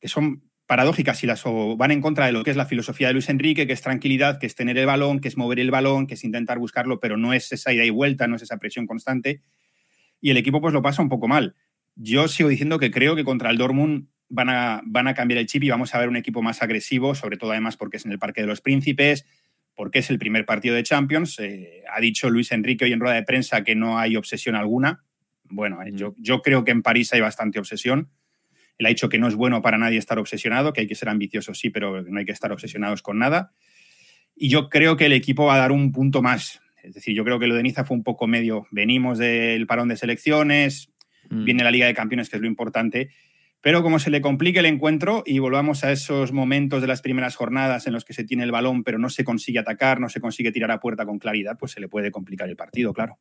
que 0.04 0.08
son 0.08 0.42
paradójicas 0.66 1.24
y 1.24 1.26
las 1.26 1.46
o 1.46 1.78
van 1.78 1.90
en 1.90 2.02
contra 2.02 2.26
de 2.26 2.32
lo 2.32 2.44
que 2.44 2.50
es 2.50 2.58
la 2.58 2.66
filosofía 2.66 3.06
de 3.06 3.14
Luis 3.14 3.30
Enrique, 3.30 3.66
que 3.66 3.72
es 3.72 3.80
tranquilidad, 3.80 4.38
que 4.38 4.44
es 4.44 4.54
tener 4.54 4.76
el 4.76 4.84
balón, 4.84 5.18
que 5.18 5.28
es 5.28 5.38
mover 5.38 5.58
el 5.60 5.70
balón, 5.70 6.06
que 6.06 6.12
es 6.12 6.24
intentar 6.24 6.58
buscarlo, 6.58 7.00
pero 7.00 7.16
no 7.16 7.32
es 7.32 7.50
esa 7.52 7.72
ida 7.72 7.86
y 7.86 7.88
vuelta, 7.88 8.26
no 8.26 8.36
es 8.36 8.42
esa 8.42 8.58
presión 8.58 8.86
constante. 8.86 9.40
Y 10.20 10.28
el 10.28 10.36
equipo 10.36 10.60
pues 10.60 10.74
lo 10.74 10.82
pasa 10.82 11.00
un 11.00 11.08
poco 11.08 11.26
mal. 11.26 11.54
Yo 11.94 12.28
sigo 12.28 12.50
diciendo 12.50 12.78
que 12.78 12.90
creo 12.90 13.16
que 13.16 13.24
contra 13.24 13.48
el 13.48 13.56
Dortmund 13.56 14.08
van 14.28 14.50
a, 14.50 14.82
van 14.84 15.08
a 15.08 15.14
cambiar 15.14 15.38
el 15.38 15.46
chip 15.46 15.62
y 15.62 15.70
vamos 15.70 15.94
a 15.94 15.98
ver 15.98 16.10
un 16.10 16.16
equipo 16.16 16.42
más 16.42 16.60
agresivo, 16.60 17.14
sobre 17.14 17.38
todo 17.38 17.52
además 17.52 17.78
porque 17.78 17.96
es 17.96 18.04
en 18.04 18.12
el 18.12 18.18
Parque 18.18 18.42
de 18.42 18.46
los 18.46 18.60
Príncipes, 18.60 19.24
porque 19.74 20.00
es 20.00 20.10
el 20.10 20.18
primer 20.18 20.44
partido 20.44 20.74
de 20.74 20.82
Champions. 20.82 21.38
Eh, 21.38 21.82
ha 21.90 21.98
dicho 22.02 22.28
Luis 22.28 22.52
Enrique 22.52 22.84
hoy 22.84 22.92
en 22.92 23.00
rueda 23.00 23.14
de 23.14 23.22
prensa 23.22 23.64
que 23.64 23.74
no 23.74 23.98
hay 23.98 24.16
obsesión 24.16 24.54
alguna. 24.54 25.02
Bueno, 25.44 25.82
eh, 25.82 25.92
yo, 25.94 26.14
yo 26.18 26.42
creo 26.42 26.62
que 26.62 26.72
en 26.72 26.82
París 26.82 27.10
hay 27.14 27.22
bastante 27.22 27.58
obsesión. 27.58 28.10
Él 28.78 28.86
ha 28.86 28.88
dicho 28.88 29.08
que 29.08 29.18
no 29.18 29.28
es 29.28 29.34
bueno 29.34 29.62
para 29.62 29.78
nadie 29.78 29.98
estar 29.98 30.18
obsesionado, 30.18 30.72
que 30.72 30.82
hay 30.82 30.86
que 30.86 30.94
ser 30.94 31.08
ambicioso, 31.08 31.54
sí, 31.54 31.70
pero 31.70 32.02
no 32.02 32.18
hay 32.18 32.24
que 32.24 32.32
estar 32.32 32.52
obsesionados 32.52 33.02
con 33.02 33.18
nada. 33.18 33.52
Y 34.36 34.48
yo 34.48 34.68
creo 34.68 34.96
que 34.96 35.06
el 35.06 35.12
equipo 35.12 35.46
va 35.46 35.54
a 35.54 35.58
dar 35.58 35.72
un 35.72 35.92
punto 35.92 36.22
más. 36.22 36.60
Es 36.82 36.94
decir, 36.94 37.14
yo 37.14 37.24
creo 37.24 37.38
que 37.38 37.46
lo 37.46 37.54
de 37.54 37.62
Niza 37.62 37.84
fue 37.84 37.96
un 37.96 38.02
poco 38.02 38.26
medio. 38.26 38.66
Venimos 38.70 39.18
del 39.18 39.66
parón 39.66 39.88
de 39.88 39.96
selecciones, 39.96 40.90
Mm. 41.30 41.44
viene 41.44 41.64
la 41.64 41.70
Liga 41.70 41.86
de 41.86 41.94
Campeones, 41.94 42.28
que 42.28 42.36
es 42.36 42.42
lo 42.42 42.48
importante. 42.48 43.10
Pero 43.60 43.82
como 43.82 43.98
se 43.98 44.10
le 44.10 44.20
complique 44.20 44.58
el 44.58 44.66
encuentro 44.66 45.22
y 45.24 45.38
volvamos 45.38 45.84
a 45.84 45.92
esos 45.92 46.32
momentos 46.32 46.82
de 46.82 46.86
las 46.86 47.00
primeras 47.00 47.34
jornadas 47.34 47.86
en 47.86 47.94
los 47.94 48.04
que 48.04 48.12
se 48.12 48.24
tiene 48.24 48.42
el 48.42 48.52
balón, 48.52 48.84
pero 48.84 48.98
no 48.98 49.08
se 49.08 49.24
consigue 49.24 49.58
atacar, 49.58 50.00
no 50.00 50.10
se 50.10 50.20
consigue 50.20 50.52
tirar 50.52 50.70
a 50.70 50.80
puerta 50.80 51.06
con 51.06 51.18
claridad, 51.18 51.56
pues 51.58 51.72
se 51.72 51.80
le 51.80 51.88
puede 51.88 52.10
complicar 52.10 52.48
el 52.48 52.56
partido, 52.56 52.92
claro. 52.92 53.18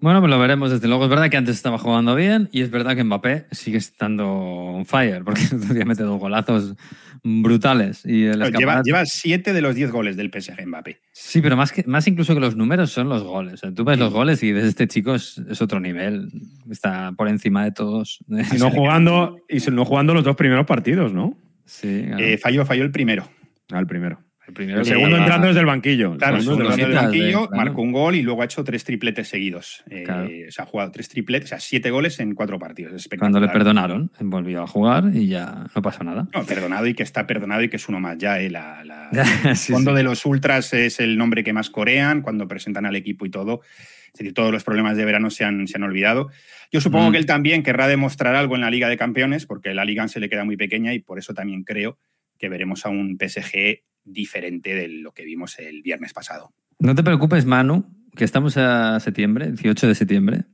Bueno, 0.00 0.20
pues 0.20 0.30
lo 0.30 0.38
veremos 0.38 0.70
desde 0.70 0.86
luego. 0.88 1.04
Es 1.04 1.10
verdad 1.10 1.28
que 1.28 1.36
antes 1.36 1.56
estaba 1.56 1.78
jugando 1.78 2.14
bien 2.14 2.48
y 2.52 2.62
es 2.62 2.70
verdad 2.70 2.94
que 2.94 3.02
Mbappé 3.02 3.46
sigue 3.50 3.78
estando 3.78 4.28
on 4.28 4.86
fire 4.86 5.24
porque 5.24 5.42
día 5.74 5.84
mete 5.84 6.04
dos 6.04 6.20
golazos 6.20 6.76
brutales. 7.24 8.04
Y 8.06 8.24
el 8.26 8.34
Lleva, 8.38 8.48
escaparate- 8.48 8.84
lleva 8.84 9.06
siete 9.06 9.52
de 9.52 9.60
los 9.60 9.74
diez 9.74 9.90
goles 9.90 10.16
del 10.16 10.30
PSG 10.30 10.66
Mbappé. 10.66 11.00
Sí, 11.12 11.40
pero 11.40 11.56
más, 11.56 11.72
que, 11.72 11.82
más 11.84 12.06
incluso 12.06 12.32
que 12.34 12.40
los 12.40 12.54
números 12.56 12.90
son 12.92 13.08
los 13.08 13.24
goles. 13.24 13.54
O 13.54 13.56
sea, 13.56 13.74
tú 13.74 13.84
ves 13.84 13.96
Sí. 13.96 14.00
los 14.00 14.12
goles 14.12 14.42
y 14.44 14.52
ves 14.52 14.64
este 14.64 14.86
chico 14.86 15.14
es, 15.16 15.38
es 15.50 15.60
otro 15.60 15.80
nivel. 15.80 16.30
Está 16.70 17.12
por 17.16 17.28
encima 17.28 17.64
de 17.64 17.72
todos. 17.72 18.20
Y 18.54 18.58
no 18.58 18.70
jugando, 18.70 19.36
y 19.48 19.58
no 19.70 19.84
jugando 19.84 20.14
los 20.14 20.22
dos 20.24 20.36
primeros 20.36 20.64
partidos, 20.66 21.12
¿no? 21.12 21.36
Sí, 21.64 22.04
claro. 22.06 22.22
Eh, 22.24 22.38
falló, 22.38 22.64
falló 22.64 22.84
el 22.84 22.90
primero. 22.92 23.28
Al 23.72 23.86
primero. 23.86 24.20
El 24.48 24.54
primero 24.54 24.78
El 24.80 24.84
que- 24.84 24.90
segundo 24.90 25.16
entrando 25.16 25.46
desde 25.46 25.60
el 25.60 25.66
banquillo. 25.66 26.12
El 26.12 26.18
Claro, 26.18 26.40
segundo 26.40 26.64
segundo 26.64 26.68
desde 26.70 26.82
el 26.82 26.88
del 26.88 26.96
cositas 26.98 27.12
de- 27.12 27.32
banquillo, 27.34 27.56
marcó 27.56 27.82
un 27.82 27.92
gol 27.92 28.14
y 28.16 28.22
luego 28.22 28.42
ha 28.42 28.44
hecho 28.46 28.64
tres 28.64 28.82
tripletes 28.82 29.28
seguidos. 29.28 29.84
Eh, 29.90 30.02
Claro. 30.04 30.28
O 30.48 30.50
sea, 30.50 30.64
ha 30.64 30.66
jugado 30.66 30.90
tres 30.90 31.08
tripletes, 31.08 31.46
o 31.46 31.50
sea, 31.50 31.60
siete 31.60 31.90
goles 31.90 32.18
en 32.20 32.34
cuatro 32.34 32.58
partidos. 32.58 32.94
Es 32.94 33.08
Cuando 33.18 33.38
le 33.40 33.48
perdonaron, 33.48 34.10
volvió 34.20 34.62
a 34.62 34.66
jugar 34.66 35.04
y 35.14 35.28
ya 35.28 35.66
no 35.74 35.82
pasó 35.82 36.02
nada. 36.02 36.26
No, 36.34 36.44
perdonado 36.44 36.86
y 36.86 36.94
que 36.94 37.02
está 37.02 37.26
perdonado 37.26 37.62
y 37.62 37.68
que 37.68 37.76
es 37.76 37.88
uno 37.88 38.00
más 38.00 38.18
ya. 38.18 38.40
eh, 38.40 38.50
la, 38.50 38.82
la- 38.84 39.10
Sí, 39.54 39.72
el 39.72 39.76
fondo 39.76 39.90
sí. 39.92 39.96
de 39.98 40.02
los 40.02 40.24
ultras 40.26 40.72
es 40.74 40.98
el 41.00 41.16
nombre 41.18 41.44
que 41.44 41.52
más 41.52 41.70
corean 41.70 42.22
cuando 42.22 42.48
presentan 42.48 42.86
al 42.86 42.96
equipo 42.96 43.26
y 43.26 43.30
todo. 43.30 43.60
Es 44.06 44.14
decir, 44.20 44.32
todos 44.32 44.50
los 44.50 44.64
problemas 44.64 44.96
de 44.96 45.04
verano 45.04 45.28
se 45.30 45.44
han, 45.44 45.68
se 45.68 45.76
han 45.76 45.82
olvidado. 45.82 46.30
Yo 46.72 46.80
supongo 46.80 47.08
Mm. 47.10 47.12
que 47.12 47.18
él 47.18 47.26
también 47.26 47.62
querrá 47.62 47.86
demostrar 47.86 48.34
algo 48.34 48.54
en 48.54 48.62
la 48.62 48.70
Liga 48.70 48.88
de 48.88 48.96
Campeones, 48.96 49.44
porque 49.46 49.74
la 49.74 49.84
Liga 49.84 50.08
se 50.08 50.18
le 50.20 50.28
queda 50.30 50.44
muy 50.44 50.56
pequeña 50.56 50.94
y 50.94 50.98
por 51.00 51.18
eso 51.18 51.34
también 51.34 51.62
creo 51.64 51.98
que 52.38 52.48
veremos 52.48 52.86
a 52.86 52.88
un 52.88 53.16
PSG 53.18 53.82
diferente 54.12 54.74
de 54.74 54.88
lo 54.88 55.12
que 55.12 55.24
vimos 55.24 55.58
el 55.58 55.82
viernes 55.82 56.12
pasado. 56.12 56.52
No 56.78 56.94
te 56.94 57.02
preocupes, 57.02 57.44
Manu, 57.46 57.84
que 58.14 58.24
estamos 58.24 58.56
a 58.56 58.98
septiembre, 59.00 59.48
18 59.52 59.86
de 59.88 59.94
septiembre. 59.94 60.44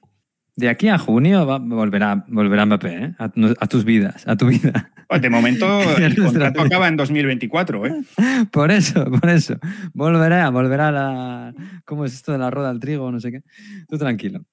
De 0.56 0.68
aquí 0.68 0.88
a 0.88 0.98
junio 0.98 1.46
va- 1.46 1.58
volverá, 1.58 2.24
volverá 2.28 2.64
Mbappé, 2.64 2.94
¿eh? 3.04 3.14
a, 3.18 3.30
a 3.60 3.66
tus 3.66 3.84
vidas, 3.84 4.26
a 4.28 4.36
tu 4.36 4.46
vida. 4.46 4.92
Pues 5.08 5.20
de 5.20 5.28
momento 5.28 5.66
el 5.98 6.16
contrato 6.16 6.60
acaba 6.62 6.88
en 6.88 6.96
2024, 6.96 7.86
¿eh? 7.86 8.04
Por 8.52 8.70
eso, 8.70 9.04
por 9.10 9.28
eso. 9.28 9.58
Volverá, 9.92 10.48
volverá 10.50 10.92
la. 10.92 11.54
¿Cómo 11.84 12.04
es 12.04 12.14
esto 12.14 12.32
de 12.32 12.38
la 12.38 12.50
rueda 12.50 12.70
al 12.70 12.78
trigo? 12.80 13.10
No 13.10 13.18
sé 13.20 13.32
qué. 13.32 13.42
Tú 13.88 13.98
tranquilo. 13.98 14.44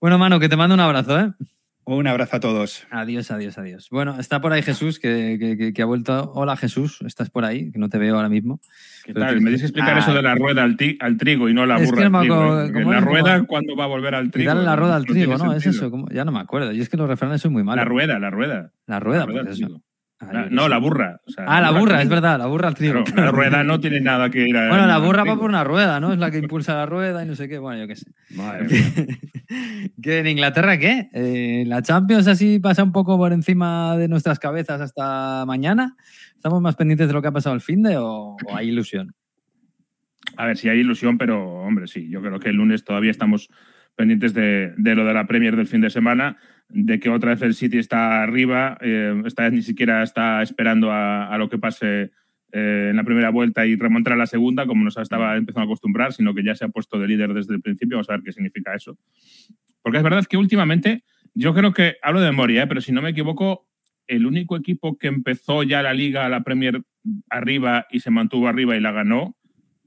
Bueno, 0.00 0.18
mano, 0.18 0.40
que 0.40 0.48
te 0.48 0.56
mando 0.56 0.74
un 0.74 0.80
abrazo, 0.80 1.20
¿eh? 1.20 1.32
Un 1.86 2.06
abrazo 2.06 2.36
a 2.36 2.40
todos. 2.40 2.86
Adiós, 2.90 3.30
adiós, 3.30 3.58
adiós. 3.58 3.88
Bueno, 3.90 4.18
está 4.18 4.40
por 4.40 4.52
ahí 4.54 4.62
Jesús, 4.62 4.98
que, 4.98 5.36
que- 5.38 5.56
que- 5.58 5.72
que 5.74 5.82
ha 5.82 5.84
vuelto. 5.84 6.32
Hola, 6.34 6.56
Jesús, 6.56 6.98
estás 7.06 7.28
por 7.28 7.44
ahí, 7.44 7.70
que 7.72 7.78
no 7.78 7.90
te 7.90 7.98
veo 7.98 8.16
ahora 8.16 8.30
mismo. 8.30 8.58
¿Qué 9.04 9.12
Pero 9.12 9.26
tal? 9.26 9.34
Me 9.36 9.40
tienes 9.42 9.60
que 9.60 9.66
explicar 9.66 9.96
Ah, 9.96 9.98
eso 9.98 10.14
de 10.14 10.22
la 10.22 10.34
rueda 10.34 10.62
al, 10.62 10.78
ti- 10.78 10.96
al 11.00 11.18
trigo 11.18 11.48
y 11.50 11.52
no 11.54 11.66
la 11.66 11.76
Es 11.76 11.82
que 11.82 11.86
burra 11.90 12.04
no 12.04 12.10
me 12.10 12.18
al 12.18 12.22
trigo. 12.24 12.36
¿eh? 12.60 12.64
Porque 12.64 12.72
¿cómo 12.84 12.92
la 12.92 12.98
es? 13.00 13.04
rueda. 13.04 13.44
¿cuándo 13.44 13.76
va 13.76 13.84
a 13.84 13.88
volver 13.88 14.14
al 14.14 14.26
Y 14.26 14.30
trigo? 14.30 14.48
dale 14.54 14.64
la 14.64 14.76
rueda 14.76 14.96
al 14.96 15.04
trigo, 15.04 15.36
¿no? 15.36 15.52
Es 15.52 15.66
eso. 15.66 15.90
¿cómo? 15.90 16.08
Ya 16.10 16.24
no 16.24 16.32
me 16.32 16.40
acuerdo. 16.40 16.72
Yo 16.72 16.82
es 16.82 16.88
que 16.88 16.96
los 16.96 17.06
refranes 17.06 17.42
soy 17.42 17.50
muy 17.50 17.64
malo. 17.64 17.76
La 17.82 17.84
rueda, 17.84 18.18
la 18.18 18.30
rueda. 18.30 18.72
La 18.86 18.98
rueda, 19.00 19.20
La 19.20 19.26
rueda 19.26 19.42
pues 19.44 19.60
eso. 19.60 19.82
La- 20.32 20.46
no, 20.50 20.68
la 20.68 20.78
burra. 20.78 21.20
o 21.26 21.30
sea, 21.30 21.44
Ah, 21.46 21.60
la 21.60 21.70
burra, 21.70 22.00
es 22.02 22.08
verdad, 22.08 22.38
la 22.38 22.46
burra 22.46 22.68
al 22.68 22.74
trigo. 22.74 23.04
Claro, 23.04 23.24
la 23.26 23.30
rueda 23.30 23.62
no 23.64 23.80
tiene 23.80 24.00
nada 24.00 24.30
que 24.30 24.48
ir 24.48 24.56
a. 24.56 24.68
Bueno, 24.68 24.86
la 24.86 24.98
burra 24.98 25.24
va 25.24 25.36
por 25.36 25.48
una 25.48 25.64
rueda, 25.64 26.00
¿no? 26.00 26.12
Es 26.12 26.18
la 26.18 26.30
que 26.30 26.38
impulsa 26.38 26.74
la 26.74 26.86
rueda 26.86 27.22
y 27.24 27.26
no 27.26 27.34
sé 27.34 27.48
qué. 27.48 27.58
Bueno, 27.58 27.80
yo 27.82 27.88
qué 27.88 27.96
sé. 27.96 28.10
Madre 28.30 28.64
mía. 28.68 28.82
¿Que 30.02 30.18
en 30.20 30.26
Inglaterra 30.26 30.78
qué? 30.78 31.08
Eh, 31.12 31.64
¿La 31.66 31.82
Champions 31.82 32.26
así 32.26 32.58
pasa 32.58 32.82
un 32.82 32.92
poco 32.92 33.16
por 33.16 33.32
encima 33.32 33.96
de 33.96 34.08
nuestras 34.08 34.38
cabezas 34.38 34.80
hasta 34.80 35.44
mañana? 35.46 35.96
¿Estamos 36.36 36.60
más 36.60 36.76
pendientes 36.76 37.06
de 37.08 37.14
lo 37.14 37.22
que 37.22 37.28
ha 37.28 37.32
pasado 37.32 37.54
el 37.54 37.60
fin 37.60 37.82
de 37.82 37.96
o, 37.96 38.36
o 38.46 38.56
hay 38.56 38.68
ilusión? 38.68 39.14
A 40.36 40.46
ver, 40.46 40.56
si 40.56 40.68
hay 40.68 40.80
ilusión, 40.80 41.18
pero 41.18 41.42
hombre, 41.62 41.86
sí, 41.86 42.08
yo 42.08 42.20
creo 42.20 42.40
que 42.40 42.48
el 42.48 42.56
lunes 42.56 42.84
todavía 42.84 43.10
estamos 43.10 43.48
pendientes 43.94 44.34
de, 44.34 44.72
de 44.76 44.94
lo 44.94 45.04
de 45.04 45.14
la 45.14 45.26
Premier 45.26 45.54
del 45.56 45.66
fin 45.68 45.80
de 45.80 45.90
semana, 45.90 46.36
de 46.74 46.98
que 46.98 47.08
otra 47.08 47.30
vez 47.30 47.42
el 47.42 47.54
City 47.54 47.78
está 47.78 48.22
arriba, 48.22 48.76
eh, 48.80 49.22
esta 49.24 49.44
vez 49.44 49.52
ni 49.52 49.62
siquiera 49.62 50.02
está 50.02 50.42
esperando 50.42 50.90
a, 50.90 51.34
lo 51.38 51.48
que 51.48 51.56
pase 51.56 52.10
eh, 52.52 52.88
en 52.90 52.96
la 52.96 53.04
primera 53.04 53.30
vuelta 53.30 53.64
y 53.64 53.76
remontar 53.76 54.14
a 54.14 54.16
la 54.16 54.26
segunda, 54.26 54.66
como 54.66 54.82
nos 54.82 54.96
estaba 54.96 55.36
empezando 55.36 55.62
a 55.62 55.64
acostumbrar, 55.66 56.12
sino 56.12 56.34
que 56.34 56.42
ya 56.42 56.56
se 56.56 56.64
ha 56.64 56.68
puesto 56.68 56.98
de 56.98 57.06
líder 57.06 57.32
desde 57.32 57.54
el 57.54 57.60
principio. 57.60 57.96
Vamos 57.96 58.10
a 58.10 58.14
ver 58.14 58.22
qué 58.24 58.32
significa 58.32 58.74
eso. 58.74 58.98
Porque 59.82 59.98
es 59.98 60.04
verdad 60.04 60.24
que 60.24 60.36
últimamente, 60.36 61.04
yo 61.32 61.54
creo 61.54 61.72
que, 61.72 61.94
hablo 62.02 62.20
de 62.20 62.30
memoria, 62.30 62.64
¿eh? 62.64 62.66
pero 62.66 62.80
si 62.80 62.90
no 62.90 63.02
me 63.02 63.10
equivoco, 63.10 63.68
el 64.08 64.26
único 64.26 64.56
equipo 64.56 64.98
que 64.98 65.06
empezó 65.06 65.62
ya 65.62 65.80
la 65.80 65.94
liga, 65.94 66.28
la 66.28 66.42
Premier 66.42 66.82
arriba 67.30 67.86
y 67.88 68.00
se 68.00 68.10
mantuvo 68.10 68.48
arriba 68.48 68.76
y 68.76 68.80
la 68.80 68.90
ganó, 68.90 69.36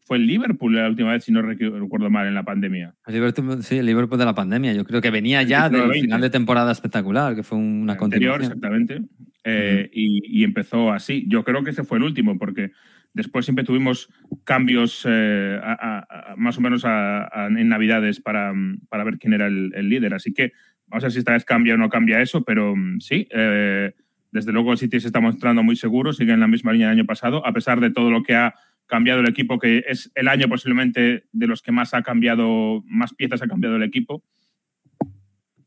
fue 0.07 0.17
el 0.17 0.25
Liverpool 0.25 0.73
la 0.75 0.87
última 0.87 1.11
vez, 1.11 1.23
si 1.25 1.31
no 1.33 1.41
recu- 1.41 1.77
recuerdo 1.79 2.09
mal, 2.09 2.27
en 2.27 2.33
la 2.33 2.43
pandemia. 2.43 2.95
El 3.05 3.13
Liverpool, 3.15 3.61
sí, 3.61 3.77
el 3.77 3.85
Liverpool 3.85 4.17
de 4.17 4.25
la 4.25 4.33
pandemia. 4.33 4.73
Yo 4.73 4.85
creo 4.85 5.01
que 5.01 5.11
venía 5.11 5.43
ya 5.43 5.69
del 5.69 5.81
19-20. 5.83 6.01
final 6.01 6.21
de 6.21 6.29
temporada 6.29 6.71
espectacular, 6.71 7.35
que 7.35 7.43
fue 7.43 7.57
una 7.57 7.93
anterior, 7.93 8.39
continuación. 8.39 8.43
exactamente. 8.43 9.01
Eh, 9.43 9.89
y, 9.93 10.39
y 10.41 10.43
empezó 10.43 10.91
así. 10.93 11.25
Yo 11.27 11.43
creo 11.43 11.63
que 11.63 11.71
ese 11.71 11.83
fue 11.83 11.97
el 11.97 12.03
último, 12.05 12.37
porque 12.37 12.71
después 13.13 13.45
siempre 13.45 13.63
tuvimos 13.65 14.09
cambios 14.43 15.03
eh, 15.07 15.59
a- 15.61 15.73
a- 15.73 16.31
a- 16.31 16.35
más 16.37 16.57
o 16.57 16.61
menos 16.61 16.83
en 16.85 17.67
Navidades 17.67 18.19
para, 18.21 18.53
para 18.89 19.03
ver 19.03 19.17
quién 19.17 19.33
era 19.33 19.47
el, 19.47 19.71
el 19.75 19.89
líder. 19.89 20.13
Así 20.13 20.33
que 20.33 20.51
vamos 20.87 21.03
a 21.03 21.07
ver 21.07 21.11
si 21.13 21.19
esta 21.19 21.33
vez 21.33 21.43
cambia 21.45 21.73
o 21.73 21.77
no 21.77 21.89
cambia 21.89 22.21
eso, 22.21 22.43
pero 22.43 22.75
mm, 22.75 22.99
sí, 22.99 23.27
eh, 23.31 23.93
desde 24.31 24.51
luego 24.51 24.71
el 24.71 24.77
City 24.77 24.99
se 24.99 25.07
está 25.07 25.19
mostrando 25.19 25.63
muy 25.63 25.75
seguro, 25.75 26.13
sigue 26.13 26.33
en 26.33 26.39
la 26.41 26.47
misma 26.47 26.71
línea 26.73 26.89
del 26.89 26.99
año 26.99 27.05
pasado, 27.05 27.45
a 27.45 27.53
pesar 27.53 27.79
de 27.79 27.89
todo 27.91 28.11
lo 28.11 28.23
que 28.23 28.35
ha 28.35 28.53
cambiado 28.87 29.19
el 29.19 29.29
equipo, 29.29 29.59
que 29.59 29.83
es 29.87 30.11
el 30.15 30.27
año 30.27 30.47
posiblemente 30.49 31.25
de 31.31 31.47
los 31.47 31.61
que 31.61 31.71
más 31.71 31.93
ha 31.93 32.01
cambiado, 32.01 32.83
más 32.87 33.13
piezas 33.13 33.41
ha 33.41 33.47
cambiado 33.47 33.75
el 33.75 33.83
equipo 33.83 34.23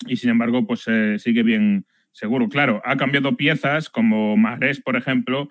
y 0.07 0.17
sin 0.17 0.31
embargo, 0.31 0.67
pues 0.67 0.85
eh, 0.87 1.19
sigue 1.19 1.43
bien 1.43 1.87
seguro. 2.13 2.49
Claro, 2.49 2.81
ha 2.85 2.97
cambiado 2.97 3.37
piezas 3.37 3.91
como 3.91 4.37
Mahrez, 4.37 4.81
por 4.81 4.97
ejemplo, 4.97 5.51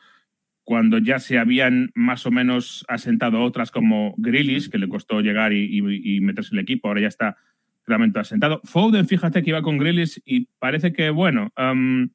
cuando 0.64 0.98
ya 0.98 1.20
se 1.20 1.40
habían 1.40 1.92
más 1.96 2.26
o 2.26 2.32
menos 2.32 2.86
asentado 2.88 3.42
otras 3.42 3.72
como 3.72 4.14
Grealish, 4.18 4.70
que 4.70 4.78
le 4.78 4.88
costó 4.90 5.22
llegar 5.22 5.54
y, 5.54 5.66
y- 5.72 6.20
meterse 6.22 6.54
en 6.54 6.60
el 6.60 6.64
equipo, 6.64 6.88
ahora 6.88 7.02
ya 7.02 7.08
está 7.08 7.38
claramente 7.84 8.20
asentado. 8.20 8.62
Foden, 8.64 9.08
fíjate 9.08 9.42
que 9.42 9.50
iba 9.50 9.62
con 9.62 9.78
Grealish 9.78 10.22
y 10.26 10.48
parece 10.60 10.94
que, 10.94 11.10
bueno, 11.10 11.52
am, 11.56 12.12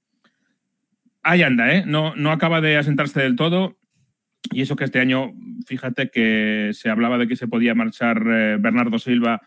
ahí 1.23 1.43
anda, 1.43 1.73
¿eh? 1.75 1.85
No, 1.87 2.15
no 2.17 2.31
acaba 2.31 2.61
de 2.61 2.77
asentarse 2.77 3.21
del 3.23 3.37
todo. 3.37 3.77
Y 4.53 4.61
eso 4.63 4.77
que 4.77 4.85
este 4.85 5.01
año, 5.01 5.33
fíjate 5.67 6.11
que 6.11 6.71
se 6.73 6.91
hablaba 6.91 7.19
de 7.19 7.27
que 7.29 7.37
se 7.37 7.49
podía 7.49 7.75
marchar 7.75 8.23
eh, 8.27 8.57
Bernardo 8.61 8.99
Silva 8.99 9.41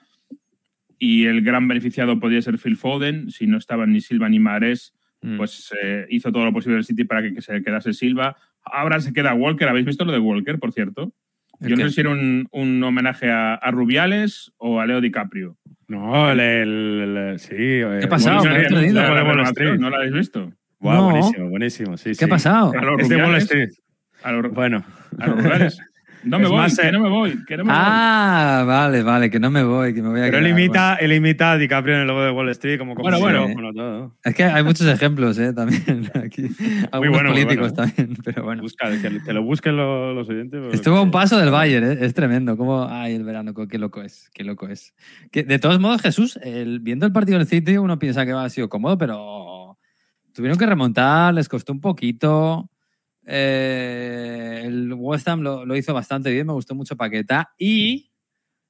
y 1.00 1.26
el 1.26 1.42
gran 1.42 1.68
beneficiado 1.68 2.20
podía 2.20 2.42
ser 2.42 2.58
Phil 2.58 2.76
Foden, 2.78 3.30
si 3.30 3.46
no 3.48 3.58
estaban 3.58 3.92
ni 3.94 4.02
Silva 4.02 4.30
ni 4.30 4.40
Mahrez, 4.40 4.94
Mm. 5.20 5.38
pues 5.38 5.74
eh, 5.82 6.06
hizo 6.12 6.32
todo 6.32 6.46
lo 6.46 6.54
posible 6.54 6.78
el 6.78 6.86
City 6.86 7.04
para 7.04 7.24
que, 7.24 7.34
que 7.34 7.42
se 7.42 7.64
quedase 7.64 7.92
Silva. 7.94 8.38
Ahora 8.64 9.00
se 9.00 9.14
queda 9.14 9.34
Walker, 9.34 9.68
¿habéis 9.68 9.88
visto 9.88 10.06
lo 10.06 10.12
de 10.12 10.20
Walker, 10.20 10.60
por 10.60 10.72
cierto? 10.74 11.12
¿El 11.60 11.70
Yo 11.70 11.76
no 11.76 11.88
sé 11.88 11.96
si 11.96 12.02
era 12.02 12.12
un, 12.12 12.48
un 12.52 12.84
homenaje 12.84 13.32
a, 13.32 13.56
a 13.56 13.72
Rubiales 13.72 14.54
o 14.58 14.80
a 14.80 14.86
Leo 14.86 15.02
DiCaprio. 15.02 15.58
No, 15.88 16.30
el, 16.30 16.40
el- 16.40 17.18
el- 17.18 17.40
sí. 17.40 17.56
¿Qué 17.56 18.02
ha 18.04 18.10
pasado? 18.10 18.44
¿No 18.46 19.90
lo 19.90 19.96
habéis 19.96 20.14
visto? 20.14 20.54
Guau, 20.80 20.96
No. 20.98 21.10
buenísimo, 21.10 21.50
buenísimo. 21.50 21.98
Sí, 21.98 22.10
¿Qué 22.10 22.16
sí. 22.16 22.26
ha 22.26 22.28
pasado? 22.28 22.72
A 22.78 22.86
los 22.86 23.02
Es 23.02 23.10
de 23.10 23.16
Wall 23.16 23.24
Rubiales. 23.26 23.44
Street. 23.46 23.70
A 24.24 24.32
los, 24.32 24.52
Bueno. 24.54 24.84
a 25.20 25.28
los 25.28 25.38
Rubiales. 25.44 25.80
No 26.24 26.40
me 26.40 26.46
Es 26.46 26.50
voy, 26.50 26.58
más, 26.60 26.76
que 26.78 26.88
eh, 26.88 26.92
no 26.92 27.00
me 27.00 27.10
voy, 27.10 27.46
que 27.46 27.56
no 27.56 27.64
me 27.64 27.72
voy. 27.72 27.80
Ah, 27.82 28.64
vale, 28.68 29.04
vale, 29.04 29.30
que 29.30 29.40
no 29.40 29.52
me 29.52 29.64
voy, 29.64 29.94
que 29.94 30.02
me 30.02 30.10
voy 30.10 30.20
a 30.20 30.24
Pero 30.24 30.40
él 30.40 30.44
quedar, 30.46 30.60
imita, 30.60 30.96
él 30.96 31.14
imita 31.14 31.52
a 31.52 31.58
DiCaprio 31.58 31.94
en 31.96 32.02
el 32.02 32.08
logo 32.08 32.24
de 32.24 32.32
Wall 32.32 32.50
Street 32.50 32.80
como 32.80 32.96
Bueno, 32.96 33.20
bueno. 33.20 33.48
todo. 33.74 34.16
Es 34.26 34.34
que 34.36 34.44
hay 34.44 34.64
muchos 34.64 34.88
ejemplos, 34.88 35.38
¿eh? 35.38 35.54
También 35.54 36.10
aquí. 36.16 36.50
Algunos 36.92 37.14
bueno, 37.14 37.30
muy 37.32 37.44
políticos 37.46 37.72
bueno. 37.74 37.94
también, 37.96 38.18
pero 38.26 38.44
bueno. 38.44 38.62
Busca, 38.64 38.90
que, 38.90 39.22
que 39.24 39.32
lo 39.32 39.44
busquen 39.44 39.78
los, 39.78 40.16
los 40.16 40.28
oyentes. 40.28 40.60
porque- 40.60 40.76
Estuvo 40.76 40.98
a 40.98 41.02
un 41.04 41.12
paso 41.12 41.38
del 41.38 41.52
Bayern, 41.52 41.86
¿eh? 41.92 41.98
es 42.02 42.14
tremendo. 42.16 42.58
Como, 42.58 42.86
ay, 42.90 43.14
el 43.14 43.24
verano, 43.24 43.54
qué 43.54 43.78
loco 43.78 44.02
es, 44.02 44.30
qué 44.34 44.44
loco 44.44 44.68
es. 44.68 44.96
Que, 45.32 45.44
de 45.44 45.60
todos 45.60 45.80
modos, 45.80 46.02
Jesús, 46.02 46.38
el- 46.44 46.80
viendo 46.80 47.06
el 47.06 47.14
partido 47.14 47.38
del 47.38 47.48
City, 47.48 47.78
uno 47.78 48.00
piensa 48.00 48.26
que 48.26 48.32
ha 48.32 48.50
sido 48.50 48.68
cómodo, 48.70 48.98
pero 48.98 49.78
tuvieron 50.34 50.58
que 50.58 50.66
remontar, 50.66 51.34
les 51.36 51.48
costó 51.48 51.72
un 51.72 51.80
poquito. 51.80 52.70
Eh, 53.30 54.62
el 54.66 54.94
West 54.94 55.28
Ham 55.28 55.42
lo, 55.42 55.66
lo 55.66 55.76
hizo 55.76 55.94
bastante 55.94 56.32
bien, 56.32 56.48
me 56.48 56.54
gustó 56.54 56.74
mucho 56.76 56.96
Paqueta. 56.96 57.54
Y 57.58 58.12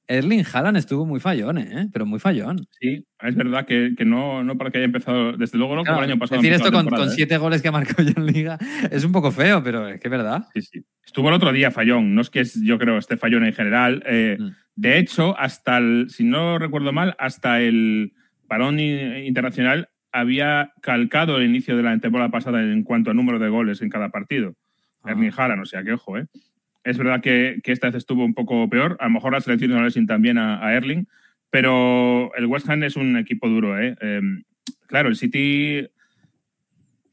Erling 0.08 0.44
Haaland 0.52 0.78
estuvo 0.78 1.06
muy 1.06 1.20
fallón, 1.20 1.58
¿eh? 1.58 1.90
pero 1.92 2.06
muy 2.06 2.18
fallón. 2.20 2.66
Sí, 2.80 3.06
es 3.22 3.36
verdad 3.36 3.66
que, 3.66 3.94
que 3.98 4.06
no, 4.06 4.44
no 4.44 4.58
para 4.58 4.72
que 4.72 4.78
haya 4.78 4.86
empezado, 4.86 5.34
desde 5.34 5.58
luego 5.58 5.76
no 5.76 5.82
como 5.82 5.98
Claro, 5.98 6.04
el 6.06 6.12
año 6.12 6.20
pasado. 6.20 6.42
decir 6.42 6.54
esto 6.56 6.72
con, 6.72 6.88
¿eh? 6.88 7.10
siete 7.14 7.38
goles 7.38 7.62
que 7.62 7.68
ha 7.68 7.72
marcado 7.74 8.04
ya 8.04 8.14
en 8.16 8.26
Liga 8.26 8.58
es 8.90 9.04
un 9.04 9.12
poco 9.12 9.32
feo, 9.32 9.62
pero 9.64 9.88
es 9.88 10.00
que 10.00 10.08
es 10.08 10.12
verdad. 10.12 10.46
Sí, 10.54 10.62
sí. 10.62 10.86
Estuvo 11.06 11.28
el 11.30 11.36
otro 11.36 11.52
día 11.52 11.72
Fallón, 11.72 12.16
no 12.16 12.22
es 12.22 12.30
que 12.30 12.40
es, 12.40 12.60
yo 12.64 12.78
creo 12.80 12.98
este 12.98 13.18
Fallón 13.18 13.46
en 13.46 13.54
general. 13.54 14.02
eh, 14.06 14.38
Mm. 14.40 14.50
De 14.80 15.00
hecho, 15.00 15.36
hasta 15.40 15.78
el, 15.80 16.06
si 16.12 16.24
no 16.24 16.60
recuerdo 16.60 16.94
mal, 16.94 17.16
hasta 17.18 17.60
el 17.62 18.14
parón 18.48 18.80
internacional 18.80 19.90
había 20.18 20.74
calcado 20.82 21.38
el 21.38 21.48
inicio 21.48 21.78
de 21.78 21.84
la 21.84 21.98
temporada 22.00 22.32
pasada 22.32 22.62
en 22.62 22.84
cuanto 22.84 23.12
a 23.12 23.14
número 23.14 23.38
de 23.38 23.50
goles 23.50 23.82
en 23.82 23.90
cada 23.90 24.10
partido. 24.10 24.56
Ah. 25.04 25.12
Erling 25.12 25.32
Haaland, 25.36 25.62
o 25.62 25.66
sea 25.66 25.84
que 25.84 25.94
ojo, 25.94 26.18
¿eh? 26.18 26.26
Es 26.84 26.98
verdad 26.98 27.22
que, 27.22 27.60
que 27.64 27.72
esta 27.72 27.88
vez 27.88 27.96
estuvo 27.96 28.24
un 28.24 28.34
poco 28.34 28.68
peor. 28.70 28.98
A 29.00 29.06
lo 29.06 29.12
mejor 29.12 29.34
las 29.34 29.44
selecciones 29.44 29.78
no 29.78 29.84
le 29.84 29.92
sin 29.92 30.08
también 30.08 30.38
a, 30.38 30.66
a 30.66 30.74
Erling, 30.74 31.08
pero 31.50 32.34
el 32.36 32.46
West 32.46 32.70
Ham 32.70 32.84
es 32.84 32.96
un 32.96 33.18
equipo 33.18 33.48
duro, 33.48 33.80
¿eh? 33.80 33.96
Eh, 34.02 34.22
claro, 34.88 35.10
el 35.10 35.18
City 35.18 35.88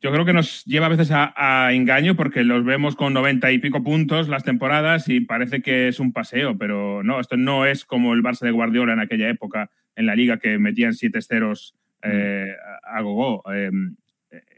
yo 0.00 0.12
creo 0.12 0.24
que 0.24 0.32
nos 0.32 0.64
lleva 0.64 0.86
a 0.86 0.90
veces 0.90 1.10
a, 1.10 1.34
a 1.36 1.72
engaño 1.72 2.14
porque 2.14 2.44
los 2.44 2.64
vemos 2.64 2.94
con 2.94 3.12
90 3.12 3.52
y 3.52 3.58
pico 3.58 3.82
puntos 3.82 4.28
las 4.28 4.44
temporadas 4.44 5.08
y 5.08 5.20
parece 5.20 5.60
que 5.60 5.88
es 5.88 5.98
un 5.98 6.12
paseo, 6.12 6.56
pero 6.56 7.02
no, 7.02 7.20
esto 7.20 7.36
no 7.36 7.66
es 7.66 7.84
como 7.84 8.14
el 8.14 8.22
Barça 8.22 8.40
de 8.40 8.50
Guardiola 8.50 8.92
en 8.92 9.00
aquella 9.00 9.28
época 9.28 9.70
en 9.96 10.06
la 10.06 10.14
liga 10.14 10.38
que 10.38 10.58
metían 10.58 10.94
siete 10.94 11.20
ceros 11.22 11.74
eh, 12.04 12.54
a. 12.86 13.42
Eh, 13.54 13.70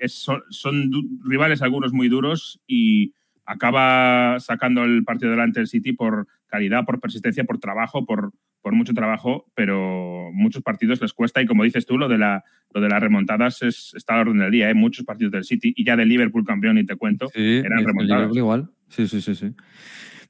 es- 0.00 0.14
son 0.14 0.42
son 0.50 0.90
du- 0.90 1.20
rivales 1.24 1.62
algunos 1.62 1.92
muy 1.92 2.08
duros 2.08 2.60
y 2.66 3.12
acaba 3.44 4.38
sacando 4.40 4.84
el 4.84 5.04
partido 5.04 5.30
delante 5.30 5.60
del 5.60 5.68
City 5.68 5.92
por 5.92 6.26
calidad, 6.46 6.84
por 6.84 7.00
persistencia, 7.00 7.44
por 7.44 7.58
trabajo, 7.58 8.04
por, 8.04 8.32
por 8.62 8.72
mucho 8.74 8.92
trabajo, 8.94 9.46
pero 9.54 10.30
muchos 10.32 10.62
partidos 10.62 11.00
les 11.00 11.12
cuesta 11.12 11.40
y 11.42 11.46
como 11.46 11.62
dices 11.64 11.86
tú, 11.86 11.98
lo 11.98 12.08
de, 12.08 12.18
la, 12.18 12.42
lo 12.72 12.80
de 12.80 12.88
las 12.88 13.00
remontadas 13.00 13.62
es, 13.62 13.92
está 13.94 14.14
a 14.14 14.16
la 14.16 14.22
orden 14.22 14.38
del 14.38 14.50
día. 14.50 14.68
Hay 14.68 14.74
muchos 14.74 15.04
partidos 15.04 15.32
del 15.32 15.44
City 15.44 15.72
y 15.76 15.84
ya 15.84 15.94
del 15.96 16.08
Liverpool 16.08 16.44
campeón, 16.44 16.78
y 16.78 16.84
te 16.86 16.96
cuento, 16.96 17.28
Sí, 17.34 17.58
eran 17.58 17.84
remontadas. 17.84 18.08
Liverpool 18.22 18.38
igual. 18.38 18.70
Sí, 18.88 19.06
sí, 19.08 19.20
sí, 19.20 19.34
sí. 19.34 19.52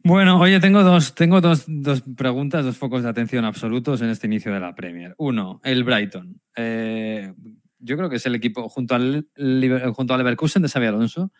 Bueno, 0.02 0.38
oye, 0.38 0.60
tengo 0.60 0.82
dos, 0.82 1.14
tengo 1.14 1.40
dos, 1.40 1.64
dos 1.66 2.02
preguntas, 2.16 2.64
dos 2.64 2.76
focos 2.76 3.02
de 3.02 3.08
atención 3.08 3.44
absolutos 3.44 4.02
en 4.02 4.10
este 4.10 4.26
inicio 4.26 4.52
de 4.52 4.60
la 4.60 4.74
Premier. 4.74 5.14
Uno, 5.18 5.60
el 5.64 5.84
Brighton. 5.84 6.40
Eh, 6.54 7.32
yo 7.78 7.96
creo 7.96 8.08
que 8.08 8.16
es 8.16 8.26
el 8.26 8.34
equipo 8.34 8.68
junto 8.68 8.94
al, 8.94 9.28
junto 9.94 10.14
al 10.14 10.18
Leverkusen 10.18 10.62
de 10.62 10.68
Xabi 10.68 10.86
Alonso, 10.86 11.32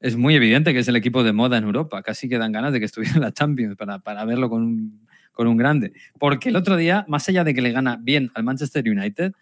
es 0.00 0.16
muy 0.16 0.34
evidente 0.34 0.72
que 0.72 0.80
es 0.80 0.88
el 0.88 0.96
equipo 0.96 1.22
de 1.22 1.32
moda 1.32 1.56
en 1.56 1.64
Europa. 1.64 2.02
Casi 2.02 2.28
que 2.28 2.38
dan 2.38 2.52
ganas 2.52 2.72
de 2.72 2.80
que 2.80 2.86
estuviera 2.86 3.16
en 3.16 3.22
la 3.22 3.32
Champions 3.32 3.76
para, 3.76 4.00
para 4.00 4.24
verlo 4.24 4.50
con 4.50 4.62
un, 4.62 5.06
con 5.32 5.46
un 5.46 5.56
grande. 5.56 5.92
Porque 6.18 6.50
el 6.50 6.56
otro 6.56 6.76
día, 6.76 7.04
más 7.08 7.28
allá 7.28 7.44
de 7.44 7.54
que 7.54 7.62
le 7.62 7.72
gana 7.72 7.98
bien 8.00 8.30
al 8.34 8.44
Manchester 8.44 8.88
United, 8.88 9.32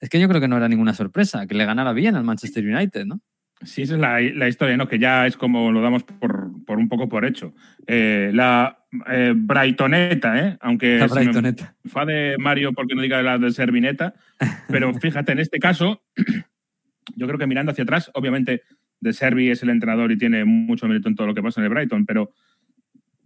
es 0.00 0.08
que 0.08 0.20
yo 0.20 0.28
creo 0.28 0.40
que 0.40 0.48
no 0.48 0.56
era 0.56 0.68
ninguna 0.68 0.94
sorpresa 0.94 1.46
que 1.46 1.54
le 1.54 1.64
ganara 1.64 1.92
bien 1.92 2.16
al 2.16 2.24
Manchester 2.24 2.64
United, 2.64 3.06
¿no? 3.06 3.20
Sí, 3.64 3.82
esa 3.82 3.94
es 3.94 4.00
la, 4.00 4.20
la 4.20 4.48
historia, 4.48 4.76
¿no? 4.76 4.88
Que 4.88 4.98
ya 4.98 5.26
es 5.26 5.36
como 5.36 5.72
lo 5.72 5.80
damos 5.80 6.02
por, 6.04 6.50
por 6.64 6.78
un 6.78 6.88
poco 6.88 7.08
por 7.08 7.24
hecho. 7.24 7.54
Eh, 7.86 8.30
la 8.32 8.78
eh, 9.08 9.32
Brightoneta, 9.36 10.38
¿eh? 10.38 10.58
Aunque 10.60 10.98
La 10.98 11.08
se 11.08 11.14
me 11.16 11.20
Brightoneta. 11.26 11.74
de 12.06 12.36
Mario 12.38 12.72
porque 12.72 12.94
no 12.94 13.02
diga 13.02 13.22
la 13.22 13.38
de 13.38 13.50
Servineta. 13.52 14.14
Pero 14.68 14.92
fíjate, 14.94 15.32
en 15.32 15.38
este 15.38 15.58
caso, 15.58 16.02
yo 17.16 17.26
creo 17.26 17.38
que 17.38 17.46
mirando 17.46 17.72
hacia 17.72 17.84
atrás, 17.84 18.10
obviamente 18.14 18.62
de 19.00 19.12
Servi 19.12 19.50
es 19.50 19.62
el 19.62 19.70
entrenador 19.70 20.10
y 20.12 20.18
tiene 20.18 20.44
mucho 20.44 20.88
mérito 20.88 21.08
en 21.08 21.14
todo 21.14 21.26
lo 21.26 21.34
que 21.34 21.42
pasa 21.42 21.60
en 21.60 21.66
el 21.66 21.70
Brighton, 21.70 22.06
pero 22.06 22.32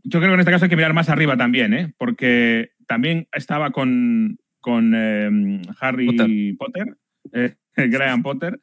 yo 0.02 0.18
creo 0.18 0.30
que 0.30 0.34
en 0.34 0.40
este 0.40 0.50
caso 0.50 0.64
hay 0.64 0.68
que 0.70 0.76
mirar 0.76 0.92
más 0.92 1.08
arriba 1.08 1.36
también, 1.36 1.72
¿eh? 1.74 1.92
Porque 1.96 2.72
también 2.86 3.28
estaba 3.32 3.70
con, 3.70 4.38
con 4.60 4.92
eh, 4.96 5.60
Harry 5.80 6.54
Potter, 6.58 6.96
eh, 7.32 7.54
Graham 7.90 8.22
Potter. 8.22 8.60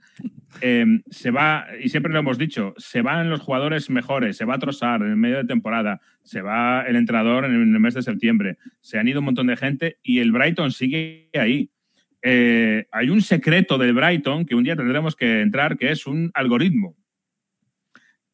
Eh, 0.61 0.86
se 1.09 1.32
va, 1.32 1.68
y 1.82 1.89
siempre 1.89 2.13
lo 2.13 2.20
hemos 2.20 2.38
dicho, 2.38 2.74
se 2.78 3.01
van 3.01 3.30
los 3.30 3.41
jugadores 3.41 3.89
mejores, 3.89 4.38
se 4.38 4.45
va 4.45 4.55
a 4.55 4.59
Trossard 4.59 5.03
en 5.03 5.09
el 5.09 5.18
medio 5.18 5.38
de 5.38 5.45
temporada, 5.45 5.99
se 6.24 6.41
va 6.41 6.84
el 6.84 6.95
entrenador 6.95 7.45
en 7.45 7.53
el 7.53 7.80
mes 7.80 7.93
de 7.93 8.01
septiembre, 8.01 8.57
se 8.80 8.97
han 8.97 9.07
ido 9.07 9.20
un 9.20 9.26
montón 9.26 9.47
de 9.47 9.57
gente 9.57 9.97
y 10.01 10.20
el 10.20 10.32
Brighton 10.32 10.72
sigue 10.72 11.30
ahí. 11.34 11.72
Eh, 12.22 12.88
hay 12.91 13.09
un 13.09 13.22
secreto 13.22 13.78
del 13.78 13.93
Brighton 13.93 14.45
que 14.45 14.55
un 14.55 14.63
día 14.63 14.76
tendremos 14.76 15.16
que 15.16 15.41
entrar, 15.41 15.78
que 15.78 15.91
es 15.91 16.07
un 16.07 16.32
algoritmo. 16.34 16.95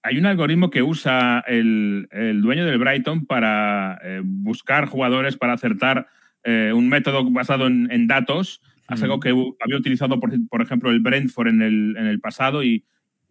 Hay 0.03 0.17
un 0.17 0.25
algoritmo 0.25 0.69
que 0.69 0.81
usa 0.81 1.43
el, 1.47 2.07
el 2.11 2.41
dueño 2.41 2.65
del 2.65 2.79
Brighton 2.79 3.25
para 3.25 3.99
eh, 4.03 4.21
buscar 4.23 4.85
jugadores, 4.85 5.37
para 5.37 5.53
acertar 5.53 6.07
eh, 6.43 6.71
un 6.73 6.87
método 6.89 7.29
basado 7.29 7.67
en 7.67 8.07
datos. 8.07 8.61
Es 8.89 9.01
algo 9.03 9.19
que 9.19 9.31
u- 9.33 9.55
había 9.61 9.77
utilizado, 9.77 10.19
por, 10.19 10.31
por 10.49 10.61
ejemplo, 10.61 10.89
el 10.91 10.99
Brentford 10.99 11.47
en 11.47 11.61
el, 11.61 11.95
en 11.97 12.05
el 12.07 12.19
pasado 12.19 12.63
y 12.63 12.83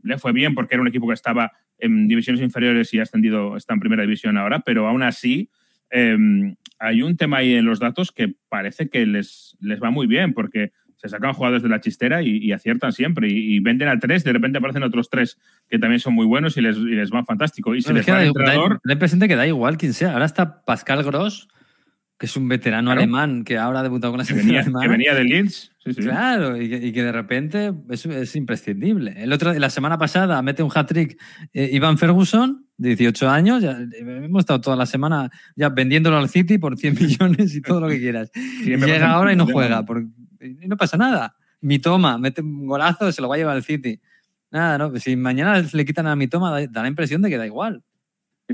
le 0.02 0.16
fue 0.18 0.32
bien 0.32 0.54
porque 0.54 0.74
era 0.74 0.82
un 0.82 0.88
equipo 0.88 1.06
que 1.08 1.14
estaba 1.14 1.52
en 1.78 2.08
divisiones 2.08 2.40
inferiores 2.42 2.92
y 2.94 2.98
ha 2.98 3.02
ascendido, 3.02 3.56
está 3.56 3.74
en 3.74 3.80
primera 3.80 4.02
división 4.02 4.36
ahora, 4.38 4.60
pero 4.60 4.86
aún 4.88 5.02
así 5.02 5.50
eh, 5.90 6.16
hay 6.78 7.02
un 7.02 7.16
tema 7.16 7.38
ahí 7.38 7.54
en 7.54 7.64
los 7.66 7.78
datos 7.80 8.10
que 8.12 8.34
parece 8.48 8.88
que 8.88 9.04
les, 9.06 9.56
les 9.60 9.82
va 9.82 9.90
muy 9.90 10.06
bien 10.06 10.32
porque 10.32 10.72
se 10.96 11.08
sacan 11.08 11.32
jugadores 11.32 11.62
de 11.62 11.68
la 11.70 11.80
chistera 11.80 12.22
y, 12.22 12.36
y 12.38 12.52
aciertan 12.52 12.92
siempre 12.92 13.28
y, 13.28 13.56
y 13.56 13.60
venden 13.60 13.88
a 13.88 13.98
tres, 13.98 14.22
de 14.22 14.32
repente 14.34 14.58
aparecen 14.58 14.82
otros 14.82 15.08
tres 15.08 15.38
que 15.68 15.78
también 15.78 15.98
son 16.00 16.12
muy 16.14 16.26
buenos 16.26 16.56
y 16.58 16.60
les, 16.60 16.76
y 16.76 16.90
les 16.94 17.10
van 17.10 17.24
fantástico. 17.24 17.74
Y 17.74 17.80
se 17.82 17.88
Bueno, 17.92 17.98
les 17.98 18.08
va 18.08 18.14
da, 18.14 18.20
el 18.24 18.32
da- 18.32 18.40
entrenador. 18.40 18.80
da 18.84 18.92
impresión 18.92 19.18
de 19.18 19.28
que 19.28 19.36
da 19.36 19.46
igual 19.46 19.78
quién 19.78 19.94
sea. 19.94 20.12
Ahora 20.12 20.26
está 20.26 20.62
Pascal 20.64 21.02
Gross, 21.02 21.48
que 22.20 22.26
es 22.26 22.36
un 22.36 22.46
veterano 22.48 22.88
Claro. 22.90 23.00
alemán 23.00 23.44
que 23.44 23.56
ahora 23.58 23.80
ha 23.80 23.82
debutado 23.82 24.12
con 24.12 24.18
la 24.18 24.24
Que 24.26 24.34
selección 24.34 24.46
venía, 24.48 24.60
alemana. 24.60 24.82
que 24.84 24.88
venía 24.90 25.14
de 25.14 25.24
Leeds. 25.24 25.72
Sí, 25.82 25.94
sí. 25.94 26.02
Claro, 26.02 26.60
y 26.60 26.68
que, 26.68 26.76
y 26.76 26.92
que 26.92 27.02
de 27.02 27.10
repente 27.12 27.72
es, 27.88 28.04
es 28.04 28.36
imprescindible. 28.36 29.14
El 29.16 29.32
otro, 29.32 29.52
la 29.54 29.70
semana 29.70 29.96
pasada 29.96 30.40
mete 30.42 30.62
un 30.62 30.70
hat-trick 30.72 31.18
eh, 31.54 31.70
Ivan 31.72 31.96
Ferguson, 31.96 32.66
de 32.76 32.90
18 32.90 33.30
años. 33.30 33.62
Ya, 33.62 33.72
eh, 33.72 33.88
hemos 34.24 34.40
estado 34.40 34.60
toda 34.60 34.76
la 34.76 34.84
semana 34.84 35.30
ya 35.56 35.70
vendiéndolo 35.70 36.18
al 36.18 36.28
City 36.28 36.58
por 36.58 36.76
100 36.76 36.94
millones 37.00 37.54
y 37.56 37.62
todo 37.62 37.80
lo 37.80 37.88
que 37.88 37.98
quieras. 37.98 38.30
Y 38.34 38.76
llega 38.76 39.10
ahora 39.10 39.32
y 39.32 39.36
no 39.36 39.46
juega. 39.46 39.84
por- 39.86 40.04
y 40.42 40.68
no 40.68 40.76
pasa 40.76 40.98
nada. 40.98 41.34
Mi 41.62 41.78
toma, 41.78 42.18
mete 42.18 42.42
un 42.42 42.66
golazo, 42.66 43.10
se 43.12 43.22
lo 43.22 43.28
va 43.28 43.36
a 43.36 43.38
llevar 43.38 43.56
al 43.56 43.62
City. 43.64 43.98
Nada, 44.50 44.76
no. 44.78 44.94
Si 44.98 45.16
mañana 45.16 45.62
le 45.72 45.84
quitan 45.86 46.06
a 46.06 46.16
mi 46.16 46.26
toma, 46.28 46.50
da, 46.50 46.66
da 46.66 46.82
la 46.82 46.88
impresión 46.88 47.22
de 47.22 47.30
que 47.30 47.38
da 47.38 47.46
igual. 47.46 47.82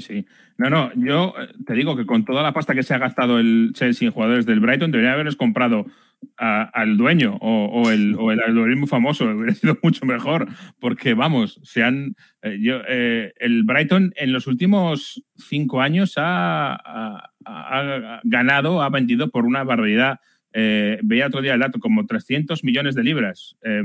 Sí. 0.01 0.27
No, 0.59 0.71
no, 0.71 0.91
yo 0.95 1.35
eh, 1.39 1.49
te 1.67 1.75
digo 1.75 1.97
que 1.97 2.07
con 2.07 2.25
toda 2.25 2.43
la 2.43 2.53
pasta 2.53 2.75
que 2.75 2.83
se 2.83 2.95
ha 2.95 2.99
gastado 2.99 3.39
el 3.39 3.71
Chelsea 3.75 4.07
en 4.09 4.13
jugadores 4.15 4.47
del 4.47 4.61
Brighton, 4.61 4.91
debería 4.91 5.13
haberles 5.13 5.37
comprado 5.37 5.87
a- 6.39 6.63
al 6.63 6.97
dueño 6.97 7.37
o, 7.41 7.67
o 7.67 7.91
el, 7.91 8.15
o 8.19 8.33
el 8.33 8.41
algoritmo 8.41 8.87
famoso, 8.87 9.25
hubiera 9.37 9.55
sido 9.55 9.79
mucho 9.83 10.07
mejor, 10.07 10.49
porque 10.81 11.15
vamos, 11.15 11.61
se 11.63 11.83
han. 11.85 12.15
eh, 12.43 12.59
yo, 12.61 12.81
eh, 12.89 13.33
el 13.39 13.65
Brighton 13.65 14.13
en 14.17 14.33
los 14.33 14.47
últimos 14.47 15.23
cinco 15.37 15.81
años 15.83 16.15
ha, 16.17 16.75
ha- 16.75 17.31
ha 17.45 18.21
ganado, 18.25 18.83
ha 18.83 18.89
vendido 18.91 19.31
por 19.31 19.45
una 19.47 19.63
barbaridad. 19.65 20.21
Eh, 20.53 20.99
veía 21.03 21.27
otro 21.27 21.43
día 21.43 21.53
el 21.55 21.61
dato, 21.61 21.79
como 21.81 22.07
300 22.07 22.65
millones 22.65 22.95
de 22.95 23.05
libras 23.05 23.57
eh, 23.63 23.83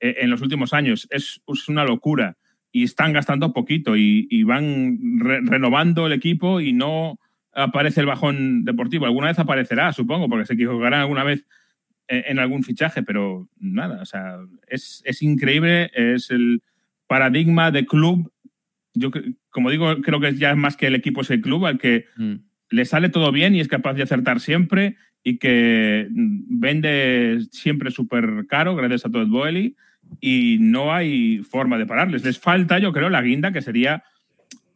eh, 0.00 0.16
en 0.20 0.28
los 0.30 0.42
últimos 0.42 0.72
años. 0.74 1.08
Es, 1.10 1.40
es 1.46 1.68
una 1.68 1.84
locura 1.84 2.36
y 2.72 2.84
están 2.84 3.12
gastando 3.12 3.52
poquito 3.52 3.96
y, 3.96 4.26
y 4.30 4.42
van 4.44 4.98
re- 5.20 5.40
renovando 5.42 6.06
el 6.06 6.12
equipo 6.14 6.60
y 6.60 6.72
no 6.72 7.18
aparece 7.52 8.00
el 8.00 8.06
bajón 8.06 8.64
deportivo. 8.64 9.04
Alguna 9.04 9.26
vez 9.28 9.38
aparecerá, 9.38 9.92
supongo, 9.92 10.28
porque 10.28 10.46
se 10.46 10.54
equivocarán 10.54 11.00
alguna 11.00 11.22
vez 11.22 11.46
en 12.08 12.38
algún 12.38 12.62
fichaje, 12.64 13.02
pero 13.02 13.48
nada, 13.58 14.02
o 14.02 14.04
sea, 14.06 14.36
es, 14.68 15.02
es 15.04 15.22
increíble, 15.22 15.90
es 15.94 16.30
el 16.30 16.62
paradigma 17.06 17.70
de 17.70 17.86
club. 17.86 18.32
Yo, 18.94 19.10
como 19.50 19.70
digo, 19.70 20.00
creo 20.02 20.20
que 20.20 20.34
ya 20.34 20.50
es 20.50 20.56
más 20.56 20.76
que 20.76 20.86
el 20.88 20.94
equipo 20.94 21.20
es 21.22 21.30
el 21.30 21.40
club 21.40 21.66
al 21.66 21.78
que 21.78 22.06
Mm. 22.16 22.34
le 22.70 22.84
sale 22.86 23.08
todo 23.10 23.32
bien 23.32 23.54
y 23.54 23.60
es 23.60 23.68
capaz 23.68 23.94
de 23.94 24.02
acertar 24.02 24.40
siempre 24.40 24.96
y 25.22 25.38
que 25.38 26.08
vende 26.10 27.38
siempre 27.50 27.90
súper 27.90 28.46
caro 28.48 28.74
gracias 28.74 29.06
a 29.06 29.10
Todd 29.10 29.28
Boehly 29.28 29.76
y 30.20 30.58
no 30.60 30.92
hay 30.94 31.38
forma 31.38 31.78
de 31.78 31.86
pararles. 31.86 32.24
Les 32.24 32.38
falta, 32.38 32.78
yo 32.78 32.92
creo, 32.92 33.08
la 33.10 33.22
guinda 33.22 33.52
que 33.52 33.62
sería 33.62 34.02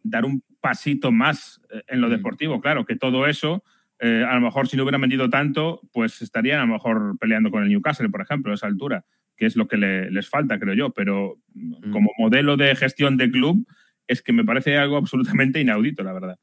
dar 0.03 0.24
un 0.24 0.43
pasito 0.61 1.12
más 1.12 1.61
eh, 1.70 1.82
en 1.89 2.01
lo 2.01 2.09
deportivo. 2.09 2.61
Claro, 2.61 2.84
que 2.84 2.97
todo 2.97 3.26
eso, 3.26 3.62
eh, 4.01 4.24
a 4.28 4.34
lo 4.34 4.41
mejor 4.41 4.68
si 4.68 4.76
no 4.76 4.82
hubieran 4.84 5.01
vendido 5.01 5.28
tanto, 5.30 5.80
pues 5.93 6.22
estarían 6.22 6.61
a 6.61 6.66
lo 6.66 6.72
mejor 6.72 7.16
peleando 7.18 7.51
con 7.51 7.62
el 7.62 7.68
Newcastle, 7.68 8.09
por 8.09 8.20
ejemplo, 8.22 8.53
a 8.53 8.55
esa 8.55 8.66
altura, 8.66 9.05
que 9.37 9.47
es 9.47 9.57
lo 9.57 9.68
que 9.68 9.76
le- 9.76 10.11
les 10.11 10.28
falta, 10.28 10.59
creo 10.59 10.74
yo. 10.74 10.91
Pero 10.91 11.37
mm, 11.55 11.91
como 11.91 12.11
modelo 12.18 12.57
de 12.57 12.74
gestión 12.76 13.16
de 13.16 13.30
club, 13.30 13.66
es 14.09 14.22
que 14.22 14.32
me 14.32 14.45
parece 14.45 14.76
algo 14.78 14.97
absolutamente 14.97 15.61
inaudito, 15.61 16.03
la 16.03 16.12
verdad. 16.12 16.39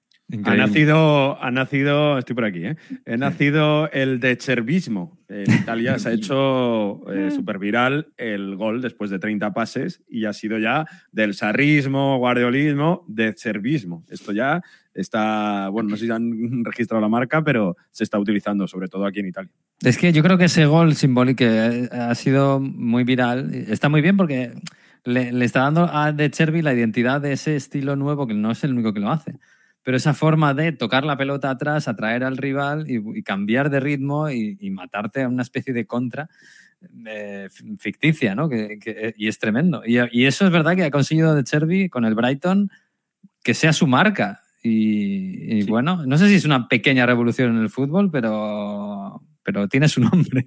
Ha 0.46 0.56
nacido, 0.56 1.42
ha 1.44 1.52
nacido, 1.52 2.18
estoy 2.18 2.36
por 2.36 2.46
aquí, 2.46 2.66
¿eh? 2.66 2.76
Ha 3.06 3.18
nacido 3.18 3.92
el 3.92 4.20
de 4.20 4.36
Cervismo. 4.38 5.20
En 5.28 5.52
Italia 5.52 6.00
se 6.00 6.10
ha 6.10 6.12
hecho 6.14 7.08
eh, 7.12 7.30
súper 7.30 7.60
viral 7.60 8.14
el 8.18 8.56
gol 8.56 8.82
después 8.82 9.12
de 9.12 9.20
30 9.20 9.54
pases 9.54 10.02
y 10.08 10.26
ha 10.26 10.34
sido 10.34 10.58
ya 10.58 10.86
del 11.12 11.36
sarrismo, 11.36 12.18
guardiolismo, 12.18 13.06
de 13.08 13.36
Cervismo. 13.38 14.06
Esto 14.10 14.32
ya 14.32 14.62
está, 14.94 15.70
bueno, 15.70 15.90
no 15.90 15.98
sé 15.98 16.06
si 16.06 16.12
han 16.12 16.64
registrado 16.64 17.02
la 17.02 17.10
marca, 17.10 17.44
pero 17.44 17.76
se 17.92 18.04
está 18.04 18.18
utilizando, 18.18 18.68
sobre 18.68 18.88
todo 18.88 19.06
aquí 19.06 19.20
en 19.20 19.28
Italia. 19.28 19.52
Es 19.84 19.98
que 19.98 20.14
yo 20.14 20.24
creo 20.24 20.38
que 20.38 20.46
ese 20.46 20.66
gol 20.66 20.96
simbólico 20.96 21.44
eh, 21.44 21.90
ha 21.92 22.16
sido 22.16 22.60
muy 22.60 23.04
viral. 23.04 23.54
Está 23.54 23.90
muy 23.90 24.02
bien 24.02 24.18
porque 24.18 24.54
le, 25.04 25.32
le 25.32 25.46
está 25.46 25.60
dando 25.60 25.90
a 25.92 26.12
De 26.12 26.32
Chervi 26.32 26.62
la 26.62 26.74
identidad 26.74 27.22
de 27.22 27.34
ese 27.34 27.56
estilo 27.56 27.96
nuevo, 27.96 28.26
que 28.26 28.34
no 28.34 28.52
es 28.52 28.64
el 28.64 28.74
único 28.74 28.94
que 28.94 29.00
lo 29.00 29.12
hace. 29.12 29.38
Pero 29.84 29.98
esa 29.98 30.14
forma 30.14 30.54
de 30.54 30.72
tocar 30.72 31.04
la 31.06 31.18
pelota 31.18 31.50
atrás, 31.50 31.88
atraer 31.88 32.24
al 32.24 32.38
rival 32.38 32.90
y, 32.90 33.02
y 33.20 33.24
cambiar 33.24 33.70
de 33.70 33.80
ritmo 33.82 34.30
y, 34.30 34.58
y 34.60 34.70
matarte 34.72 35.24
a 35.24 35.28
una 35.28 35.42
especie 35.44 35.74
de 35.74 35.86
contra 35.86 36.30
eh, 37.06 37.48
ficticia, 37.80 38.34
¿no? 38.36 38.50
Que- 38.50 38.80
que- 38.80 39.14
y 39.18 39.28
es 39.28 39.40
tremendo. 39.40 39.84
Y, 39.86 39.98
y 40.12 40.26
eso 40.26 40.46
es 40.46 40.52
verdad 40.52 40.76
que 40.76 40.84
ha 40.84 40.92
conseguido 40.92 41.36
De 41.36 41.44
Chervi 41.44 41.90
con 41.90 42.06
el 42.06 42.16
Brighton 42.16 42.70
que 43.44 43.54
sea 43.54 43.74
su 43.74 43.88
marca. 43.88 44.40
Y, 44.64 45.60
y 45.60 45.64
bueno, 45.64 46.06
no 46.06 46.18
sé 46.18 46.30
si 46.30 46.36
es 46.36 46.46
una 46.46 46.70
pequeña 46.70 47.06
revolución 47.06 47.56
en 47.58 47.62
el 47.62 47.70
fútbol, 47.70 48.10
pero, 48.10 49.22
pero 49.44 49.68
tiene 49.68 49.90
su 49.90 50.00
nombre. 50.02 50.46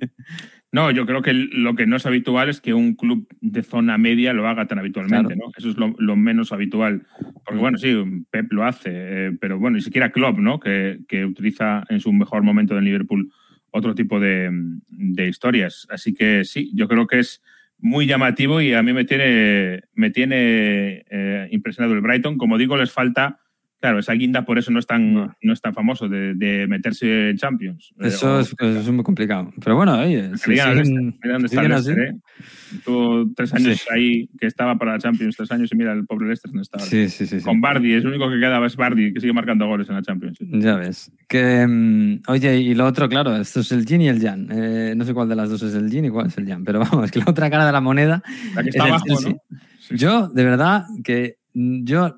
No, 0.77 0.91
yo 0.91 1.07
creo 1.07 1.23
que 1.23 1.33
lo 1.33 1.75
que 1.75 1.87
no 1.87 1.97
es 1.97 2.05
habitual 2.05 2.51
es 2.51 2.61
que 2.61 2.75
un 2.75 2.97
club 2.97 3.27
de 3.41 3.63
zona 3.63 3.97
media 3.97 4.35
lo 4.35 4.47
haga 4.47 4.67
tan 4.67 4.79
habitualmente, 4.79 5.33
Claro. 5.35 5.47
¿no? 5.47 5.53
Eso 5.57 5.71
es 5.71 5.79
lo, 5.79 5.95
lo 5.99 6.17
menos 6.17 6.53
habitual. 6.53 7.07
Porque, 7.47 7.59
bueno, 7.59 7.79
sí, 7.79 7.97
Pep 8.31 8.53
lo 8.53 8.63
hace, 8.63 8.91
eh, 8.93 9.33
pero 9.41 9.59
bueno, 9.59 9.77
ni 9.77 9.83
siquiera 9.83 10.13
Klopp, 10.13 10.39
¿no? 10.39 10.61
Que, 10.61 10.99
que 11.09 11.25
utiliza 11.25 11.85
en 11.89 12.01
su 12.01 12.13
mejor 12.13 12.43
momento 12.43 12.75
del 12.75 12.85
Liverpool 12.85 13.33
otro 13.71 13.95
tipo 13.95 14.21
de, 14.21 14.51
de 14.91 15.29
historias. 15.29 15.87
Así 15.89 16.13
que 16.13 16.45
sí, 16.45 16.71
yo 16.75 16.89
creo 16.89 17.07
que 17.07 17.21
es 17.21 17.43
muy 17.79 18.05
llamativo 18.05 18.61
y 18.61 18.75
a 18.75 18.83
mí 18.83 18.93
me 18.93 19.07
tiene, 19.07 19.81
me 19.95 20.11
tiene 20.11 21.07
eh, 21.11 21.49
impresionado 21.53 21.95
el 21.95 22.03
Brighton. 22.03 22.37
Como 22.37 22.59
digo, 22.59 22.77
les 22.77 22.93
falta, 22.93 23.41
claro, 23.81 23.99
esa 23.99 24.13
guinda 24.15 24.45
por 24.45 24.59
eso 24.59 24.71
no 24.71 24.79
es 24.79 24.87
tan, 24.87 25.15
no 25.15 25.53
es 25.53 25.61
tan 25.61 25.75
famoso 25.75 26.09
de, 26.09 26.35
de 26.35 26.67
meterse 26.67 27.31
en 27.31 27.37
Champions. 27.37 27.93
Eso 28.01 28.37
o- 28.37 28.41
es, 28.41 28.49
eso 28.59 28.79
es 28.81 28.91
muy 28.91 29.05
complicado. 29.05 29.53
Pero 29.63 29.77
bueno, 29.77 29.99
oye, 29.99 30.31
si 30.39 30.53
siguen- 30.53 31.15
mira 31.23 31.35
dónde 31.35 31.47
está 31.47 31.61
el 31.61 31.67
siguen 31.67 31.73
así. 31.73 31.89
Leicester, 31.95 32.15
¿eh? 32.15 32.81
Tuvo 32.85 33.31
tres 33.35 33.55
años 33.55 33.87
ahí 33.95 34.29
que 34.39 34.47
estaba 34.47 34.77
para 34.77 34.93
la 34.93 34.99
Champions, 34.99 35.37
tres 35.37 35.51
años 35.53 35.71
y 35.73 35.77
mira 35.77 35.93
el 35.93 36.05
pobre 36.07 36.27
Leicester 36.27 36.53
no 36.53 36.63
estaba. 36.63 36.83
Sí, 36.85 37.09
sí, 37.09 37.27
sí, 37.27 37.39
sí. 37.41 37.45
Con 37.45 37.61
Bardi, 37.61 37.93
es 37.93 38.03
lo 38.05 38.11
único 38.11 38.29
que 38.31 38.39
quedaba, 38.41 38.67
es 38.67 38.77
Bardi, 38.77 39.13
que 39.13 39.21
sigue 39.21 39.33
marcando 39.33 39.67
goles 39.67 39.89
en 39.89 39.95
la 39.97 40.03
Champions. 40.03 40.39
Ya 40.41 40.77
ves. 40.77 41.13
Que, 41.29 41.67
mm, 41.67 42.23
oye, 42.29 42.57
y 42.59 42.75
lo 42.75 42.87
otro, 42.87 43.09
claro, 43.09 43.37
esto 43.37 43.61
es 43.61 43.71
el 43.73 43.85
yin 43.87 44.01
y 44.03 44.09
el 44.09 44.21
yang. 44.21 44.49
Eh, 44.51 44.95
no 44.97 45.05
sé 45.05 45.15
cuál 45.15 45.29
de 45.29 45.37
las 45.37 45.49
dos 45.51 45.63
es 45.63 45.75
el 45.75 45.91
yin 45.91 46.07
y 46.07 46.11
cuál 46.11 46.27
es 46.29 46.39
el 46.39 46.47
yang, 46.47 46.65
pero 46.65 46.81
vamos, 47.05 47.11
que 47.11 47.19
la 47.21 47.27
otra 47.29 47.51
cara 47.51 47.67
de 47.67 47.73
la 47.73 47.81
moneda. 47.81 48.23
La 48.55 48.63
que 48.63 48.71
está 48.71 48.85
es 48.85 48.89
el 48.89 48.91
abajo. 49.13 49.21
¿no? 49.31 49.97
Yo, 49.97 50.29
de 50.29 50.45
verdad, 50.45 50.85
que 51.05 51.37
yo 51.55 52.17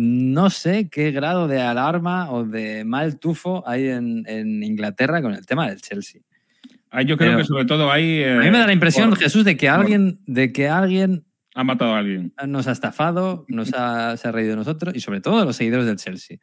no 0.00 0.48
sé 0.48 0.88
qué 0.88 1.10
grado 1.10 1.48
de 1.48 1.60
alarma 1.60 2.30
o 2.30 2.44
de 2.44 2.84
mal 2.84 3.18
tufo 3.18 3.64
hay 3.66 3.88
en, 3.88 4.22
en 4.28 4.62
Inglaterra 4.62 5.20
con 5.20 5.34
el 5.34 5.44
tema 5.44 5.68
del 5.68 5.80
Chelsea. 5.80 6.20
Ah, 6.90 7.02
yo 7.02 7.16
creo 7.16 7.30
Pero- 7.30 7.38
que 7.40 7.44
sobre 7.44 7.64
todo 7.64 7.90
hay. 7.90 8.22
A 8.22 8.36
mí 8.36 8.50
me 8.50 8.58
da 8.58 8.66
la 8.68 8.72
impresión, 8.72 9.14
Jesús, 9.16 9.44
de 9.44 9.56
que 9.56 9.68
alguien, 9.68 10.20
de 10.26 10.52
que 10.52 10.68
alguien 10.68 11.24
Ha 11.54 11.64
matado 11.64 11.94
a 11.94 11.98
alguien. 11.98 12.32
nos 12.46 12.68
ha 12.68 12.72
estafado, 12.72 13.44
nos 13.48 13.74
ha, 13.74 14.16
se 14.16 14.28
ha 14.28 14.32
reído 14.32 14.50
de 14.50 14.56
nosotros 14.56 14.94
y 14.94 15.00
sobre 15.00 15.20
todo 15.20 15.40
de 15.40 15.46
los 15.46 15.56
seguidores 15.56 15.86
del 15.86 15.96
Chelsea. 15.96 16.38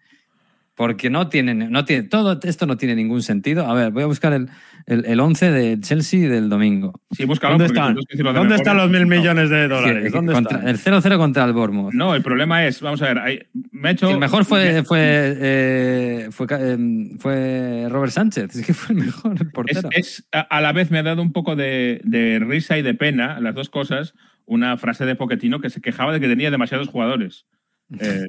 Porque 0.76 1.10
no 1.10 1.30
tienen, 1.30 1.72
no 1.72 1.86
tiene, 1.86 2.04
todo 2.04 2.38
esto 2.44 2.66
no 2.66 2.76
tiene 2.76 2.96
ningún 2.96 3.22
sentido. 3.22 3.66
A 3.66 3.74
ver, 3.74 3.92
voy 3.92 4.04
a 4.04 4.08
buscar 4.08 4.34
el, 4.34 4.50
el, 4.86 5.06
el 5.06 5.20
11 5.22 5.50
del 5.52 5.80
Chelsea 5.80 6.28
del 6.30 6.50
domingo. 6.50 7.00
Sí, 7.12 7.24
búscalo. 7.24 7.54
¿Dónde 7.54 7.68
porque 7.68 7.80
están? 7.80 7.96
que 7.96 8.18
de 8.18 8.24
¿Dónde 8.24 8.40
mejor. 8.42 8.56
están 8.58 8.78
los 8.78 8.90
mil 8.90 9.06
millones 9.06 9.50
de 9.50 9.64
Sí, 9.64 9.70
dólares? 9.70 10.12
¿Dónde 10.12 10.34
contra- 10.34 10.70
el 10.70 10.78
0-0 10.78 11.18
contra 11.18 11.46
el 11.46 11.54
Bournemouth. 11.54 11.94
No, 11.94 12.14
el 12.14 12.22
problema 12.22 12.66
es, 12.68 12.82
vamos 12.82 13.02
a 13.02 13.06
ver, 13.06 13.20
hay- 13.20 13.40
me 13.72 13.88
he 13.88 13.92
hecho. 13.94 14.10
el 14.10 14.18
mejor 14.20 14.44
fue, 14.44 14.84
fue, 14.84 15.00
eh, 15.02 16.28
fue, 16.32 16.46
em, 16.52 17.18
fue 17.20 17.88
Robert 17.90 18.12
Sánchez. 18.12 18.54
Es 18.58 18.66
que 18.66 18.74
fue 18.74 18.96
el 18.98 19.06
mejor 19.06 19.36
el 19.42 19.52
portero. 19.52 19.88
es- 19.94 20.28
a, 20.34 20.42
a 20.42 20.60
la 20.60 20.74
vez 20.74 20.92
me 20.92 21.00
ha 21.00 21.04
dado 21.04 21.22
un 21.22 21.32
poco 21.32 21.56
de, 21.56 22.02
de 22.04 22.40
risa 22.40 22.78
y 22.78 22.82
de 22.82 22.94
pena, 22.94 23.40
las 23.40 23.56
dos 23.56 23.70
cosas, 23.70 24.14
una 24.46 24.76
frase 24.76 25.06
de 25.06 25.16
Poquetino 25.16 25.62
que 25.62 25.70
se 25.70 25.80
quejaba 25.80 26.12
de 26.12 26.20
que 26.20 26.28
tenía 26.28 26.52
demasiados 26.52 26.90
jugadores. 26.90 27.46
Eh, 28.02 28.26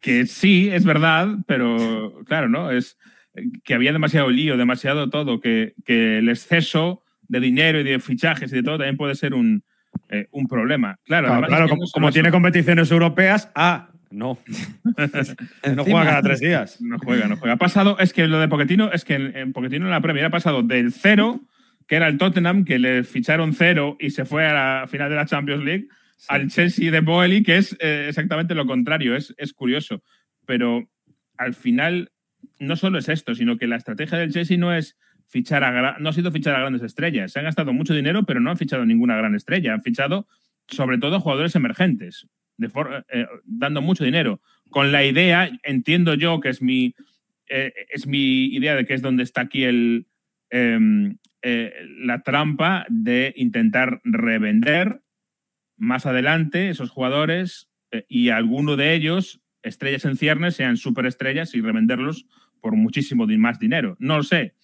que 0.00 0.26
sí, 0.26 0.68
es 0.70 0.84
verdad, 0.84 1.28
pero 1.46 2.20
claro, 2.26 2.48
¿no? 2.48 2.70
Es 2.70 2.98
que 3.64 3.74
había 3.74 3.92
demasiado 3.92 4.30
lío, 4.30 4.56
demasiado 4.56 5.10
todo, 5.10 5.40
que, 5.40 5.74
que 5.84 6.18
el 6.18 6.28
exceso 6.28 7.04
de 7.28 7.40
dinero 7.40 7.80
y 7.80 7.84
de 7.84 7.98
fichajes 7.98 8.52
y 8.52 8.56
de 8.56 8.62
todo 8.62 8.78
también 8.78 8.96
puede 8.96 9.14
ser 9.14 9.34
un, 9.34 9.62
eh, 10.08 10.26
un 10.30 10.46
problema. 10.46 10.98
Claro, 11.04 11.28
Claro, 11.28 11.46
claro, 11.46 11.68
como, 11.68 11.82
no 11.82 11.90
como 11.92 12.12
tiene 12.12 12.30
competiciones 12.30 12.90
europeas, 12.90 13.50
ah, 13.54 13.90
no. 14.10 14.38
no 15.74 15.84
juega 15.84 16.04
cada 16.04 16.22
tres 16.22 16.40
días. 16.40 16.80
No 16.80 16.98
juega, 16.98 17.28
no 17.28 17.36
juega. 17.36 17.54
Ha 17.54 17.58
pasado, 17.58 17.98
es 17.98 18.12
que 18.12 18.26
lo 18.26 18.40
de 18.40 18.48
Pochettino, 18.48 18.90
es 18.92 19.04
que 19.04 19.14
en, 19.14 19.36
en 19.36 19.52
Pochettino 19.52 19.84
en 19.84 19.90
la 19.90 20.00
Premier 20.00 20.24
ha 20.24 20.30
pasado 20.30 20.62
del 20.62 20.92
cero, 20.92 21.42
que 21.86 21.96
era 21.96 22.08
el 22.08 22.18
Tottenham, 22.18 22.64
que 22.64 22.78
le 22.78 23.04
ficharon 23.04 23.52
cero 23.52 23.96
y 24.00 24.10
se 24.10 24.24
fue 24.24 24.46
a 24.46 24.52
la 24.52 24.86
final 24.86 25.10
de 25.10 25.16
la 25.16 25.26
Champions 25.26 25.64
League, 25.64 25.88
al 26.26 26.48
Chelsea 26.48 26.90
de 26.90 27.00
Boeli, 27.00 27.42
que 27.42 27.56
es 27.56 27.76
eh, 27.80 28.06
exactamente 28.08 28.54
lo 28.54 28.66
contrario. 28.66 29.14
Es, 29.14 29.34
es 29.38 29.52
curioso. 29.52 30.02
Pero 30.46 30.88
al 31.36 31.54
final, 31.54 32.10
no 32.58 32.76
solo 32.76 32.98
es 32.98 33.08
esto, 33.08 33.34
sino 33.34 33.56
que 33.56 33.66
la 33.66 33.76
estrategia 33.76 34.18
del 34.18 34.32
Chelsea 34.32 34.58
no 34.58 34.74
es 34.74 34.96
fichar 35.26 35.62
a 35.62 35.98
no 35.98 36.08
ha 36.08 36.12
sido 36.12 36.32
fichar 36.32 36.56
a 36.56 36.60
grandes 36.60 36.82
estrellas. 36.82 37.32
Se 37.32 37.38
han 37.38 37.44
gastado 37.44 37.72
mucho 37.72 37.94
dinero, 37.94 38.24
pero 38.24 38.40
no 38.40 38.50
han 38.50 38.56
fichado 38.56 38.84
ninguna 38.84 39.16
gran 39.16 39.34
estrella. 39.34 39.74
Han 39.74 39.82
fichado 39.82 40.26
sobre 40.66 40.98
todo 40.98 41.20
jugadores 41.20 41.54
emergentes, 41.54 42.26
eh, 42.60 43.26
dando 43.44 43.82
mucho 43.82 44.04
dinero. 44.04 44.40
Con 44.70 44.92
la 44.92 45.04
idea, 45.04 45.50
entiendo 45.62 46.14
yo 46.14 46.40
que 46.40 46.50
es 46.50 46.60
mi, 46.60 46.94
eh, 47.48 47.72
es 47.90 48.06
mi 48.06 48.46
idea 48.46 48.74
de 48.74 48.84
que 48.84 48.94
es 48.94 49.02
donde 49.02 49.22
está 49.22 49.42
aquí 49.42 49.64
el, 49.64 50.06
em, 50.50 51.16
la 52.00 52.22
trampa 52.22 52.84
de 52.90 53.32
intentar 53.36 54.00
revender 54.04 55.00
más 55.78 56.04
adelante 56.06 56.68
esos 56.68 56.90
jugadores 56.90 57.70
eh, 57.90 58.04
y 58.08 58.28
alguno 58.30 58.76
de 58.76 58.94
ellos, 58.94 59.40
estrellas 59.62 60.04
en 60.04 60.16
ciernes, 60.16 60.56
sean 60.56 60.76
superestrellas 60.76 61.54
y 61.54 61.60
revenderlos 61.60 62.26
por 62.60 62.74
muchísimo 62.74 63.26
más 63.26 63.58
dinero. 63.60 63.96
No 64.00 64.16
lo 64.18 64.22
sé. 64.24 64.54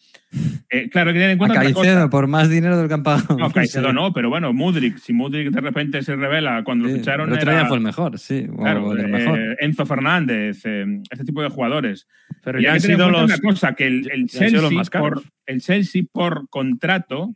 Eh, 0.69 0.89
claro, 0.91 1.11
hay 1.11 1.15
que 1.15 1.21
tener 1.21 1.31
en 1.31 1.37
A 1.37 1.39
cuenta. 1.39 1.61
Caicedo 1.61 2.11
por 2.11 2.27
más 2.27 2.51
dinero 2.51 2.77
del 2.77 2.89
pagado. 3.03 3.37
No, 3.39 3.51
Caicedo 3.53 3.93
no, 3.93 4.13
pero 4.13 4.29
bueno, 4.31 4.53
Mudrik, 4.53 4.99
si 4.99 5.13
Mudrik 5.13 5.51
de 5.51 5.61
repente 5.61 6.03
se 6.03 6.17
revela 6.17 6.65
cuando 6.65 6.87
Sí, 6.87 6.91
lo 6.93 6.99
ficharon. 6.99 7.29
el 7.29 7.35
otro 7.37 7.51
era- 7.51 7.61
día 7.61 7.69
fue 7.69 7.77
el 7.77 7.83
mejor, 7.85 8.19
sí. 8.19 8.47
o 8.53 8.57
Claro, 8.57 8.93
el 8.93 9.15
eh. 9.15 9.57
Enzo 9.61 9.87
Fernández, 9.87 10.63
eh, 10.65 10.85
este 11.11 11.25
tipo 11.25 11.41
de 11.43 11.51
jugadores. 11.51 12.09
Pero 12.43 12.61
Y 12.61 12.67
han 12.67 12.81
sido 12.81 13.11
los. 13.11 13.25
una 13.25 13.39
cosa, 13.39 13.75
que 13.75 13.87
el, 13.87 14.11
el 14.11 14.23
los 14.23 14.31
Chelsea, 14.33 14.71
más 14.71 14.91
por, 14.91 15.23
el 15.47 15.61
Chelsea 15.61 16.03
por 16.11 16.49
contrato 16.49 17.35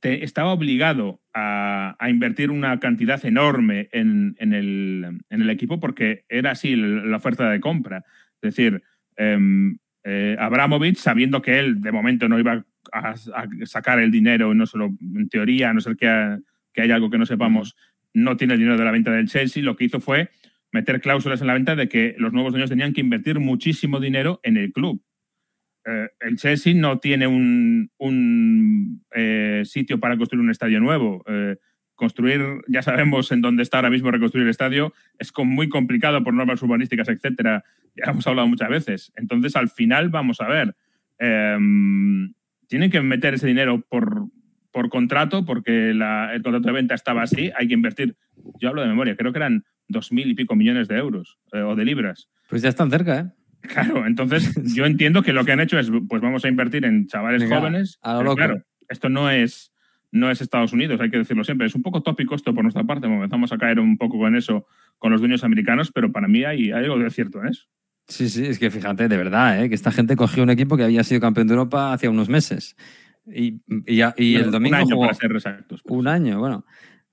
te- 0.00 0.24
estaba 0.24 0.52
obligado 0.52 1.20
a, 1.34 1.96
invertir 2.08 2.50
una 2.50 2.78
cantidad 2.78 3.24
enorme 3.24 3.88
en, 3.92 4.36
en 4.38 4.52
el, 4.52 5.20
en 5.30 5.42
el 5.42 5.50
equipo 5.50 5.80
porque 5.80 6.24
era 6.28 6.52
así 6.52 6.76
la 6.76 7.16
oferta 7.16 7.48
de 7.50 7.60
compra. 7.60 8.04
Es 8.40 8.54
decir, 8.54 8.82
em, 9.16 9.78
eh, 10.04 10.36
Abramovich, 10.38 10.96
sabiendo 10.96 11.40
que 11.42 11.58
él 11.58 11.80
de 11.80 11.92
momento 11.92 12.28
no 12.28 12.38
iba 12.38 12.64
a, 12.92 13.14
sacar 13.64 14.00
el 14.00 14.10
dinero, 14.10 14.54
no 14.54 14.66
solo 14.66 14.90
en 15.00 15.28
teoría, 15.28 15.70
a 15.70 15.74
no 15.74 15.80
ser 15.80 15.96
que, 15.96 16.38
que 16.72 16.82
haya 16.82 16.96
algo 16.96 17.10
que 17.10 17.18
no 17.18 17.26
sepamos, 17.26 17.76
no 18.14 18.36
tiene 18.36 18.54
el 18.54 18.60
dinero 18.60 18.78
de 18.78 18.84
la 18.84 18.90
venta 18.90 19.12
del 19.12 19.28
Chelsea, 19.28 19.62
lo 19.62 19.76
que 19.76 19.84
hizo 19.84 20.00
fue 20.00 20.30
meter 20.72 21.00
cláusulas 21.00 21.40
en 21.40 21.46
la 21.46 21.54
venta 21.54 21.76
de 21.76 21.88
que 21.88 22.14
los 22.18 22.32
nuevos 22.32 22.52
dueños 22.52 22.70
tenían 22.70 22.92
que 22.92 23.00
invertir 23.00 23.38
muchísimo 23.38 24.00
dinero 24.00 24.40
en 24.42 24.56
el 24.56 24.72
club. 24.72 25.02
Eh, 25.84 26.08
el 26.20 26.36
Chelsea 26.36 26.74
no 26.74 26.98
tiene 26.98 27.26
un, 27.26 27.90
un, 27.98 29.04
eh, 29.14 29.62
sitio 29.64 29.98
para 30.00 30.16
construir 30.16 30.42
un 30.44 30.50
estadio 30.50 30.80
nuevo. 30.80 31.24
Eh, 31.26 31.56
construir, 31.94 32.40
ya 32.68 32.82
sabemos 32.82 33.30
en 33.32 33.42
dónde 33.42 33.62
está 33.62 33.78
ahora 33.78 33.90
mismo 33.90 34.10
reconstruir 34.10 34.44
el 34.44 34.50
estadio, 34.50 34.92
es 35.18 35.32
muy 35.44 35.68
complicado 35.68 36.24
por 36.24 36.34
normas 36.34 36.60
urbanísticas, 36.62 37.08
etcétera. 37.08 37.64
Ya 37.94 38.10
hemos 38.10 38.26
hablado 38.26 38.48
muchas 38.48 38.68
veces. 38.70 39.12
Entonces, 39.16 39.54
al 39.56 39.68
final, 39.68 40.08
vamos 40.08 40.40
a 40.40 40.48
ver. 40.48 40.74
em, 41.18 42.32
tienen 42.68 42.90
que 42.90 43.00
meter 43.00 43.34
ese 43.34 43.46
dinero 43.46 43.84
por, 43.88 44.24
por 44.72 44.88
contrato, 44.88 45.44
porque 45.44 45.92
la- 45.94 46.34
el 46.34 46.42
contrato 46.42 46.66
de 46.66 46.72
venta 46.72 46.94
estaba 46.94 47.22
así. 47.22 47.50
Hay 47.56 47.68
que 47.68 47.74
invertir. 47.74 48.16
Yo 48.60 48.70
hablo 48.70 48.82
de 48.82 48.88
memoria, 48.88 49.14
creo 49.16 49.32
que 49.32 49.38
eran 49.38 49.64
dos 49.88 50.10
mil 50.10 50.28
y 50.30 50.34
pico 50.34 50.56
millones 50.56 50.88
de 50.88 50.96
euros 50.96 51.38
o 51.52 51.76
de 51.76 51.84
libras. 51.84 52.28
Pues 52.48 52.62
ya 52.62 52.68
están 52.70 52.90
cerca, 52.90 53.20
¿eh? 53.20 53.26
Claro, 53.62 54.06
entonces 54.06 54.54
yo 54.74 54.84
entiendo 54.86 55.22
que 55.22 55.32
lo 55.32 55.44
que 55.44 55.52
han 55.52 55.60
hecho 55.60 55.78
es, 55.78 55.90
pues 56.08 56.20
vamos 56.20 56.44
a 56.44 56.48
invertir 56.48 56.84
en 56.84 57.06
chavales 57.06 57.42
Venga, 57.42 57.58
jóvenes. 57.58 57.98
a 58.02 58.12
lo 58.14 58.18
pero 58.18 58.24
loco. 58.30 58.36
claro, 58.36 58.62
esto 58.88 59.08
no 59.08 59.30
es, 59.30 59.72
no 60.10 60.30
es 60.30 60.40
Estados 60.40 60.72
Unidos, 60.72 61.00
hay 61.00 61.10
que 61.10 61.18
decirlo 61.18 61.44
siempre. 61.44 61.66
Es 61.66 61.74
un 61.74 61.82
poco 61.82 62.02
tópico 62.02 62.34
esto 62.34 62.54
por 62.54 62.64
nuestra 62.64 62.84
parte, 62.84 63.06
empezamos 63.06 63.52
a 63.52 63.58
caer 63.58 63.80
un 63.80 63.96
poco 63.96 64.18
con 64.18 64.36
eso 64.36 64.66
con 64.98 65.12
los 65.12 65.20
dueños 65.20 65.44
americanos, 65.44 65.90
pero 65.92 66.12
para 66.12 66.28
mí 66.28 66.44
hay, 66.44 66.70
hay 66.72 66.84
algo 66.84 66.98
de 66.98 67.10
cierto 67.10 67.40
en 67.40 67.48
eso. 67.48 67.66
Sí, 68.08 68.28
sí, 68.28 68.44
es 68.44 68.58
que 68.58 68.70
fíjate, 68.70 69.08
de 69.08 69.16
verdad, 69.16 69.62
¿eh? 69.62 69.68
que 69.68 69.74
esta 69.74 69.92
gente 69.92 70.16
cogió 70.16 70.42
un 70.42 70.50
equipo 70.50 70.76
que 70.76 70.84
había 70.84 71.04
sido 71.04 71.20
campeón 71.20 71.46
de 71.46 71.54
Europa 71.54 71.92
hace 71.92 72.08
unos 72.08 72.28
meses. 72.28 72.76
Y, 73.26 73.60
y 73.86 74.02
y 74.16 74.34
el 74.34 74.50
domingo 74.50 74.76
un 74.76 74.82
año 74.82 74.94
jugó 74.96 75.06
para 75.06 75.14
ser 75.14 75.32
exactos. 75.32 75.80
un 75.84 76.08
año, 76.08 76.40
bueno. 76.40 76.64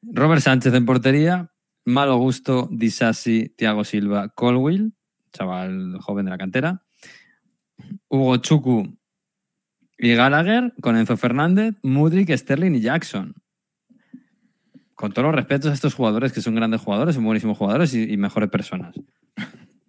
Robert 0.02 0.42
Sánchez 0.42 0.74
en 0.74 0.86
portería, 0.86 1.52
Malo 1.86 2.18
Gusto, 2.18 2.68
Disasi, 2.72 3.54
Thiago 3.56 3.84
Silva, 3.84 4.30
Colwill, 4.30 4.94
chaval 5.34 5.98
joven 6.00 6.26
de 6.26 6.32
la 6.32 6.38
cantera, 6.38 6.84
Hugo 8.08 8.38
Chuku 8.38 8.98
y 9.98 10.14
Gallagher, 10.14 10.74
con 10.82 10.96
Enzo 10.98 11.18
Fernández, 11.18 11.76
Mudrik, 11.84 12.32
Sterling 12.36 12.72
y 12.76 12.82
Jackson. 12.82 13.36
Con 14.96 15.12
todos 15.14 15.28
los 15.28 15.36
respetos 15.36 15.72
a 15.72 15.74
estos 15.74 15.94
jugadores, 15.94 16.34
que 16.34 16.42
son 16.42 16.56
grandes 16.56 16.82
jugadores, 16.82 17.16
son 17.16 17.24
buenísimos 17.24 17.58
jugadores 17.58 17.94
y, 17.94 18.12
y 18.12 18.18
mejores 18.18 18.50
personas. 18.50 18.94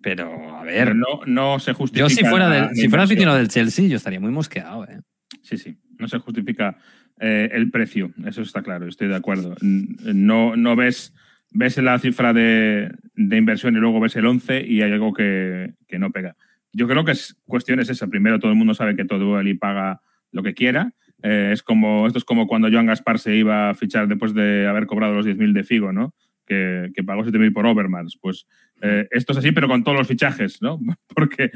Pero, 0.03 0.57
a 0.57 0.63
ver, 0.63 0.89
Pero 0.89 0.95
no, 0.95 1.21
no 1.27 1.59
se 1.59 1.73
justifica. 1.73 2.09
yo 2.09 2.15
si 2.15 2.25
fuera, 2.25 2.49
del, 2.49 2.75
si 2.75 2.89
fuera 2.89 3.05
aficionado 3.05 3.37
del 3.37 3.49
Chelsea, 3.49 3.87
yo 3.87 3.97
estaría 3.97 4.21
muy 4.21 4.31
mosqueado. 4.31 4.85
¿eh? 4.85 5.01
Sí, 5.43 5.59
sí, 5.59 5.77
no 5.99 6.09
se 6.09 6.19
justifica 6.19 6.79
eh, 7.19 7.51
el 7.53 7.71
precio, 7.71 8.13
eso 8.25 8.43
está 8.43 8.63
claro, 8.63 8.89
estoy 8.89 9.09
de 9.09 9.17
acuerdo. 9.17 9.57
No, 9.61 10.57
no 10.57 10.77
ves, 10.77 11.13
ves 11.51 11.77
la 11.79 11.99
cifra 11.99 12.33
de, 12.33 12.91
de 13.15 13.37
inversión 13.37 13.77
y 13.77 13.81
luego 13.81 14.01
ves 14.01 14.17
el 14.17 14.27
11 14.27 14.65
y 14.67 14.83
hay 14.83 14.93
algo 14.93 15.13
que, 15.13 15.75
que 15.89 15.99
no 15.99 16.11
pega. 16.11 16.37
Yo 16.73 16.87
creo 16.87 17.05
que 17.05 17.13
es 17.13 17.37
cuestión 17.47 17.81
es 17.81 17.89
esa. 17.91 18.07
Primero, 18.07 18.39
todo 18.39 18.53
el 18.53 18.57
mundo 18.57 18.75
sabe 18.75 18.97
que 18.97 19.05
todo 19.05 19.41
el 19.41 19.59
paga 19.59 20.01
lo 20.31 20.43
que 20.43 20.55
quiera. 20.55 20.95
Eh, 21.23 21.51
es 21.53 21.63
como, 21.63 22.07
esto 22.07 22.19
es 22.19 22.25
como 22.25 22.47
cuando 22.47 22.71
Joan 22.71 22.87
Gaspar 22.87 23.19
se 23.19 23.37
iba 23.37 23.71
a 23.71 23.75
fichar 23.75 24.09
después 24.09 24.35
de 24.35 24.67
haber 24.67 24.87
cobrado 24.87 25.15
los 25.15 25.27
10.000 25.27 25.53
de 25.53 25.65
Figo, 25.65 25.93
¿no? 25.93 26.15
Que, 26.47 26.91
que 26.95 27.05
pagó 27.05 27.25
7.000 27.25 27.53
por 27.53 27.67
Overmars. 27.67 28.17
Pues 28.21 28.47
eh, 28.81 29.09
esto 29.11 29.33
es 29.33 29.39
así, 29.39 29.53
pero 29.53 29.69
con 29.69 29.85
todos 29.85 29.99
los 29.99 30.09
fichajes, 30.09 30.63
¿no? 30.63 30.79
Porque, 31.15 31.51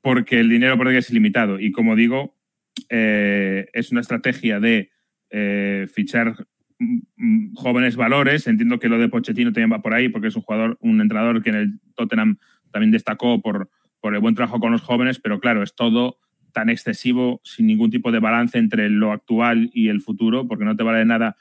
porque 0.00 0.40
el 0.40 0.48
dinero 0.48 0.76
por 0.76 0.88
es 0.88 1.10
ilimitado. 1.10 1.58
Y 1.60 1.72
como 1.72 1.96
digo, 1.96 2.36
eh, 2.88 3.68
es 3.72 3.90
una 3.90 4.00
estrategia 4.00 4.60
de 4.60 4.90
fichar 5.92 6.46
jóvenes 7.54 7.96
valores. 7.96 8.46
Entiendo 8.46 8.78
que 8.78 8.88
lo 8.88 8.98
de 8.98 9.08
Pochettino 9.08 9.52
también 9.52 9.72
va 9.72 9.82
por 9.82 9.94
ahí, 9.94 10.08
porque 10.08 10.28
es 10.28 10.36
un 10.36 10.42
jugador, 10.42 10.76
un 10.80 11.00
entrenador 11.00 11.42
que 11.42 11.50
en 11.50 11.56
el 11.56 11.80
Tottenham 11.94 12.38
también 12.72 12.90
destacó 12.90 13.40
por, 13.40 13.70
por 14.00 14.14
el 14.14 14.20
buen 14.20 14.34
trabajo 14.34 14.60
con 14.60 14.72
los 14.72 14.82
jóvenes, 14.82 15.18
pero 15.18 15.40
claro, 15.40 15.62
es 15.62 15.74
todo 15.74 16.18
tan 16.52 16.68
excesivo, 16.70 17.40
sin 17.44 17.66
ningún 17.66 17.90
tipo 17.90 18.10
de 18.12 18.18
balance 18.18 18.56
entre 18.58 18.88
lo 18.88 19.12
actual 19.12 19.70
y 19.74 19.88
el 19.88 20.00
futuro, 20.00 20.46
porque 20.48 20.64
no 20.64 20.74
te 20.76 20.82
vale 20.82 21.04
nada 21.04 21.36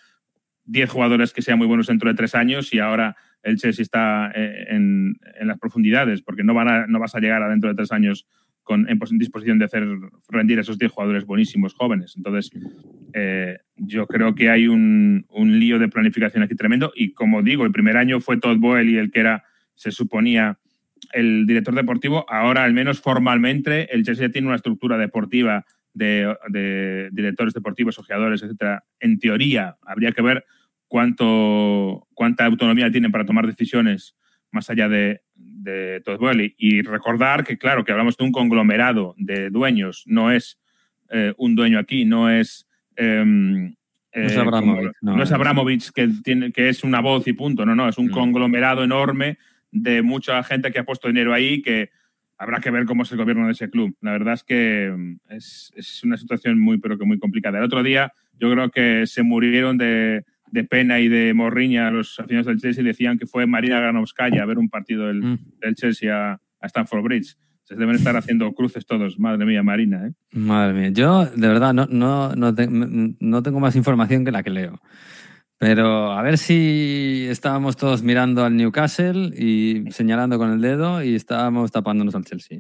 10 0.66 0.90
jugadores 0.90 1.32
que 1.32 1.42
sean 1.42 1.58
muy 1.58 1.68
buenos 1.68 1.88
dentro 1.88 2.10
de 2.10 2.16
tres 2.16 2.36
años 2.36 2.74
y 2.74 2.80
ahora 2.80 3.16
el 3.44 3.58
Chelsea 3.58 3.84
está 3.84 4.32
eh, 4.34 4.66
en, 4.70 5.18
en 5.40 5.48
las 5.48 5.60
profundidades, 5.60 6.22
porque 6.22 6.44
no, 6.44 6.54
van 6.54 6.68
a- 6.68 6.88
no 6.88 7.00
vas 7.00 7.16
a 7.16 7.20
llegar 7.20 7.44
a 7.44 7.50
dentro 7.50 7.70
de 7.70 7.76
tres 7.76 7.92
años 7.92 8.28
en 8.70 9.00
pos- 9.00 9.12
en 9.12 9.18
disposición 9.18 9.60
de 9.60 9.66
hacer 9.66 9.86
rendir 10.30 10.58
a 10.58 10.62
esos 10.62 10.78
10 10.78 10.92
jugadores 10.92 11.26
buenísimos 11.26 11.74
jóvenes. 11.74 12.14
Entonces, 12.18 12.52
eh, 13.14 13.58
yo 13.76 14.08
creo 14.08 14.36
que 14.36 14.50
hay 14.50 14.68
un, 14.68 15.26
un, 15.30 15.60
lío 15.60 15.80
de 15.80 15.88
planificación 15.88 16.44
aquí 16.44 16.56
tremendo. 16.56 16.92
Y 16.96 17.14
como 17.14 17.44
digo, 17.44 17.66
el 17.66 17.72
primer 17.72 17.98
año 17.98 18.20
fue 18.20 18.38
Todd 18.38 18.58
Boehly 18.58 18.98
el 18.98 19.12
que 19.12 19.20
era, 19.20 19.44
se 19.74 19.92
suponía, 19.92 20.60
el 21.14 21.46
director 21.46 21.76
deportivo. 21.76 22.26
Ahora, 22.30 22.64
al 22.64 22.74
menos 22.74 23.00
formalmente, 23.02 23.94
el 23.94 24.04
Chelsea 24.04 24.30
tiene 24.30 24.48
una 24.48 24.58
estructura 24.58 24.98
deportiva 24.98 25.66
de, 25.94 26.36
de 26.50 27.10
directores 27.12 27.54
deportivos, 27.54 28.00
ojeadores, 28.00 28.42
etcétera. 28.44 28.84
En 29.00 29.20
teoría, 29.20 29.78
habría 29.82 30.12
que 30.12 30.22
ver 30.22 30.46
cuánto, 30.88 32.08
cuánta 32.14 32.46
autonomía 32.46 32.92
tienen 32.92 33.12
para 33.12 33.26
tomar 33.26 33.48
decisiones 33.48 34.16
más 34.52 34.70
allá 34.70 34.88
de, 34.88 35.22
de 35.66 36.02
Todd 36.02 36.20
Boehly. 36.20 36.56
Y 36.58 36.82
recordar 36.82 37.44
que, 37.44 37.58
claro, 37.58 37.84
que 37.84 37.92
hablamos 37.92 38.16
de 38.16 38.24
un 38.24 38.32
conglomerado 38.32 39.16
de 39.18 39.50
dueños, 39.50 40.04
no 40.06 40.32
es 40.32 40.60
eh, 41.10 41.34
un 41.38 41.56
dueño 41.56 41.80
aquí, 41.80 42.06
no 42.06 42.30
es. 42.30 42.68
Eh, 42.96 43.24
no 43.26 43.74
es 44.14 44.38
Abramovich, 44.38 44.94
no, 45.02 45.18
no 45.18 45.24
es 45.24 45.32
Abramovich 45.34 45.92
que, 45.92 46.08
tiene, 46.24 46.54
que 46.54 46.70
es 46.70 46.86
una 46.86 47.02
voz 47.02 47.28
y 47.28 47.34
punto, 47.34 47.66
no, 47.66 47.76
no, 47.76 47.90
es 47.90 47.98
un 47.98 48.08
Mm. 48.08 48.12
conglomerado 48.12 48.82
enorme 48.86 49.38
de 49.72 50.02
mucha 50.02 50.42
gente 50.44 50.72
que 50.72 50.80
ha 50.80 50.86
puesto 50.86 51.10
dinero 51.10 51.34
ahí 51.34 51.62
que 51.62 51.90
habrá 52.38 52.62
que 52.62 52.72
ver 52.72 52.86
cómo 52.86 53.04
es 53.04 53.12
el 53.12 53.18
gobierno 53.18 53.48
de 53.48 53.52
ese 53.52 53.70
club. 53.70 53.94
La 54.00 54.12
verdad 54.14 54.36
es 54.36 54.46
que 54.46 54.94
mm, 54.96 55.18
es, 55.32 55.74
es 55.76 56.02
una 56.06 56.16
situación 56.16 56.58
muy, 56.60 56.78
pero 56.78 56.98
que 56.98 57.04
muy 57.06 57.20
complicada. 57.20 57.58
El 57.58 57.66
otro 57.66 57.84
día 57.84 58.14
yo 58.40 58.50
creo 58.52 58.70
que 58.72 59.06
se 59.06 59.22
murieron 59.24 59.78
de, 59.78 60.24
de 60.52 60.64
pena 60.64 61.00
y 61.00 61.08
de 61.10 61.34
morriña 61.34 61.90
los 61.92 62.20
aficionados 62.20 62.48
del 62.48 62.60
Chelsea 62.60 62.84
decían 62.84 63.18
que 63.18 63.26
fue 63.26 63.46
Marina 63.48 63.80
Granovskaya 63.80 64.44
a 64.44 64.46
ver 64.46 64.58
un 64.58 64.70
partido 64.70 65.08
del, 65.08 65.22
Mm. 65.24 65.38
del 65.60 65.76
Chelsea 65.76 66.14
a, 66.16 66.34
a 66.62 66.68
Stamford 66.68 67.04
Bridge. 67.04 67.36
Se 67.64 67.76
deben 67.76 67.96
estar 67.96 68.16
haciendo 68.16 68.54
cruces 68.54 68.86
todos. 68.86 69.18
Madre 69.20 69.44
mía, 69.46 69.64
Marina. 69.64 70.08
¿eh? 70.08 70.12
Madre 70.34 70.74
mía, 70.80 70.90
yo 70.90 71.26
de 71.26 71.48
verdad 71.48 71.74
no, 71.74 71.88
no, 71.90 72.36
no, 72.36 72.54
te- 72.54 72.68
no 72.70 73.42
tengo 73.44 73.60
más 73.60 73.76
información 73.76 74.24
que 74.24 74.32
la 74.32 74.44
que 74.44 74.52
leo. 74.52 74.80
Pero 75.58 76.12
a 76.12 76.22
ver 76.22 76.38
si 76.38 77.26
estábamos 77.30 77.76
todos 77.78 78.04
mirando 78.04 78.44
al 78.46 78.56
Newcastle 78.56 79.32
y 79.36 79.86
señalando 79.90 80.38
con 80.38 80.52
el 80.52 80.62
dedo 80.62 81.02
y 81.04 81.16
estábamos 81.16 81.72
tapándonos 81.72 82.14
al 82.14 82.26
Chelsea. 82.26 82.60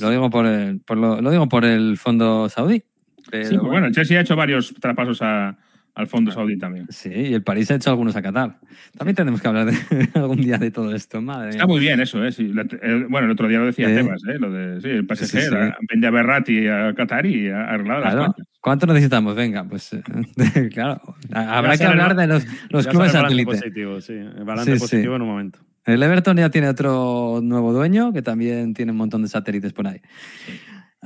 Lo 0.00 0.10
digo 0.10 0.30
por 0.30 0.46
el, 0.46 0.80
por 0.80 0.96
lo, 0.96 1.20
lo 1.20 1.30
digo 1.30 1.48
por 1.48 1.64
el 1.64 1.96
fondo 1.96 2.48
saudí. 2.48 2.82
Pero 3.30 3.48
Sí, 3.48 3.56
pues 3.56 3.70
bueno, 3.70 3.86
el 3.86 3.92
Chelsea 3.94 4.18
ha 4.18 4.22
hecho 4.22 4.34
varios 4.36 4.74
traspasos 4.80 5.20
a- 5.22 5.56
al 5.96 6.06
fondo 6.06 6.30
saudí 6.30 6.56
también. 6.58 6.86
Sí, 6.90 7.08
y 7.10 7.34
el 7.34 7.42
París 7.42 7.70
ha 7.70 7.74
hecho 7.74 7.90
algunos 7.90 8.14
a 8.16 8.22
Qatar. 8.22 8.58
También 8.96 9.16
tenemos 9.16 9.40
que 9.40 9.48
hablar 9.48 9.66
de, 9.66 9.72
algún 10.14 10.36
día 10.40 10.58
de 10.58 10.70
todo 10.70 10.94
esto. 10.94 11.20
Madre 11.20 11.50
Está 11.50 11.66
muy 11.66 11.80
bien 11.80 11.98
eso, 12.00 12.24
¿eh? 12.24 12.30
Sí, 12.32 12.48
la- 12.52 12.66
el- 12.82 13.06
bueno, 13.06 13.24
el 13.26 13.32
otro 13.32 13.48
día 13.48 13.58
lo 13.58 13.66
decía 13.66 13.90
Eh. 13.90 13.94
Tebas, 13.96 14.22
¿eh? 14.28 14.38
Lo 14.38 14.52
de, 14.52 14.80
sí, 14.80 14.88
el 14.90 15.06
PSG, 15.06 15.26
Sí, 15.26 15.40
sí. 15.40 15.50
la- 15.50 15.76
vende 15.90 16.06
a 16.06 16.10
Berratti 16.10 16.68
a 16.68 16.94
Qatar 16.94 17.26
y 17.26 17.48
ha 17.48 17.64
arreglado 17.64 18.00
las 18.00 18.12
Claro. 18.14 18.32
cuentas. 18.34 18.46
¿Cuánto 18.60 18.86
necesitamos? 18.86 19.34
Venga, 19.34 19.64
pues 19.64 19.90
claro. 20.72 21.00
Habrá 21.32 21.74
Ya 21.74 21.78
que 21.78 21.84
hablar 21.86 22.10
el- 22.12 22.16
de 22.18 22.26
los, 22.28 22.46
los 22.70 22.86
clubes 22.86 23.12
satélites. 23.12 23.60
positivo, 23.60 24.00
sí. 24.00 24.12
El 24.12 24.44
balance 24.44 24.72
Sí, 24.72 24.78
sí. 24.78 24.82
positivo 24.84 25.16
en 25.16 25.22
un 25.22 25.28
momento. 25.28 25.58
El 25.86 26.02
Everton 26.02 26.36
ya 26.36 26.50
tiene 26.50 26.68
otro 26.68 27.40
nuevo 27.42 27.72
dueño 27.72 28.12
que 28.12 28.20
también 28.20 28.74
tiene 28.74 28.90
un 28.92 28.98
montón 28.98 29.22
de 29.22 29.28
satélites 29.28 29.72
por 29.72 29.86
ahí. 29.86 30.00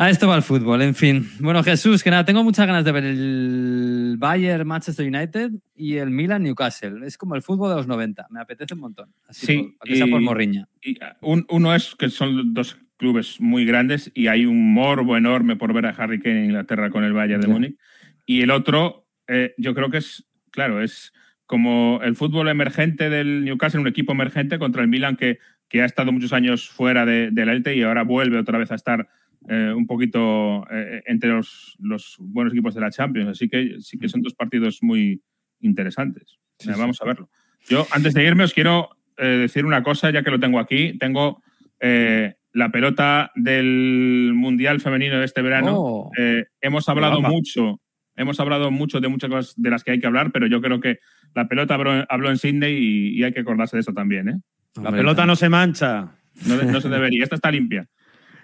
A 0.02 0.08
esto 0.08 0.26
va 0.26 0.34
el 0.36 0.42
fútbol, 0.42 0.80
en 0.80 0.94
fin. 0.94 1.28
Bueno, 1.40 1.62
Jesús, 1.62 2.02
que 2.02 2.08
nada, 2.10 2.24
tengo 2.24 2.42
muchas 2.42 2.66
ganas 2.66 2.86
de 2.86 2.92
ver 2.92 3.04
el 3.04 4.14
Bayern 4.18 4.66
Manchester 4.66 5.06
United 5.06 5.50
y 5.76 5.96
el 5.96 6.08
Milan 6.08 6.42
Newcastle. 6.42 7.04
Es 7.06 7.18
como 7.18 7.34
el 7.34 7.42
fútbol 7.42 7.68
de 7.68 7.76
los 7.76 7.86
90, 7.86 8.26
me 8.30 8.40
apetece 8.40 8.72
un 8.72 8.80
montón. 8.80 9.12
Así 9.28 9.44
Sí, 9.46 9.56
por- 9.58 9.64
aunque 9.80 9.96
sea 9.96 10.06
por 10.06 10.22
y- 10.22 10.24
morriña. 10.24 10.68
Y, 10.82 10.96
un- 11.20 11.44
uno 11.50 11.74
es 11.74 11.94
que 11.96 12.08
son 12.08 12.54
dos 12.54 12.78
clubes 12.96 13.42
muy 13.42 13.66
grandes 13.66 14.10
y 14.14 14.28
hay 14.28 14.46
un 14.46 14.72
morbo 14.72 15.18
enorme 15.18 15.56
por 15.56 15.74
ver 15.74 15.84
a 15.84 15.90
Harry 15.90 16.18
Kane 16.18 16.38
en 16.38 16.44
Inglaterra 16.46 16.88
con 16.88 17.04
el 17.04 17.12
Bayern 17.12 17.42
de. 17.42 17.48
Múnich. 17.48 17.76
Y 18.24 18.40
el 18.40 18.52
otro, 18.52 19.06
eh, 19.28 19.52
yo 19.58 19.74
creo 19.74 19.90
que 19.90 19.98
es, 19.98 20.26
claro, 20.50 20.80
es 20.80 21.12
como 21.44 22.00
el 22.02 22.16
fútbol 22.16 22.48
emergente 22.48 23.10
del 23.10 23.44
Newcastle, 23.44 23.80
un 23.82 23.86
equipo 23.88 24.12
emergente 24.12 24.58
contra 24.58 24.80
el 24.80 24.88
Milan 24.88 25.16
que, 25.16 25.40
que 25.68 25.82
ha 25.82 25.84
estado 25.84 26.10
muchos 26.10 26.32
años 26.32 26.70
fuera 26.70 27.04
de, 27.04 27.30
de 27.30 27.44
la 27.44 27.52
élite 27.52 27.76
y 27.76 27.82
ahora 27.82 28.02
vuelve 28.02 28.38
otra 28.38 28.56
vez 28.56 28.70
a 28.72 28.76
estar 28.76 29.06
eh, 29.52 29.72
un 29.76 29.86
poquito 29.86 30.64
eh, 30.70 31.02
entre 31.06 31.30
los, 31.30 31.76
los 31.80 32.16
buenos 32.20 32.52
equipos 32.52 32.74
de 32.74 32.80
la 32.80 32.90
Champions. 32.90 33.30
Así 33.30 33.48
que 33.48 33.76
sí 33.80 33.98
que 33.98 34.08
son 34.08 34.22
dos 34.22 34.34
partidos 34.34 34.78
muy 34.82 35.20
interesantes. 35.60 36.38
Sí, 36.58 36.70
Eh, 36.70 36.74
sí. 36.74 36.80
Vamos 36.80 37.00
a 37.02 37.04
verlo. 37.04 37.28
Yo, 37.68 37.86
antes 37.92 38.14
de 38.14 38.24
irme, 38.24 38.44
os 38.44 38.54
quiero 38.54 38.90
eh, 39.18 39.24
decir 39.26 39.64
una 39.66 39.82
cosa, 39.82 40.10
ya 40.10 40.22
que 40.22 40.30
lo 40.30 40.38
tengo 40.40 40.58
aquí. 40.60 40.96
Tengo 40.98 41.42
eh, 41.80 42.34
la 42.52 42.70
pelota 42.70 43.32
del 43.34 44.32
Mundial 44.34 44.80
Femenino 44.80 45.18
de 45.18 45.24
este 45.24 45.42
verano. 45.42 45.74
Oh. 45.76 46.10
Eh, 46.18 46.44
hemos 46.60 46.88
hablado 46.88 47.16
Guapa. 47.20 47.28
mucho, 47.30 47.80
hemos 48.16 48.40
hablado 48.40 48.70
mucho 48.70 49.00
de 49.00 49.08
muchas 49.08 49.30
cosas 49.30 49.54
de 49.56 49.70
las 49.70 49.84
que 49.84 49.92
hay 49.92 50.00
que 50.00 50.06
hablar, 50.06 50.30
pero 50.32 50.46
yo 50.46 50.60
creo 50.60 50.80
que 50.80 50.98
la 51.34 51.48
pelota 51.48 51.74
habló, 51.74 52.04
habló 52.08 52.30
en 52.30 52.38
Sydney 52.38 52.76
y, 52.76 53.18
y 53.18 53.24
hay 53.24 53.32
que 53.32 53.40
acordarse 53.40 53.76
de 53.76 53.80
eso 53.82 53.92
también. 53.92 54.28
¿eh? 54.28 54.34
La 54.76 54.88
Hombre, 54.88 55.00
pelota 55.02 55.26
no 55.26 55.36
se 55.36 55.48
mancha. 55.48 56.14
No, 56.46 56.62
no 56.62 56.80
se 56.80 56.88
debería. 56.88 57.22
Esta 57.24 57.34
está 57.36 57.50
limpia. 57.50 57.86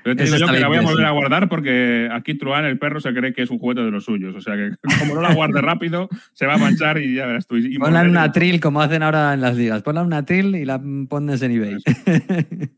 Pero 0.07 0.17
te 0.17 0.25
digo 0.25 0.37
yo 0.37 0.47
que 0.47 0.61
la 0.61 0.69
voy 0.69 0.77
a 0.77 0.83
volver 0.83 1.05
a 1.05 1.11
guardar 1.11 1.49
porque 1.49 2.09
aquí 2.13 2.35
Truán, 2.39 2.65
el 2.65 2.79
perro, 2.79 3.01
se 3.01 3.13
cree 3.13 3.33
que 3.33 3.43
es 3.43 3.51
un 3.51 3.59
juguete 3.59 3.81
de 3.83 3.91
los 3.91 4.05
suyos. 4.05 4.37
O 4.37 4.41
sea 4.41 4.55
que 4.55 4.71
como 5.01 5.17
no 5.17 5.21
la 5.21 5.35
guarde 5.35 5.61
rápido, 5.61 6.09
se 6.33 6.47
va 6.47 6.55
a 6.55 6.59
manchar 6.59 6.99
y 6.99 7.15
ya 7.17 7.27
verás 7.27 7.49
tú. 7.49 7.57
Y 7.57 7.77
Ponla 7.79 7.89
en 7.89 7.93
morderé. 8.07 8.11
una 8.11 8.23
atril 8.23 8.61
como 8.61 8.81
hacen 8.81 9.03
ahora 9.03 9.35
en 9.35 9.41
las 9.41 9.57
ligas. 9.57 9.83
Ponla 9.83 10.03
en 10.03 10.07
una 10.07 10.19
atril 10.19 10.55
y 10.55 10.65
la 10.65 10.81
pones 11.09 11.43
en 11.43 11.51
eBay. 11.51 11.77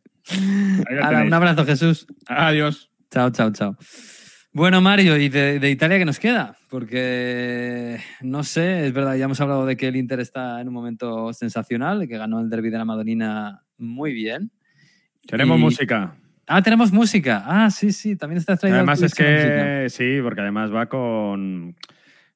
Un 1.27 1.33
abrazo, 1.35 1.65
Jesús. 1.65 2.07
Adiós. 2.27 2.91
Chao, 3.11 3.31
chao, 3.31 3.53
chao. 3.53 3.77
Bueno, 4.53 4.81
Mario, 4.81 5.17
¿y 5.19 5.29
de, 5.29 5.59
de 5.61 5.71
Italia 5.71 5.99
qué 5.99 6.05
nos 6.05 6.19
queda? 6.19 6.57
Porque 6.71 7.99
no 8.23 8.43
sé, 8.43 8.87
es 8.87 8.93
verdad, 8.93 9.15
ya 9.17 9.27
hemos 9.27 9.41
hablado 9.41 9.67
de 9.67 9.77
que 9.77 9.89
el 9.89 9.97
Inter 9.97 10.21
está 10.21 10.61
en 10.61 10.69
un 10.69 10.75
momento 10.75 11.33
sensacional, 11.33 12.09
que 12.09 12.17
ganó 12.19 12.41
el 12.41 12.49
derby 12.51 12.71
de 12.71 12.79
la 12.79 12.85
Madonina 12.85 13.63
muy 13.77 14.13
bien. 14.13 14.51
Tenemos 15.27 15.59
Y- 15.59 15.63
música. 15.63 16.17
Ah, 16.49 16.63
tenemos 16.63 16.91
música. 16.93 17.45
Ah, 17.47 17.71
sí, 17.71 17.93
sí, 17.93 18.17
también 18.17 18.39
está 18.39 18.57
traído. 18.57 18.79
Además 18.79 19.03
es 19.03 19.13
música. 19.13 19.25
que 19.25 19.87
sí, 19.91 20.19
porque 20.23 20.41
además 20.41 20.75
va 20.75 20.87
con, 20.87 21.77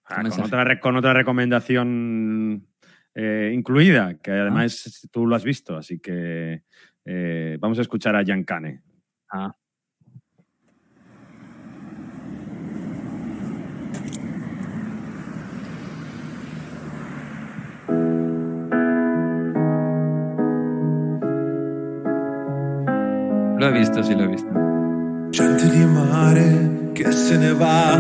ah, 0.04 0.22
con, 0.22 0.44
otra, 0.44 0.80
con 0.80 0.96
otra 0.96 1.14
recomendación 1.14 2.68
eh, 3.14 3.52
incluida, 3.54 4.18
que 4.22 4.30
además 4.30 5.08
tú 5.10 5.26
lo 5.26 5.34
has 5.34 5.44
visto, 5.44 5.76
así 5.76 5.98
que 5.98 6.62
eh, 7.04 7.56
vamos 7.58 7.78
a 7.78 7.82
escuchar 7.82 8.14
a 8.14 8.22
Giancane. 8.22 8.82
Ah. 9.30 9.54
Lo 23.62 23.68
he 23.68 23.78
visto, 23.78 24.02
sí 24.02 24.12
lo 24.16 24.24
he 24.24 24.26
visto. 24.26 24.50
Gente 25.30 25.68
di 25.68 25.84
mare 25.84 26.90
che 26.94 27.12
se 27.12 27.36
ne 27.36 27.54
va 27.54 27.96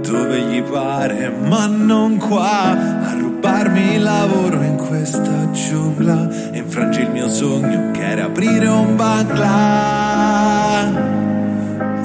dove 0.00 0.40
gli 0.40 0.62
pare, 0.62 1.28
ma 1.28 1.66
non 1.66 2.16
qua 2.16 2.70
a 2.70 3.12
rubarmi 3.12 3.96
il 3.96 4.02
lavoro 4.02 4.62
in 4.62 4.76
questa 4.76 5.50
giungla 5.50 6.50
e 6.52 6.56
infrangi 6.56 7.02
il 7.02 7.10
mio 7.10 7.28
sogno 7.28 7.90
che 7.90 8.02
era 8.02 8.24
aprire 8.24 8.66
un 8.66 8.96
bangla. 8.96 9.50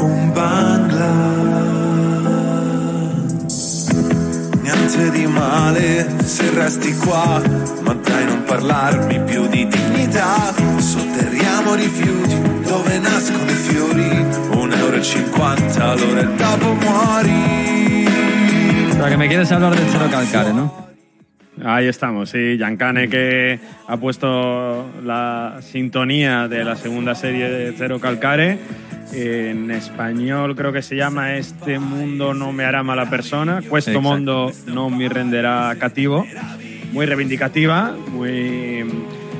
Un 0.01 0.31
bangla. 0.33 1.38
Niente 4.99 5.17
di 5.17 5.27
male 5.27 6.25
se 6.25 6.49
resti 6.53 6.93
qua, 6.97 7.41
ma 7.83 7.93
dai 7.93 8.25
non 8.25 8.43
parlarmi 8.43 9.21
più 9.21 9.47
di 9.47 9.65
dignità. 9.65 10.53
Sotterriamo 10.77 11.73
rifiuti 11.73 12.37
dove 12.63 12.99
nascono 12.99 13.49
i 13.49 13.55
fiori, 13.55 14.25
un 14.51 14.73
euro 14.73 14.97
e 14.97 15.01
cinquanta, 15.01 15.91
allora 15.91 16.19
e 16.19 16.27
dopo 16.35 16.73
muori. 16.73 18.07
Pero 18.91 19.07
que 19.07 19.15
me 19.17 19.27
quieres 19.27 19.49
hablar 19.53 19.73
del 19.73 19.89
Cero 19.89 20.09
Calcare, 20.09 20.51
¿no? 20.51 20.88
Ahí 21.63 21.87
estamos, 21.87 22.29
sí, 22.29 22.57
Giancane 22.57 23.09
que 23.09 23.59
ha 23.87 23.97
puesto 23.97 24.89
la 25.03 25.59
sintonía 25.61 26.47
de 26.47 26.63
la 26.63 26.75
segunda 26.75 27.15
serie 27.15 27.49
de 27.49 27.73
Cero 27.77 27.99
Calcare. 27.99 28.57
En 29.11 29.71
español 29.71 30.55
creo 30.55 30.71
que 30.71 30.81
se 30.81 30.95
llama 30.95 31.35
Este 31.35 31.79
mundo 31.79 32.33
no 32.33 32.51
me 32.53 32.63
hará 32.63 32.83
mala 32.83 33.09
persona, 33.09 33.59
Questo 33.59 33.77
Exacto. 33.77 34.01
mondo 34.01 34.51
no 34.67 34.89
me 34.89 35.09
renderá 35.09 35.75
cativo. 35.79 36.25
Muy 36.93 37.05
reivindicativa, 37.05 37.95
muy 38.11 38.85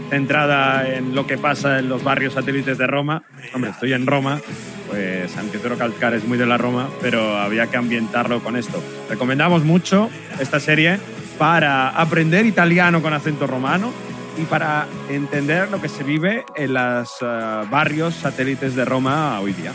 centrada 0.09 0.87
en 0.89 1.15
lo 1.15 1.25
que 1.25 1.37
pasa 1.37 1.79
en 1.79 1.87
los 1.87 2.03
barrios 2.03 2.33
satélites 2.33 2.77
de 2.77 2.87
Roma. 2.87 3.23
Hombre, 3.53 3.71
estoy 3.71 3.93
en 3.93 4.05
Roma, 4.07 4.41
pues 4.87 5.37
aunque 5.37 5.59
Cero 5.61 5.75
Calcare 5.77 6.17
es 6.17 6.27
muy 6.27 6.37
de 6.37 6.47
la 6.47 6.57
Roma, 6.57 6.89
pero 7.01 7.37
había 7.37 7.67
que 7.67 7.77
ambientarlo 7.77 8.41
con 8.41 8.57
esto. 8.57 8.83
Recomendamos 9.09 9.63
mucho 9.63 10.09
esta 10.39 10.59
serie 10.59 10.99
para 11.39 11.89
aprender 11.89 12.45
italiano 12.45 13.01
con 13.01 13.13
acento 13.13 13.47
romano 13.47 13.93
y 14.37 14.43
para 14.43 14.87
entender 15.09 15.71
lo 15.71 15.81
que 15.81 15.87
se 15.87 16.03
vive 16.03 16.43
en 16.53 16.73
los 16.73 17.09
uh, 17.21 17.25
eh, 17.25 17.67
barrios 17.71 18.13
satélites 18.13 18.75
de 18.75 18.83
Roma 18.83 19.39
hoy 19.39 19.53
día. 19.53 19.71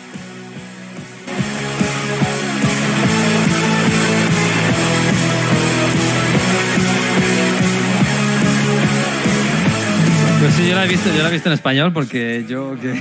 Pues 10.38 10.54
sí, 10.56 10.68
yo 10.68 10.74
la 10.74 10.84
he 10.84 10.88
visto, 10.88 11.08
yo 11.16 11.22
la 11.22 11.30
he 11.30 11.32
visto 11.32 11.48
en 11.48 11.54
español 11.54 11.94
porque 11.94 12.44
yo 12.46 12.76
que, 12.78 12.92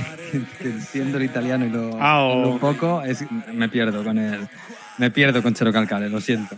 que 0.58 0.68
entiendo 0.70 1.18
el 1.18 1.24
italiano 1.24 1.66
y 1.66 1.68
lo, 1.68 1.90
oh. 1.90 2.42
lo 2.42 2.48
un 2.52 2.58
poco, 2.58 3.02
es, 3.02 3.26
me 3.52 3.68
pierdo 3.68 4.02
con 4.02 4.16
el, 4.16 4.48
me 4.96 5.10
pierdo 5.10 5.42
con 5.42 5.52
Chero 5.52 5.70
Calcare, 5.70 6.08
lo 6.08 6.22
siento. 6.22 6.56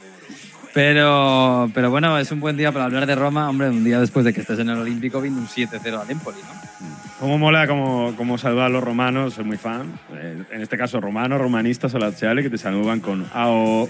Pero, 0.76 1.70
pero 1.72 1.90
bueno, 1.90 2.18
es 2.18 2.30
un 2.32 2.38
buen 2.38 2.58
día 2.58 2.70
para 2.70 2.84
hablar 2.84 3.06
de 3.06 3.14
Roma, 3.14 3.48
hombre, 3.48 3.70
un 3.70 3.82
día 3.82 3.98
después 3.98 4.26
de 4.26 4.34
que 4.34 4.42
estés 4.42 4.58
en 4.58 4.68
el 4.68 4.76
Olímpico 4.76 5.22
viendo 5.22 5.40
un 5.40 5.46
7-0 5.48 5.98
al 6.02 6.10
Empoli, 6.10 6.36
¿no? 6.42 6.86
Cómo 7.18 7.38
mola, 7.38 7.66
cómo 7.66 8.36
saludar 8.36 8.66
a 8.66 8.68
los 8.68 8.84
romanos, 8.84 9.32
soy 9.32 9.44
muy 9.46 9.56
fan. 9.56 9.86
Eh, 10.12 10.36
en 10.50 10.60
este 10.60 10.76
caso, 10.76 11.00
romanos, 11.00 11.40
romanistas 11.40 11.94
o 11.94 11.98
laziali, 11.98 12.42
que 12.42 12.50
te 12.50 12.58
saludan 12.58 13.00
con 13.00 13.24
AO. 13.32 13.88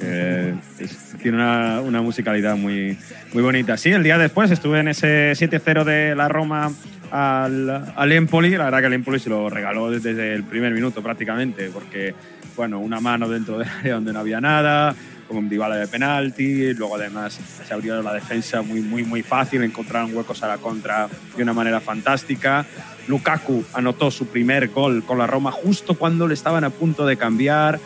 eh, 0.00 0.54
es- 0.78 1.16
tiene 1.22 1.38
una, 1.38 1.80
una 1.80 2.02
musicalidad 2.02 2.56
muy, 2.58 2.98
muy 3.32 3.42
bonita. 3.42 3.78
Sí, 3.78 3.88
el 3.90 4.02
día 4.02 4.18
después 4.18 4.50
estuve 4.50 4.80
en 4.80 4.88
ese 4.88 5.32
7-0 5.34 5.82
de 5.84 6.14
la 6.14 6.28
Roma 6.28 6.70
al, 7.10 7.90
al 7.96 8.12
Empoli. 8.12 8.50
La 8.50 8.64
verdad 8.66 8.80
que 8.80 8.86
el 8.88 8.92
Empoli 8.92 9.18
se 9.18 9.30
lo 9.30 9.48
regaló 9.48 9.90
desde 9.90 10.34
el 10.34 10.44
primer 10.44 10.74
minuto 10.74 11.02
prácticamente, 11.02 11.70
porque, 11.72 12.14
bueno, 12.54 12.80
una 12.80 13.00
mano 13.00 13.30
dentro 13.30 13.58
del 13.58 13.66
área 13.80 13.94
donde 13.94 14.12
no 14.12 14.18
había 14.20 14.42
nada, 14.42 14.94
como 15.28 15.40
un 15.40 15.48
Dybala 15.48 15.76
de 15.76 15.86
penalti, 15.86 16.74
luego 16.74 16.96
además 16.96 17.38
se 17.66 17.74
abrió 17.74 18.02
la 18.02 18.14
defensa 18.14 18.62
muy, 18.62 18.80
muy, 18.80 19.04
muy 19.04 19.22
fácil, 19.22 19.62
encontraron 19.62 20.16
huecos 20.16 20.42
a 20.42 20.48
la 20.48 20.58
contra 20.58 21.08
de 21.36 21.42
una 21.42 21.52
manera 21.52 21.80
fantástica. 21.80 22.66
Lukaku 23.06 23.64
anotó 23.74 24.10
su 24.10 24.26
primer 24.26 24.68
gol 24.68 25.04
con 25.04 25.18
la 25.18 25.26
Roma 25.26 25.52
justo 25.52 25.94
cuando 25.94 26.26
le 26.26 26.34
estaban 26.34 26.64
a 26.64 26.70
punto 26.70 27.06
de 27.06 27.16
cambiar. 27.16 27.78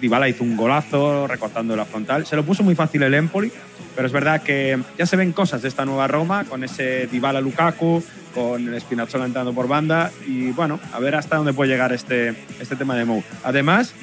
Dybala 0.00 0.28
hizo 0.28 0.42
un 0.42 0.56
golazo 0.56 1.26
recortando 1.26 1.76
la 1.76 1.84
frontal. 1.84 2.26
Se 2.26 2.34
lo 2.34 2.44
puso 2.44 2.62
muy 2.62 2.74
fácil 2.74 3.02
el 3.02 3.14
Empoli, 3.14 3.52
pero 3.94 4.06
es 4.06 4.12
verdad 4.12 4.42
que 4.42 4.78
ya 4.96 5.06
se 5.06 5.16
ven 5.16 5.32
cosas 5.32 5.62
de 5.62 5.68
esta 5.68 5.84
nueva 5.84 6.08
Roma 6.08 6.44
con 6.44 6.64
ese 6.64 7.06
Dybala 7.06 7.40
Lukaku, 7.40 8.02
con 8.34 8.72
el 8.72 8.80
Spinazzola 8.80 9.26
entrando 9.26 9.52
por 9.52 9.68
banda 9.68 10.10
y 10.26 10.50
bueno, 10.50 10.80
a 10.92 10.98
ver 10.98 11.14
hasta 11.14 11.36
dónde 11.36 11.52
puede 11.52 11.70
llegar 11.70 11.92
este, 11.92 12.34
este 12.60 12.76
tema 12.76 12.96
de 12.96 13.04
Mou. 13.04 13.22
Además, 13.44 13.94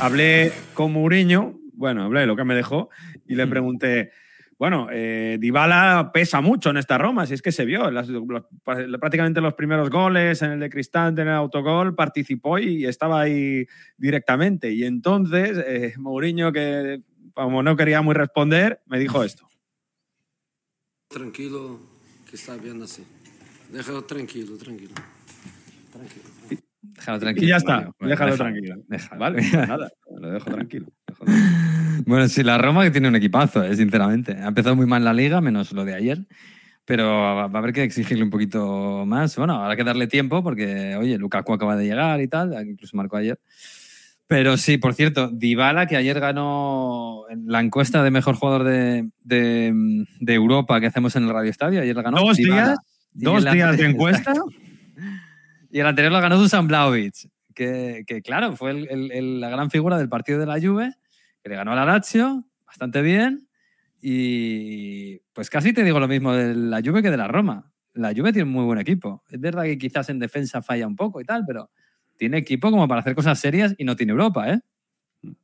hablé 0.00 0.52
con 0.74 0.92
Mourinho, 0.92 1.58
bueno, 1.74 2.04
hablé 2.04 2.20
de 2.20 2.26
lo 2.26 2.36
que 2.36 2.44
me 2.44 2.54
dejó 2.54 2.90
y 3.26 3.34
le 3.34 3.46
pregunté, 3.46 4.12
bueno, 4.58 4.88
eh, 4.90 5.36
Dybala 5.40 6.10
pesa 6.12 6.40
mucho 6.40 6.70
en 6.70 6.78
esta 6.78 6.96
Roma, 6.98 7.26
si 7.26 7.34
es 7.34 7.42
que 7.42 7.52
se 7.52 7.64
vio, 7.64 7.90
las- 7.90 8.08
los- 8.08 8.44
prácticamente 8.64 9.40
los 9.40 9.54
primeros 9.54 9.90
goles, 9.90 10.40
en 10.42 10.52
el 10.52 10.60
de 10.60 10.70
Cristante, 10.70 11.22
en 11.22 11.28
el 11.28 11.34
autogol, 11.34 11.94
participó 11.94 12.58
y 12.58 12.86
estaba 12.86 13.20
ahí 13.20 13.66
directamente. 13.98 14.70
Y 14.72 14.84
entonces, 14.84 15.58
eh, 15.66 15.94
Mourinho, 15.98 16.52
que 16.52 17.02
como 17.34 17.62
no 17.62 17.76
quería 17.76 18.00
muy 18.00 18.14
responder, 18.14 18.80
me 18.86 18.98
dijo 18.98 19.22
esto. 19.22 19.46
Tranquilo, 21.08 21.78
que 22.28 22.36
está 22.36 22.56
bien 22.56 22.82
así. 22.82 23.04
Déjalo 23.70 24.04
tranquilo, 24.04 24.56
tranquilo. 24.56 24.94
Tranquilo. 25.92 26.25
Déjalo 26.96 27.18
tranquilo. 27.18 27.46
Y 27.46 27.50
ya 27.50 27.56
está. 27.56 27.76
Bueno, 27.76 27.94
déjalo 28.00 28.30
déjalo, 28.32 28.36
tranquilo. 28.50 28.76
déjalo. 28.88 29.20
Vale, 29.20 29.42
nada, 29.68 29.90
lo 30.20 30.30
dejo 30.30 30.50
tranquilo. 30.50 30.86
Bueno, 32.04 32.28
sí, 32.28 32.42
la 32.44 32.58
Roma 32.58 32.84
que 32.84 32.90
tiene 32.90 33.08
un 33.08 33.16
equipazo, 33.16 33.64
eh, 33.64 33.74
sinceramente. 33.74 34.32
Ha 34.32 34.48
empezado 34.48 34.76
muy 34.76 34.84
mal 34.86 35.02
la 35.02 35.14
liga, 35.14 35.40
menos 35.40 35.72
lo 35.72 35.84
de 35.84 35.94
ayer. 35.94 36.18
Pero 36.84 37.06
va 37.08 37.42
a 37.44 37.58
haber 37.58 37.72
que 37.72 37.82
exigirle 37.82 38.22
un 38.22 38.30
poquito 38.30 39.04
más. 39.06 39.34
Bueno, 39.36 39.54
habrá 39.60 39.74
que 39.76 39.82
darle 39.82 40.06
tiempo 40.06 40.42
porque, 40.42 40.94
oye, 40.94 41.16
Lukaku 41.18 41.54
acaba 41.54 41.74
de 41.74 41.86
llegar 41.86 42.20
y 42.20 42.28
tal, 42.28 42.52
incluso 42.68 42.96
marcó 42.96 43.16
ayer. 43.16 43.40
Pero 44.28 44.56
sí, 44.56 44.76
por 44.78 44.92
cierto, 44.94 45.28
Dybala, 45.32 45.86
que 45.86 45.96
ayer 45.96 46.20
ganó 46.20 47.22
la 47.46 47.60
encuesta 47.60 48.02
de 48.04 48.10
mejor 48.10 48.36
jugador 48.36 48.64
de, 48.64 49.08
de- 49.24 50.04
de 50.20 50.34
Europa 50.34 50.78
que 50.80 50.86
hacemos 50.86 51.16
en 51.16 51.24
el 51.24 51.30
Radio 51.30 51.50
Estadio, 51.50 51.80
ayer 51.80 51.96
la 51.96 52.02
ganó. 52.02 52.18
¿Dos 52.20 52.36
Dybala. 52.36 52.62
días? 52.66 52.78
¿Dos 53.14 53.44
días 53.52 53.76
de 53.78 53.84
encuesta? 53.90 54.32
Y 55.76 55.80
el 55.80 55.86
anterior 55.86 56.10
lo 56.10 56.22
ganó 56.22 56.38
Dusan 56.38 56.66
Blaovic, 56.66 57.28
que, 57.54 58.04
que, 58.06 58.22
claro, 58.22 58.56
fue 58.56 58.72
la 58.72 59.50
gran 59.50 59.70
figura 59.70 59.98
del 59.98 60.08
partido 60.08 60.38
de 60.38 60.46
la 60.46 60.58
Juve, 60.58 60.94
que 61.42 61.50
le 61.50 61.54
ganó 61.54 61.72
a 61.72 61.74
la 61.74 61.84
Lazio 61.84 62.46
bastante 62.66 63.02
bien. 63.02 63.46
Y 64.00 65.18
pues 65.34 65.50
casi 65.50 65.74
te 65.74 65.84
digo 65.84 66.00
lo 66.00 66.08
mismo 66.08 66.32
de 66.32 66.54
la 66.54 66.80
Juve 66.82 67.02
que 67.02 67.10
de 67.10 67.18
la 67.18 67.28
Roma. 67.28 67.70
La 67.92 68.14
Juve 68.14 68.32
tiene 68.32 68.44
un 68.44 68.54
muy 68.54 68.64
buen 68.64 68.78
equipo. 68.78 69.22
Es 69.28 69.38
verdad 69.38 69.64
que 69.64 69.76
quizás 69.76 70.08
en 70.08 70.18
defensa 70.18 70.62
falla 70.62 70.86
un 70.86 70.96
poco 70.96 71.20
y 71.20 71.24
tal, 71.24 71.44
pero 71.46 71.68
tiene 72.16 72.38
equipo 72.38 72.70
como 72.70 72.88
para 72.88 73.02
hacer 73.02 73.14
cosas 73.14 73.38
serias 73.38 73.74
y 73.76 73.84
no 73.84 73.96
tiene 73.96 74.12
Europa, 74.12 74.50
¿eh? 74.50 74.60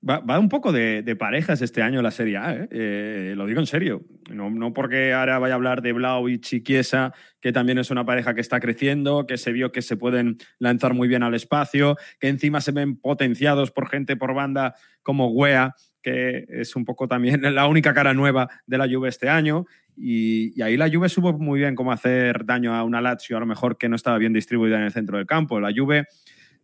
Va, 0.09 0.21
va 0.21 0.39
un 0.39 0.49
poco 0.49 0.71
de, 0.71 1.03
de 1.03 1.17
parejas 1.17 1.61
este 1.63 1.83
año 1.83 2.03
la 2.03 2.11
Serie 2.11 2.37
A, 2.37 2.55
¿eh? 2.55 2.69
Eh, 2.71 3.35
lo 3.37 3.47
digo 3.47 3.61
en 3.61 3.67
serio. 3.67 4.05
No, 4.31 4.51
no 4.51 4.73
porque 4.73 5.13
ahora 5.13 5.39
vaya 5.39 5.55
a 5.55 5.57
hablar 5.57 5.83
de 5.83 5.93
Vlaovic 5.93 6.53
y 6.53 6.63
Chiesa, 6.63 7.13
que 7.41 7.53
también 7.53 7.79
es 7.79 7.91
una 7.91 8.05
pareja 8.05 8.35
que 8.35 8.41
está 8.41 8.61
creciendo, 8.61 9.27
que 9.27 9.39
se 9.39 9.53
vio 9.53 9.73
que 9.73 9.83
se 9.83 9.97
pueden 9.97 10.37
lanzar 10.59 10.95
muy 10.95 11.09
bien 11.09 11.23
al 11.23 11.35
espacio, 11.35 11.97
que 12.21 12.29
encima 12.29 12.61
se 12.61 12.73
ven 12.73 12.97
potenciados 12.97 13.71
por 13.71 13.89
gente 13.89 14.17
por 14.17 14.35
banda 14.35 14.75
como 15.03 15.29
Wea, 15.29 15.75
que 16.01 16.47
es 16.49 16.77
un 16.77 16.85
poco 16.85 17.09
también 17.09 17.41
la 17.55 17.67
única 17.67 17.95
cara 17.95 18.15
nueva 18.15 18.49
de 18.67 18.79
la 18.79 18.89
Juve 18.89 19.09
este 19.09 19.29
año. 19.29 19.67
Y, 19.97 20.59
y 20.59 20.63
ahí 20.63 20.77
la 20.77 20.91
Juve 20.91 21.09
supo 21.09 21.33
muy 21.33 21.59
bien 21.59 21.75
cómo 21.75 21.93
hacer 21.93 22.45
daño 22.45 22.75
a 22.75 22.85
una 22.85 23.01
Lazio, 23.01 23.37
a 23.37 23.41
lo 23.41 23.47
mejor 23.47 23.77
que 23.79 23.89
no 23.89 23.97
estaba 23.97 24.19
bien 24.19 24.33
distribuida 24.33 24.79
en 24.79 24.85
el 24.85 24.93
centro 24.93 25.19
del 25.19 25.27
campo. 25.27 25.61
La 25.61 25.73
Juve 25.75 26.07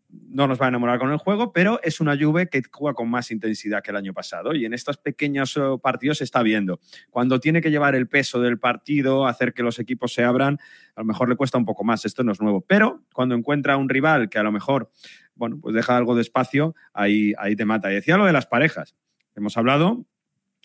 no 0.09 0.47
nos 0.47 0.61
va 0.61 0.67
a 0.67 0.69
enamorar 0.69 0.99
con 0.99 1.11
el 1.11 1.19
juego, 1.19 1.53
pero 1.53 1.81
es 1.83 2.01
una 2.01 2.17
Juve 2.17 2.49
que 2.49 2.63
juega 2.71 2.95
con 2.95 3.11
más 3.11 3.31
intensidad 3.31 3.83
que 3.83 3.91
el 3.91 3.97
año 3.97 4.15
pasado 4.15 4.55
y 4.55 4.65
en 4.65 4.73
estos 4.73 4.97
pequeños 4.97 5.57
eh, 5.57 5.61
partidos 5.83 6.19
se 6.19 6.25
está 6.25 6.43
viendo. 6.43 6.81
Cuando 7.11 7.41
tiene 7.41 7.61
que 7.61 7.71
llevar 7.71 7.95
el 7.95 8.09
peso 8.09 8.41
del 8.41 8.59
partido, 8.59 9.27
hacer 9.27 9.53
que 9.53 9.63
los 9.63 9.79
equipos 9.79 10.13
se 10.15 10.25
abran, 10.25 10.59
a 10.95 11.01
lo 11.01 11.05
mejor 11.05 11.29
le 11.29 11.37
cuesta 11.37 11.59
un 11.59 11.65
poco 11.65 11.85
más, 11.85 12.05
esto 12.05 12.25
no 12.25 12.33
es 12.33 12.41
nuevo, 12.41 12.63
pero 12.63 13.05
cuando 13.13 13.35
encuentra 13.35 13.77
un 13.77 13.89
rival 13.89 14.29
que 14.29 14.39
a 14.39 14.43
lo 14.43 14.53
mejor, 14.53 14.91
bueno, 15.35 15.59
pues 15.61 15.75
deja 15.75 15.97
algo 15.97 16.15
de 16.15 16.23
espacio, 16.23 16.75
ahí, 16.93 17.35
ahí 17.39 17.55
te 17.55 17.65
mata. 17.65 17.91
Y 17.91 17.95
decía 17.95 18.17
lo 18.17 18.25
de 18.25 18.33
las 18.33 18.47
parejas. 18.47 18.97
Hemos 19.37 19.57
hablado, 19.57 20.07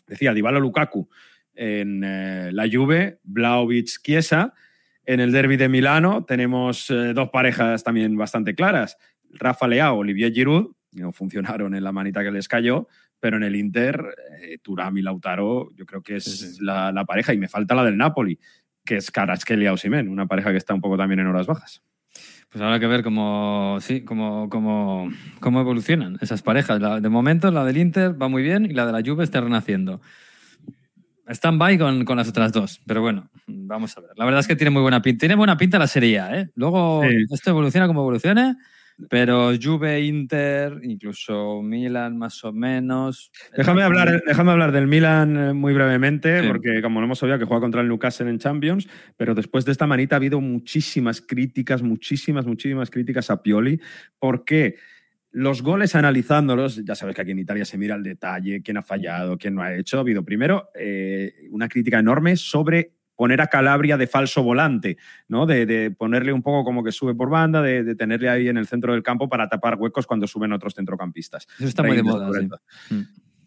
decía 0.08 0.34
Dybala 0.34 0.60
Lukaku 0.60 1.10
en 1.56 2.04
eh, 2.04 2.50
la 2.52 2.68
Juve, 2.72 3.20
Vlaovic 3.24 4.02
Chiesa. 4.02 4.54
En 5.06 5.20
el 5.20 5.32
derby 5.32 5.58
de 5.58 5.68
Milano 5.68 6.24
tenemos 6.24 6.89
eh, 6.89 7.14
dos 7.14 7.30
parejas 7.30 7.84
también 7.84 8.16
bastante 8.16 8.56
claras. 8.56 8.98
Rafa 9.34 9.67
Leao, 9.67 9.97
Olivier 9.97 10.31
Giroud, 10.34 10.71
no 10.93 11.11
funcionaron 11.11 11.73
en 11.75 11.84
la 11.84 11.91
manita 11.91 12.23
que 12.23 12.31
les 12.31 12.47
cayó, 12.47 12.88
pero 13.19 13.38
en 13.38 13.43
el 13.43 13.55
Inter, 13.55 14.03
eh, 14.41 14.57
Turam 14.61 14.97
y 14.97 15.01
Lautaro, 15.01 15.69
yo 15.75 15.86
creo 15.86 16.01
que 16.03 16.17
es 16.17 16.59
La, 16.61 16.91
la 16.91 17.05
pareja. 17.05 17.34
Y 17.34 17.38
me 17.38 17.47
falta 17.47 17.73
la 17.75 17.84
del 17.86 17.97
Napoli, 17.97 18.38
que 18.86 18.97
es 18.97 19.09
Kvaratskhelia 19.11 19.73
Osimhen, 19.73 20.09
una 20.09 20.25
pareja 20.27 20.51
que 20.51 20.57
está 20.57 20.73
un 20.73 20.81
poco 20.81 20.97
también 20.97 21.19
en 21.21 21.27
horas 21.27 21.47
bajas. 21.47 21.81
Pues 22.49 22.61
habrá 22.61 22.79
que 22.79 22.86
ver 22.86 23.01
cómo, 23.01 23.79
sí, 23.81 24.03
cómo, 24.03 24.47
cómo, 24.49 25.09
cómo 25.39 25.59
evolucionan 25.61 26.19
esas 26.21 26.43
parejas. 26.43 26.79
La- 26.79 26.99
de 26.99 27.09
momento, 27.09 27.49
la 27.49 27.65
del 27.65 27.77
Inter 27.77 28.21
va 28.21 28.27
muy 28.27 28.43
bien 28.43 28.65
y 28.65 28.73
la 28.73 28.86
de 28.86 28.91
la 28.91 29.01
Juve 29.03 29.23
está 29.23 29.41
renaciendo. 29.41 30.01
Stand-by 31.27 31.77
con, 31.77 32.03
con 32.05 32.17
las 32.17 32.27
otras 32.27 32.51
dos, 32.51 32.81
pero 32.86 33.01
bueno, 33.01 33.29
vamos 33.47 33.97
a 33.97 34.01
ver. 34.01 34.11
La 34.17 34.25
verdad 34.25 34.41
es 34.41 34.47
que 34.47 34.57
tiene 34.57 34.71
muy 34.71 34.81
buena 34.81 35.01
pinta. 35.01 35.21
Tiene 35.21 35.36
buena 35.36 35.57
pinta 35.57 35.79
la 35.79 35.88
Serie 35.88 36.19
A, 36.19 36.38
¿eh? 36.38 36.49
Luego 36.55 37.01
Sí. 37.09 37.15
esto 37.31 37.49
evoluciona 37.49 37.88
como 37.88 38.01
evolucione, 38.01 38.57
pero 39.10 39.52
Juve, 39.62 40.02
Inter, 40.02 40.80
incluso 40.84 41.62
Milan 41.62 42.18
más 42.18 42.44
o 42.44 42.54
menos. 42.54 43.32
Déjame 43.56 43.84
hablar, 43.84 44.22
déjame 44.26 44.52
hablar 44.52 44.72
del 44.72 44.88
Milan 44.88 45.38
eh, 45.38 45.54
muy 45.54 45.74
brevemente, 45.74 46.41
Sí. 46.41 46.48
porque 46.48 46.82
como 46.82 47.00
lo 47.00 47.06
hemos 47.06 47.22
oído, 47.24 47.38
que 47.39 47.46
juega 47.46 47.62
contra 47.62 47.82
el 47.82 47.88
Newcastle 47.88 48.30
en 48.30 48.39
Champions, 48.39 48.88
pero 49.18 49.34
después 49.36 49.66
de 49.66 49.72
esta 49.72 49.88
manita 49.88 50.16
ha 50.16 50.18
habido 50.18 50.39
muchísimas 50.41 51.22
críticas, 51.22 51.82
muchísimas, 51.82 52.46
muchísimas 52.46 52.89
críticas 52.89 53.30
a 53.30 53.41
Pioli, 53.41 53.80
porque 54.20 54.76
los 55.32 55.64
goles 55.64 55.96
analizándolos, 55.96 56.86
ya 56.86 56.94
sabes 56.94 57.16
que 57.16 57.22
aquí 57.24 57.32
en 57.32 57.39
Italia 57.39 57.66
se 57.66 57.78
mira 57.78 57.96
el 57.96 58.04
detalle, 58.04 58.62
quién 58.62 58.78
ha 58.78 58.84
fallado, 58.84 59.38
quién 59.38 59.56
no 59.56 59.64
ha 59.64 59.74
hecho. 59.76 59.98
Ha 59.98 60.02
habido 60.02 60.24
primero 60.24 60.70
eh, 60.76 61.34
una 61.50 61.68
crítica 61.68 61.98
enorme 61.98 62.36
sobre 62.38 62.94
poner 63.16 63.41
a 63.41 63.47
Calabria 63.47 63.97
de 63.97 64.07
falso 64.07 64.43
volante, 64.43 64.97
¿no? 65.28 65.45
De, 65.45 65.66
de 65.66 65.91
ponerle 65.91 66.34
un 66.34 66.41
poco 66.41 66.64
como 66.64 66.84
que 66.84 66.91
sube 66.91 67.14
por 67.16 67.30
banda, 67.30 67.61
de, 67.61 67.84
de 67.84 67.95
tenerle 67.95 68.30
ahí 68.30 68.47
en 68.47 68.57
el 68.57 68.68
centro 68.68 68.93
del 68.93 69.03
campo 69.03 69.30
para 69.30 69.49
tapar 69.49 69.76
huecos 69.76 70.07
cuando 70.07 70.28
suben 70.28 70.51
otros 70.53 70.76
centrocampistas. 70.76 71.47
Eso 71.57 71.68
está 71.68 71.84
muy 71.84 71.95
de 71.95 72.03
moda, 72.03 72.30
sí. 72.34 72.49
Mm. 72.93 73.01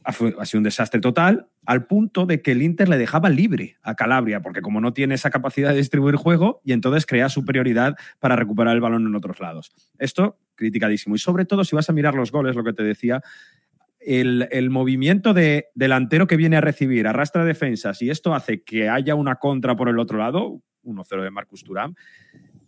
Ha, 0.09 0.11
ha 0.11 0.47
sido 0.47 0.61
un 0.61 0.63
desastre 0.63 1.01
total, 1.01 1.49
al 1.65 1.87
punto 1.87 2.27
de 2.27 2.41
que 2.41 2.53
el 2.53 2.63
Inter 2.63 2.89
le 2.89 2.97
dejaba 2.97 3.29
libre 3.29 3.77
a 3.83 3.97
Calabria, 3.97 4.41
porque 4.41 4.61
como 4.63 4.81
no 4.81 4.93
tiene 4.93 5.17
esa 5.17 5.31
capacidad 5.31 5.71
de 5.71 5.79
distribuir 5.79 6.15
juego, 6.15 6.61
y 6.65 6.73
entonces 6.73 7.07
crea 7.07 7.29
superioridad 7.29 7.97
para 8.21 8.37
recuperar 8.37 8.75
el 8.75 8.81
balón 8.81 9.05
en 9.05 9.17
otros 9.17 9.41
lados. 9.41 9.73
Esto, 9.99 10.39
criticadísimo. 10.55 11.17
Y 11.17 11.19
sobre 11.19 11.45
todo, 11.45 11.65
si 11.65 11.75
vas 11.75 11.91
a 11.91 11.93
mirar 11.93 12.15
los 12.15 12.31
goles, 12.31 12.55
lo 12.55 12.63
que 12.63 12.73
te 12.73 12.85
decía, 12.85 13.21
el, 14.07 14.71
movimiento 14.71 15.35
de 15.35 15.67
delantero 15.75 16.27
que 16.27 16.37
viene 16.37 16.57
a 16.57 16.61
recibir, 16.61 17.09
arrastra 17.09 17.45
defensas, 17.45 18.01
y 18.03 18.11
esto 18.11 18.35
hace 18.35 18.63
que 18.63 18.89
haya 18.89 19.15
una 19.15 19.37
contra 19.37 19.75
por 19.75 19.89
el 19.89 19.99
otro 19.99 20.19
lado, 20.19 20.63
1-0 20.85 21.23
de 21.23 21.31
Marcus 21.31 21.65
Thuram, 21.65 21.95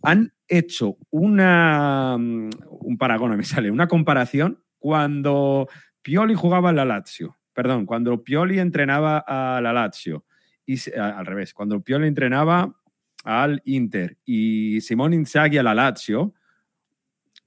han 0.03 0.33
hecho 0.47 0.97
una, 1.09 2.15
un 2.15 2.97
paragón, 2.97 3.35
me 3.37 3.43
sale, 3.43 3.71
una 3.71 3.87
comparación 3.87 4.61
cuando 4.77 5.67
Pioli 6.01 6.33
jugaba 6.33 6.71
en 6.71 6.75
la 6.75 6.85
Lazio, 6.85 7.37
perdón, 7.53 7.85
cuando 7.85 8.21
Pioli 8.21 8.59
entrenaba 8.59 9.23
a 9.25 9.61
la 9.61 9.71
Lazio, 9.71 10.25
y 10.65 10.77
al 10.99 11.25
revés, 11.25 11.53
cuando 11.53 11.81
Pioli 11.81 12.07
entrenaba 12.07 12.75
al 13.23 13.61
Inter 13.65 14.17
y 14.25 14.81
Simone 14.81 15.15
Inzaghi 15.15 15.57
a 15.57 15.63
la 15.63 15.73
Lazio, 15.73 16.33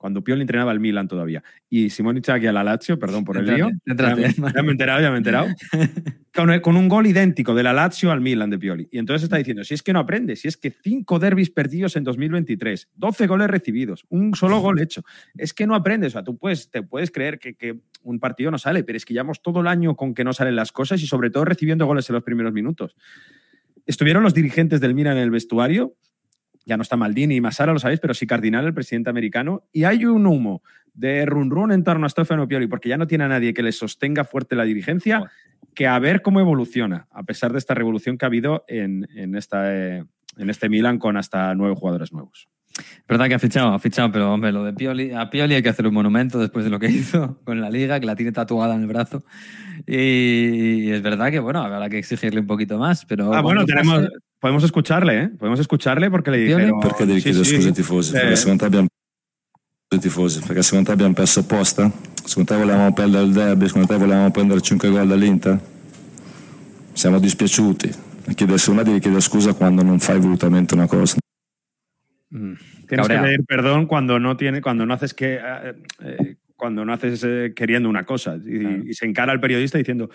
cuando 0.03 0.23
Pioli 0.23 0.43
entrenaba 0.43 0.73
al 0.73 0.81
Milan 0.81 1.09
todavía, 1.09 1.43
y 1.71 1.89
Simone 1.89 2.19
Inzaghi 2.19 2.49
a 2.49 2.53
la 2.53 2.63
Lazio, 2.63 2.99
perdón 2.99 3.25
por 3.25 3.39
el 3.39 3.47
lío, 3.47 3.71
ya, 3.87 4.15
me 4.15 4.27
he 4.27 4.71
enterado, 4.73 5.01
ya 5.01 5.09
me 5.09 5.15
he 5.15 5.19
enterado, 5.19 5.47
con, 6.35 6.61
con 6.61 6.77
un 6.77 6.89
gol 6.89 7.07
idéntico 7.07 7.55
de 7.55 7.63
la 7.63 7.73
Lazio 7.73 8.11
al 8.11 8.21
Milan 8.21 8.51
de 8.51 8.59
Pioli. 8.59 8.89
Y 8.91 8.99
entonces 8.99 9.23
está 9.23 9.39
diciendo, 9.39 9.65
si 9.65 9.73
es 9.73 9.83
que 9.83 9.95
no 9.95 10.01
aprende, 10.01 10.37
si 10.37 10.49
es 10.49 10.59
que 10.59 10.71
cinco 10.71 11.19
derbis 11.19 11.51
perdidos 11.51 11.97
en 11.97 12.05
2023, 12.05 12.91
12 12.95 13.27
goles 13.27 13.49
recibidos, 13.49 14.05
un 14.11 14.35
solo 14.35 14.61
gol 14.61 14.81
hecho, 14.81 15.03
es 15.39 15.55
que 15.55 15.67
no 15.67 15.75
aprendes. 15.75 16.09
O 16.09 16.15
sea, 16.15 16.25
tú 16.25 16.37
puedes, 16.37 16.69
te 16.71 16.83
puedes 16.83 17.11
creer 17.11 17.39
que, 17.39 17.55
que 17.55 17.79
un 18.03 18.19
partido 18.19 18.51
no 18.51 18.59
sale, 18.59 18.85
pero 18.85 18.97
es 18.97 19.05
que 19.05 19.15
llevamos 19.15 19.41
todo 19.41 19.61
el 19.61 19.69
año 19.69 19.95
con 19.95 20.15
que 20.15 20.25
no 20.25 20.33
salen 20.33 20.57
las 20.57 20.73
cosas 20.73 21.01
y 21.03 21.07
sobre 21.07 21.31
todo 21.31 21.45
recibiendo 21.45 21.87
goles 21.87 22.09
en 22.11 22.15
los 22.15 22.25
primeros 22.25 22.53
minutos. 22.53 22.97
Estuvieron 23.87 24.23
los 24.23 24.35
dirigentes 24.35 24.81
del 24.81 24.95
Milan 24.95 25.17
en 25.17 25.23
el 25.25 25.31
vestuario, 25.31 25.95
ya 26.65 26.77
no 26.77 26.83
está 26.83 26.97
Maldini 26.97 27.37
y 27.37 27.41
Masara, 27.41 27.73
lo 27.73 27.79
sabéis, 27.79 28.01
pero 28.01 28.15
sí 28.15 28.27
Cardinal, 28.27 28.67
el 28.67 28.75
presidente 28.75 29.11
americano, 29.11 29.65
y 29.73 29.85
hay 29.85 30.05
un 30.05 30.27
humo 30.27 30.63
de 30.95 31.25
run 31.27 31.51
run 31.51 31.73
en 31.73 31.85
torno 31.85 32.07
a 32.07 32.09
Stefano 32.09 32.47
Pioli, 32.47 32.67
porque 32.67 32.89
ya 32.89 32.97
no 32.97 33.07
tiene 33.07 33.25
a 33.25 33.29
nadie 33.29 33.55
que 33.55 33.63
le 33.63 33.73
sostenga 33.73 34.25
fuerte 34.25 34.57
la 34.57 34.65
dirigencia, 34.65 35.31
que 35.75 35.87
a 35.87 35.99
ver 35.99 36.23
cómo 36.23 36.41
evoluciona, 36.41 37.07
a 37.11 37.23
pesar 37.23 37.53
de 37.53 37.59
esta 37.59 37.75
revolución 37.75 38.19
que 38.19 38.25
ha 38.25 38.29
habido 38.29 38.65
en, 38.69 39.09
en 39.15 39.35
esta, 39.35 39.75
eh, 39.75 40.05
en 40.37 40.51
este 40.51 40.69
Milan 40.69 40.99
con 40.99 41.17
hasta 41.17 41.55
nueve 41.55 41.75
jugadores 41.77 42.13
nuevos. 42.13 42.49
Verdad 43.07 43.29
que 43.29 43.35
ha 43.35 43.39
fichado, 43.39 43.75
ha 43.75 43.79
fichado, 43.79 44.11
pero 44.11 44.33
hombre, 44.33 44.51
lo 44.51 44.65
de 44.65 44.73
Pioli, 44.73 45.13
a 45.13 45.29
Pioli 45.29 45.55
hay 45.55 45.63
que 45.63 45.69
hacer 45.69 45.87
un 45.87 45.95
monumento 45.95 46.39
después 46.39 46.65
de 46.65 46.71
lo 46.71 46.79
que 46.79 46.87
hizo 46.91 47.39
con 47.45 47.61
la 47.61 47.71
liga, 47.71 48.01
que 48.01 48.07
la 48.07 48.17
tiene 48.17 48.33
tatuada 48.33 48.75
en 48.75 48.83
el 48.83 48.87
brazo. 48.87 49.25
Y, 49.87 50.91
es 50.91 51.03
verdad 51.03 51.31
que, 51.31 51.39
bueno, 51.39 51.63
habrá 51.63 51.89
que 51.89 51.99
exigirle 51.99 52.41
un 52.41 52.47
poquito 52.47 52.79
más, 52.79 53.05
pero... 53.05 53.33
Ah, 53.35 53.41
bueno, 53.41 53.65
tenemos, 53.65 54.03
pase- 54.03 54.17
podemos 54.43 54.65
escucharle, 54.65 55.23
¿eh? 55.23 55.29
Podemos 55.39 55.61
escucharle 55.61 56.11
porque 56.11 56.33
le 56.33 56.39
dijeron... 56.39 56.81
Perché 56.81 57.07
devi 57.07 57.21
Sì, 57.21 57.27
chiedere 57.31 57.45
sì. 57.45 57.55
scusa 57.55 57.69
ai 57.69 57.75
tifosi? 57.75 58.11
Eh, 58.17 58.19
Perché 58.19 58.37
secondo 58.37 58.59
te 58.59 58.65
abbiamo 58.67 58.87
tifosi? 60.01 60.41
Perché 60.41 60.63
secondo 60.63 60.87
te 60.87 60.93
abbiamo 60.93 61.15
perso 61.15 61.41
apposta? 61.41 61.91
Secondo 62.25 62.53
te 62.53 62.59
volevamo 62.59 62.93
perdere 62.93 63.25
il 63.25 63.33
derby? 63.33 63.67
Secondo 63.69 63.87
te 63.87 63.97
volevamo 63.97 64.31
prendere 64.33 64.61
5 64.61 64.89
gol 64.91 65.07
dall'Inter? 65.07 65.61
Siamo 66.93 67.21
dispiaciuti. 67.21 67.89
Chiedere, 68.35 68.59
secondo 68.59 68.83
me 68.83 68.89
devi 68.89 68.99
chiedere 69.01 69.23
scusa 69.23 69.53
quando 69.55 69.83
non 69.85 70.01
fai 70.01 70.19
volutamente 70.19 70.75
una 70.75 70.87
cosa. 70.89 71.19
Tienes 72.29 72.59
Cabreado. 72.87 73.23
que 73.25 73.31
pedir 73.31 73.45
perdón 73.47 73.87
cuando 73.87 74.19
no 74.19 74.37
tiene, 74.37 74.61
cuando 74.61 74.85
no 74.87 74.95
haces 74.95 75.15
que 75.15 75.35
eh, 75.35 75.75
eh, 76.03 76.37
cuando 76.57 76.85
no 76.85 76.93
haces 76.93 77.23
eh, 77.25 77.53
queriendo 77.55 77.89
una 77.89 78.05
cosa 78.05 78.37
y, 78.45 78.91
y 78.91 78.95
se 78.95 79.05
encara 79.07 79.33
al 79.33 79.41
periodista 79.41 79.79
diciendo 79.79 80.09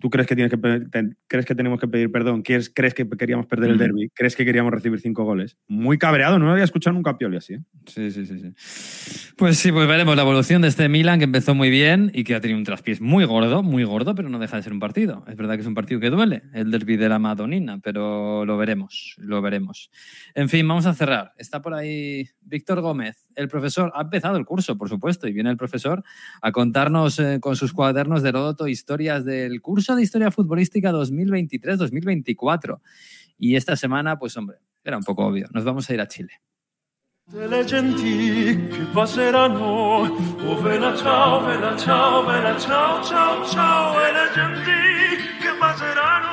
¿Tú 0.00 0.10
crees 0.10 0.28
que, 0.28 0.36
tienes 0.36 0.52
que, 0.52 0.58
te- 0.58 1.16
crees 1.26 1.44
que 1.44 1.54
tenemos 1.56 1.80
que 1.80 1.88
pedir 1.88 2.12
perdón? 2.12 2.42
¿Quieres- 2.42 2.70
¿Crees 2.72 2.94
que 2.94 3.08
queríamos 3.08 3.46
perder 3.46 3.70
el 3.70 3.78
derby? 3.78 4.08
¿Crees 4.14 4.36
que 4.36 4.44
queríamos 4.44 4.72
recibir 4.72 5.00
cinco 5.00 5.24
goles? 5.24 5.56
Muy 5.66 5.98
cabreado, 5.98 6.38
no 6.38 6.46
lo 6.46 6.52
había 6.52 6.62
escuchado 6.64 6.94
nunca 6.94 7.10
a 7.10 7.18
Pioli 7.18 7.36
así. 7.38 7.54
¿eh? 7.54 7.60
Sí, 7.86 8.10
sí, 8.12 8.24
sí, 8.24 8.38
sí. 8.38 8.52
Pues 9.36 9.58
sí, 9.58 9.72
pues 9.72 9.88
veremos 9.88 10.14
la 10.14 10.22
evolución 10.22 10.62
de 10.62 10.68
este 10.68 10.88
Milan 10.88 11.18
que 11.18 11.24
empezó 11.24 11.54
muy 11.54 11.68
bien 11.70 12.10
y 12.14 12.22
que 12.24 12.34
ha 12.36 12.40
tenido 12.40 12.58
un 12.58 12.64
traspiés 12.64 13.00
muy 13.00 13.24
gordo, 13.24 13.62
muy 13.64 13.82
gordo, 13.84 14.14
pero 14.14 14.28
no 14.28 14.38
deja 14.38 14.56
de 14.56 14.62
ser 14.62 14.72
un 14.72 14.78
partido. 14.80 15.24
Es 15.28 15.36
verdad 15.36 15.54
que 15.56 15.62
es 15.62 15.66
un 15.66 15.74
partido 15.74 15.98
que 16.00 16.10
duele, 16.10 16.42
el 16.54 16.70
derby 16.70 16.96
de 16.96 17.08
la 17.08 17.18
Madonina, 17.18 17.78
pero 17.82 18.44
lo 18.44 18.56
veremos, 18.56 19.14
lo 19.18 19.42
veremos. 19.42 19.90
En 20.38 20.48
fin, 20.48 20.68
vamos 20.68 20.86
a 20.86 20.94
cerrar. 20.94 21.32
Está 21.36 21.60
por 21.60 21.74
ahí 21.74 22.28
Víctor 22.42 22.80
Gómez, 22.80 23.26
el 23.34 23.48
profesor. 23.48 23.90
Ha 23.96 24.02
empezado 24.02 24.36
el 24.36 24.44
curso, 24.44 24.78
por 24.78 24.88
supuesto, 24.88 25.26
y 25.26 25.32
viene 25.32 25.50
el 25.50 25.56
profesor 25.56 26.04
a 26.40 26.52
contarnos 26.52 27.18
eh, 27.18 27.40
con 27.40 27.56
sus 27.56 27.72
cuadernos 27.72 28.22
de 28.22 28.28
Heródoto 28.28 28.68
historias 28.68 29.24
del 29.24 29.60
curso 29.60 29.96
de 29.96 30.04
Historia 30.04 30.30
Futbolística 30.30 30.92
2023-2024. 30.92 32.80
Y 33.36 33.56
esta 33.56 33.74
semana, 33.74 34.16
pues 34.20 34.36
hombre, 34.36 34.58
era 34.84 34.96
un 34.96 35.02
poco 35.02 35.26
obvio. 35.26 35.48
Nos 35.50 35.64
vamos 35.64 35.90
a 35.90 35.94
ir 35.94 36.00
a 36.00 36.06
Chile. 36.06 36.30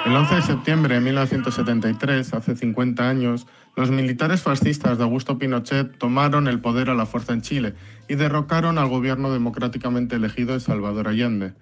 El 0.06 0.16
11 0.16 0.36
de 0.36 0.42
septiembre 0.42 0.96
de 0.96 1.02
1973, 1.02 2.34
hace 2.34 2.56
50 2.56 3.10
años, 3.10 3.48
los 3.76 3.90
militares 3.90 4.42
fascistas 4.42 4.98
de 4.98 5.04
Augusto 5.04 5.38
Pinochet 5.38 5.98
tomaron 5.98 6.48
el 6.48 6.60
poder 6.60 6.90
a 6.90 6.94
la 6.96 7.06
fuerza 7.06 7.34
en 7.34 7.42
Chile 7.42 7.74
y 8.08 8.16
derrocaron 8.16 8.78
al 8.78 8.88
gobierno 8.88 9.32
democráticamente 9.32 10.16
elegido 10.16 10.54
de 10.54 10.60
Salvador 10.60 11.08
Allende. 11.08 11.54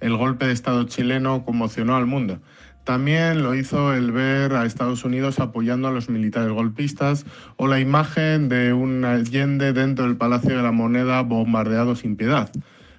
El 0.00 0.16
golpe 0.16 0.46
de 0.46 0.52
Estado 0.52 0.84
chileno 0.84 1.44
conmocionó 1.44 1.96
al 1.96 2.06
mundo. 2.06 2.40
También 2.84 3.42
lo 3.42 3.54
hizo 3.54 3.94
el 3.94 4.12
ver 4.12 4.52
a 4.54 4.64
Estados 4.64 5.04
Unidos 5.04 5.40
apoyando 5.40 5.88
a 5.88 5.90
los 5.90 6.08
militares 6.08 6.52
golpistas 6.52 7.26
o 7.56 7.66
la 7.66 7.80
imagen 7.80 8.48
de 8.48 8.72
un 8.72 9.04
Allende 9.04 9.72
dentro 9.72 10.04
del 10.04 10.16
Palacio 10.16 10.56
de 10.56 10.62
la 10.62 10.70
Moneda 10.70 11.22
bombardeado 11.22 11.96
sin 11.96 12.16
piedad. 12.16 12.50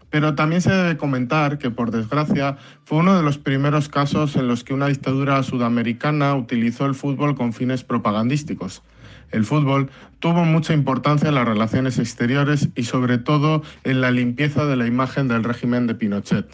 Pero 0.10 0.36
también 0.36 0.62
se 0.62 0.72
debe 0.72 0.97
comentar 0.97 1.58
que, 1.58 1.70
por 1.70 1.91
desgracia, 1.91 2.58
fue 2.86 2.99
uno 2.99 3.18
de 3.18 3.24
los 3.24 3.38
primeros 3.38 3.89
casos 3.89 4.36
en 4.36 4.47
los 4.47 4.64
que 4.64 4.74
una 4.74 4.88
dictadura 4.88 5.41
sudamericana 5.43 6.36
utilizó 6.36 6.86
el 6.86 6.95
fútbol 6.95 7.36
con 7.36 7.53
fines 7.53 7.84
propagandísticos. 7.84 8.84
El 9.32 9.43
fútbol 9.43 9.89
tuvo 10.20 10.45
mucha 10.45 10.74
importancia 10.74 11.30
en 11.30 11.36
las 11.36 11.47
relaciones 11.47 11.99
exteriores 11.99 12.70
y 12.76 12.84
sobre 12.84 13.18
todo 13.18 13.62
en 13.84 13.99
la 13.99 14.12
limpieza 14.12 14.66
de 14.66 14.78
la 14.78 14.88
imagen 14.88 15.28
del 15.28 15.43
régimen 15.43 15.88
de 15.88 15.95
Pinochet. 15.95 16.47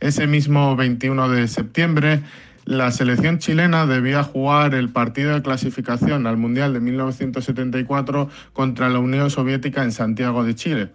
Ese 0.00 0.26
mismo 0.26 0.76
21 0.76 1.30
de 1.30 1.48
septiembre, 1.48 2.20
la 2.66 2.90
selección 2.90 3.38
chilena 3.38 3.86
debía 3.86 4.22
jugar 4.22 4.74
el 4.74 4.90
partido 4.90 5.32
de 5.32 5.42
clasificación 5.42 6.26
al 6.26 6.36
Mundial 6.36 6.74
de 6.74 6.80
1974 6.80 8.28
contra 8.52 8.90
la 8.90 8.98
Unión 8.98 9.30
Soviética 9.30 9.82
en 9.82 9.92
Santiago 9.92 10.44
de 10.44 10.54
Chile. 10.54 10.90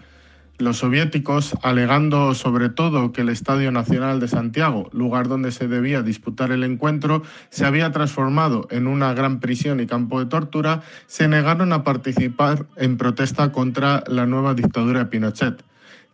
Los 0.60 0.80
soviéticos, 0.80 1.54
alegando 1.64 2.34
sobre 2.36 2.68
todo 2.68 3.14
que 3.14 3.22
el 3.22 3.30
Estadio 3.30 3.72
Nacional 3.72 4.20
de 4.20 4.28
Santiago, 4.28 4.90
lugar 4.92 5.30
donde 5.30 5.54
se 5.54 5.70
debía 5.70 6.02
disputar 6.02 6.52
el 6.52 6.66
encuentro, 6.66 7.24
se 7.50 7.66
había 7.66 7.94
transformado 7.94 8.68
en 8.70 8.86
una 8.86 9.14
gran 9.14 9.40
prisión 9.40 9.80
y 9.80 9.88
campo 9.88 10.20
de 10.20 10.26
tortura, 10.26 10.82
se 11.08 11.30
negaron 11.30 11.72
a 11.72 11.86
participar 11.86 12.66
en 12.76 12.98
protesta 12.98 13.54
contra 13.54 14.04
la 14.08 14.26
nueva 14.26 14.54
dictadura 14.54 15.00
de 15.00 15.06
Pinochet. 15.06 15.64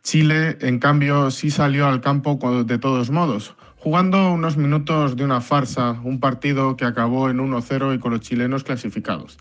Chile, 0.03 0.59
en 0.61 0.77
cambio, 0.77 1.31
sí 1.31 1.49
salió 1.49 1.87
al 1.87 2.01
campo 2.01 2.37
de 2.65 2.77
todos 2.77 3.09
modos, 3.09 3.55
jugando 3.77 4.31
unos 4.31 4.57
minutos 4.57 5.15
de 5.15 5.25
una 5.25 5.41
farsa, 5.41 5.99
un 6.03 6.19
partido 6.19 6.77
que 6.77 6.85
acabó 6.85 7.31
en 7.31 7.39
1-0 7.39 7.95
y 7.95 7.97
con 7.97 8.11
los 8.11 8.21
chilenos 8.21 8.63
clasificados. 8.63 9.39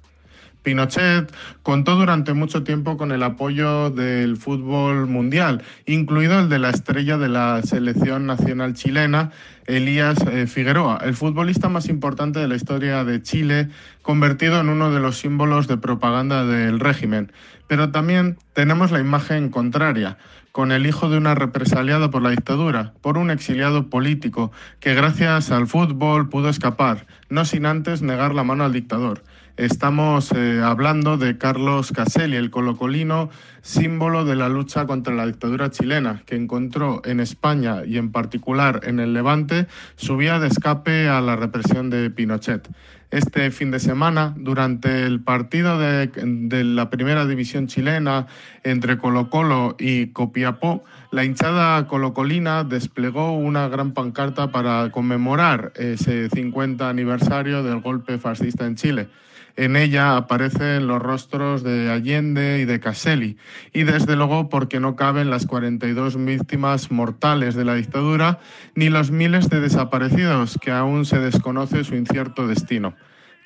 Pinochet 0.64 1.32
contó 1.62 1.94
durante 1.94 2.32
mucho 2.32 2.64
tiempo 2.64 2.96
con 2.96 3.12
el 3.12 3.22
apoyo 3.22 3.90
del 3.90 4.36
fútbol 4.36 5.06
mundial, 5.06 5.62
incluido 5.86 6.40
el 6.40 6.48
de 6.48 6.58
la 6.58 6.70
estrella 6.70 7.18
de 7.18 7.28
la 7.28 7.62
selección 7.62 8.26
nacional 8.26 8.74
chilena, 8.74 9.30
Elías 9.66 10.18
eh, 10.26 10.46
Figueroa, 10.46 10.98
el 11.04 11.14
futbolista 11.14 11.68
más 11.68 11.88
importante 11.88 12.40
de 12.40 12.48
la 12.48 12.56
historia 12.56 13.04
de 13.04 13.22
Chile, 13.22 13.68
convertido 14.02 14.60
en 14.60 14.68
uno 14.68 14.90
de 14.90 15.00
los 15.00 15.18
símbolos 15.18 15.68
de 15.68 15.76
propaganda 15.76 16.44
del 16.44 16.80
régimen. 16.80 17.30
Pero 17.68 17.90
también 17.90 18.38
tenemos 18.54 18.90
la 18.90 19.00
imagen 19.00 19.50
contraria, 19.50 20.18
con 20.52 20.70
el 20.70 20.86
hijo 20.86 21.08
de 21.08 21.16
una 21.16 21.34
represaliada 21.34 22.10
por 22.10 22.22
la 22.22 22.30
dictadura, 22.30 22.94
por 23.00 23.18
un 23.18 23.30
exiliado 23.30 23.90
político, 23.90 24.52
que 24.80 24.94
gracias 24.94 25.50
al 25.50 25.66
fútbol 25.66 26.28
pudo 26.28 26.48
escapar, 26.48 27.06
no 27.28 27.44
sin 27.44 27.66
antes 27.66 28.02
negar 28.02 28.34
la 28.34 28.44
mano 28.44 28.64
al 28.64 28.72
dictador. 28.72 29.24
Estamos 29.56 30.32
eh, 30.32 30.62
hablando 30.64 31.16
de 31.16 31.38
Carlos 31.38 31.92
Caselli, 31.92 32.34
el 32.34 32.50
colocolino, 32.50 33.30
símbolo 33.62 34.24
de 34.24 34.34
la 34.34 34.48
lucha 34.48 34.84
contra 34.84 35.14
la 35.14 35.26
dictadura 35.26 35.70
chilena, 35.70 36.22
que 36.26 36.34
encontró 36.34 37.02
en 37.04 37.20
España 37.20 37.84
y 37.86 37.98
en 37.98 38.10
particular 38.10 38.80
en 38.82 38.98
el 38.98 39.14
Levante 39.14 39.68
su 39.94 40.16
vía 40.16 40.40
de 40.40 40.48
escape 40.48 41.08
a 41.08 41.20
la 41.20 41.36
represión 41.36 41.88
de 41.88 42.10
Pinochet. 42.10 42.68
Este 43.12 43.52
fin 43.52 43.70
de 43.70 43.78
semana, 43.78 44.34
durante 44.36 45.04
el 45.04 45.20
partido 45.20 45.78
de, 45.78 46.08
de 46.08 46.64
la 46.64 46.90
primera 46.90 47.24
división 47.24 47.68
chilena 47.68 48.26
entre 48.64 48.98
Colo 48.98 49.30
Colo 49.30 49.76
y 49.78 50.08
Copiapó, 50.08 50.82
la 51.12 51.24
hinchada 51.24 51.86
colocolina 51.86 52.64
desplegó 52.64 53.36
una 53.36 53.68
gran 53.68 53.92
pancarta 53.92 54.50
para 54.50 54.90
conmemorar 54.90 55.72
ese 55.76 56.28
50 56.28 56.88
aniversario 56.88 57.62
del 57.62 57.80
golpe 57.80 58.18
fascista 58.18 58.66
en 58.66 58.74
Chile. 58.74 59.08
En 59.56 59.76
ella 59.76 60.16
aparecen 60.16 60.88
los 60.88 61.00
rostros 61.00 61.62
de 61.62 61.90
Allende 61.90 62.58
y 62.60 62.64
de 62.64 62.80
Caselli, 62.80 63.36
y 63.72 63.84
desde 63.84 64.16
luego 64.16 64.48
porque 64.48 64.80
no 64.80 64.96
caben 64.96 65.30
las 65.30 65.46
42 65.46 66.16
víctimas 66.24 66.90
mortales 66.90 67.54
de 67.54 67.64
la 67.64 67.74
dictadura, 67.74 68.40
ni 68.74 68.88
los 68.88 69.12
miles 69.12 69.48
de 69.48 69.60
desaparecidos 69.60 70.58
que 70.60 70.72
aún 70.72 71.04
se 71.04 71.20
desconoce 71.20 71.84
su 71.84 71.94
incierto 71.94 72.48
destino. 72.48 72.94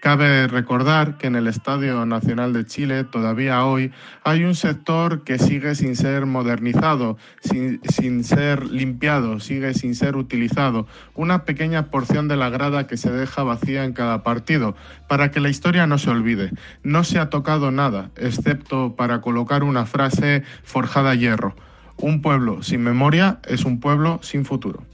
Cabe 0.00 0.46
recordar 0.46 1.18
que 1.18 1.26
en 1.26 1.34
el 1.34 1.48
Estadio 1.48 2.06
Nacional 2.06 2.52
de 2.52 2.64
Chile 2.64 3.02
todavía 3.02 3.64
hoy 3.64 3.90
hay 4.22 4.44
un 4.44 4.54
sector 4.54 5.24
que 5.24 5.40
sigue 5.40 5.74
sin 5.74 5.96
ser 5.96 6.24
modernizado, 6.24 7.16
sin, 7.40 7.80
sin, 7.82 8.22
ser 8.22 8.64
limpiado, 8.66 9.40
sigue 9.40 9.74
sin 9.74 9.96
ser 9.96 10.14
utilizado. 10.14 10.86
Una 11.16 11.44
pequeña 11.44 11.90
porción 11.90 12.28
de 12.28 12.36
la 12.36 12.48
grada 12.48 12.86
que 12.86 12.96
se 12.96 13.10
deja 13.10 13.42
vacía 13.42 13.84
en 13.84 13.92
cada 13.92 14.22
partido, 14.22 14.76
para 15.08 15.32
que 15.32 15.40
la 15.40 15.48
historia 15.48 15.88
no 15.88 15.98
se 15.98 16.10
olvide. 16.10 16.52
No 16.84 17.02
se 17.02 17.18
ha 17.18 17.28
tocado 17.28 17.72
nada, 17.72 18.10
excepto 18.16 18.94
para 18.94 19.20
colocar 19.20 19.64
una 19.64 19.84
frase 19.84 20.44
forjada 20.62 21.10
a 21.10 21.14
hierro. 21.16 21.56
Un 21.96 22.22
pueblo 22.22 22.62
sin 22.62 22.82
memoria 22.84 23.40
es 23.48 23.64
un 23.64 23.80
pueblo 23.80 24.20
sin 24.22 24.44
futuro. 24.44 24.84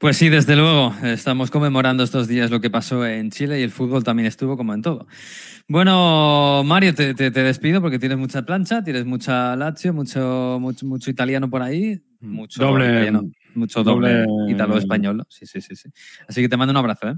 Pues 0.00 0.16
sí, 0.16 0.30
desde 0.30 0.56
luego, 0.56 0.94
estamos 1.02 1.50
conmemorando 1.50 2.02
estos 2.02 2.26
días 2.26 2.50
lo 2.50 2.62
que 2.62 2.70
pasó 2.70 3.04
en 3.06 3.30
Chile 3.30 3.60
y 3.60 3.62
el 3.62 3.70
fútbol 3.70 4.02
también 4.02 4.26
estuvo 4.26 4.56
como 4.56 4.72
en 4.72 4.80
todo. 4.80 5.06
Bueno, 5.68 6.62
Mario, 6.64 6.94
te, 6.94 7.12
te, 7.12 7.30
te 7.30 7.42
despido 7.42 7.82
porque 7.82 7.98
tienes 7.98 8.16
mucha 8.16 8.42
plancha, 8.46 8.82
tienes 8.82 9.04
mucha 9.04 9.54
Lazio, 9.56 9.92
mucho, 9.92 10.56
mucho, 10.58 10.86
mucho 10.86 11.10
italiano 11.10 11.50
por 11.50 11.60
ahí, 11.60 12.02
mucho 12.20 12.62
Doble- 12.62 12.86
italiano, 12.88 13.30
mucho 13.54 13.84
doble, 13.84 14.24
doble- 14.24 14.52
italo-español. 14.52 15.22
Sí, 15.28 15.44
sí, 15.44 15.60
sí, 15.60 15.76
sí. 15.76 15.90
Así 16.26 16.40
que 16.40 16.48
te 16.48 16.56
mando 16.56 16.70
un 16.72 16.78
abrazo, 16.78 17.10
¿eh? 17.10 17.14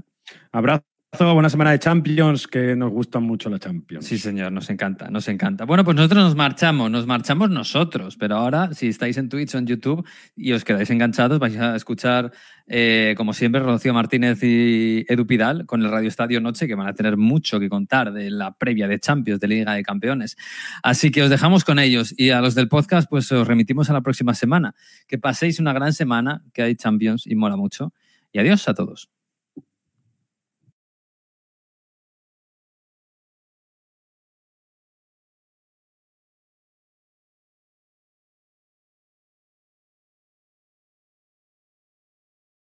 Abrazo, 0.51 0.83
buena 1.19 1.49
semana 1.49 1.71
de 1.71 1.79
Champions, 1.79 2.47
que 2.47 2.75
nos 2.75 2.91
gustan 2.91 3.23
mucho 3.23 3.49
la 3.49 3.59
Champions. 3.59 4.05
Sí, 4.05 4.17
señor, 4.17 4.51
nos 4.51 4.69
encanta, 4.69 5.09
nos 5.09 5.27
encanta. 5.27 5.65
Bueno, 5.65 5.83
pues 5.83 5.95
nosotros 5.95 6.23
nos 6.23 6.35
marchamos, 6.35 6.91
nos 6.91 7.05
marchamos 7.05 7.49
nosotros, 7.49 8.17
pero 8.17 8.35
ahora, 8.35 8.73
si 8.73 8.87
estáis 8.87 9.17
en 9.17 9.29
Twitch 9.29 9.55
o 9.55 9.57
en 9.59 9.67
YouTube 9.67 10.05
y 10.35 10.51
os 10.51 10.63
quedáis 10.63 10.89
enganchados, 10.89 11.39
vais 11.39 11.55
a 11.57 11.75
escuchar, 11.75 12.31
eh, 12.67 13.13
como 13.15 13.33
siempre, 13.33 13.61
Rocío 13.61 13.93
Martínez 13.93 14.43
y 14.43 15.05
Edu 15.07 15.25
Pidal 15.25 15.65
con 15.65 15.81
el 15.81 15.91
Radio 15.91 16.09
Estadio 16.09 16.41
Noche, 16.41 16.67
que 16.67 16.75
van 16.75 16.87
a 16.87 16.93
tener 16.93 17.15
mucho 17.15 17.59
que 17.59 17.69
contar 17.69 18.11
de 18.11 18.29
la 18.29 18.55
previa 18.55 18.87
de 18.87 18.99
Champions, 18.99 19.39
de 19.39 19.47
Liga 19.47 19.73
de 19.73 19.83
Campeones. 19.83 20.35
Así 20.81 21.11
que 21.11 21.23
os 21.23 21.29
dejamos 21.29 21.63
con 21.63 21.79
ellos 21.79 22.13
y 22.17 22.31
a 22.31 22.41
los 22.41 22.55
del 22.55 22.67
podcast, 22.67 23.09
pues 23.09 23.31
os 23.31 23.47
remitimos 23.47 23.89
a 23.89 23.93
la 23.93 24.01
próxima 24.01 24.33
semana. 24.33 24.75
Que 25.07 25.17
paséis 25.17 25.59
una 25.59 25.73
gran 25.73 25.93
semana, 25.93 26.43
que 26.53 26.63
hay 26.63 26.75
Champions 26.75 27.27
y 27.27 27.35
mola 27.35 27.55
mucho. 27.55 27.93
Y 28.31 28.39
adiós 28.39 28.67
a 28.67 28.73
todos. 28.73 29.09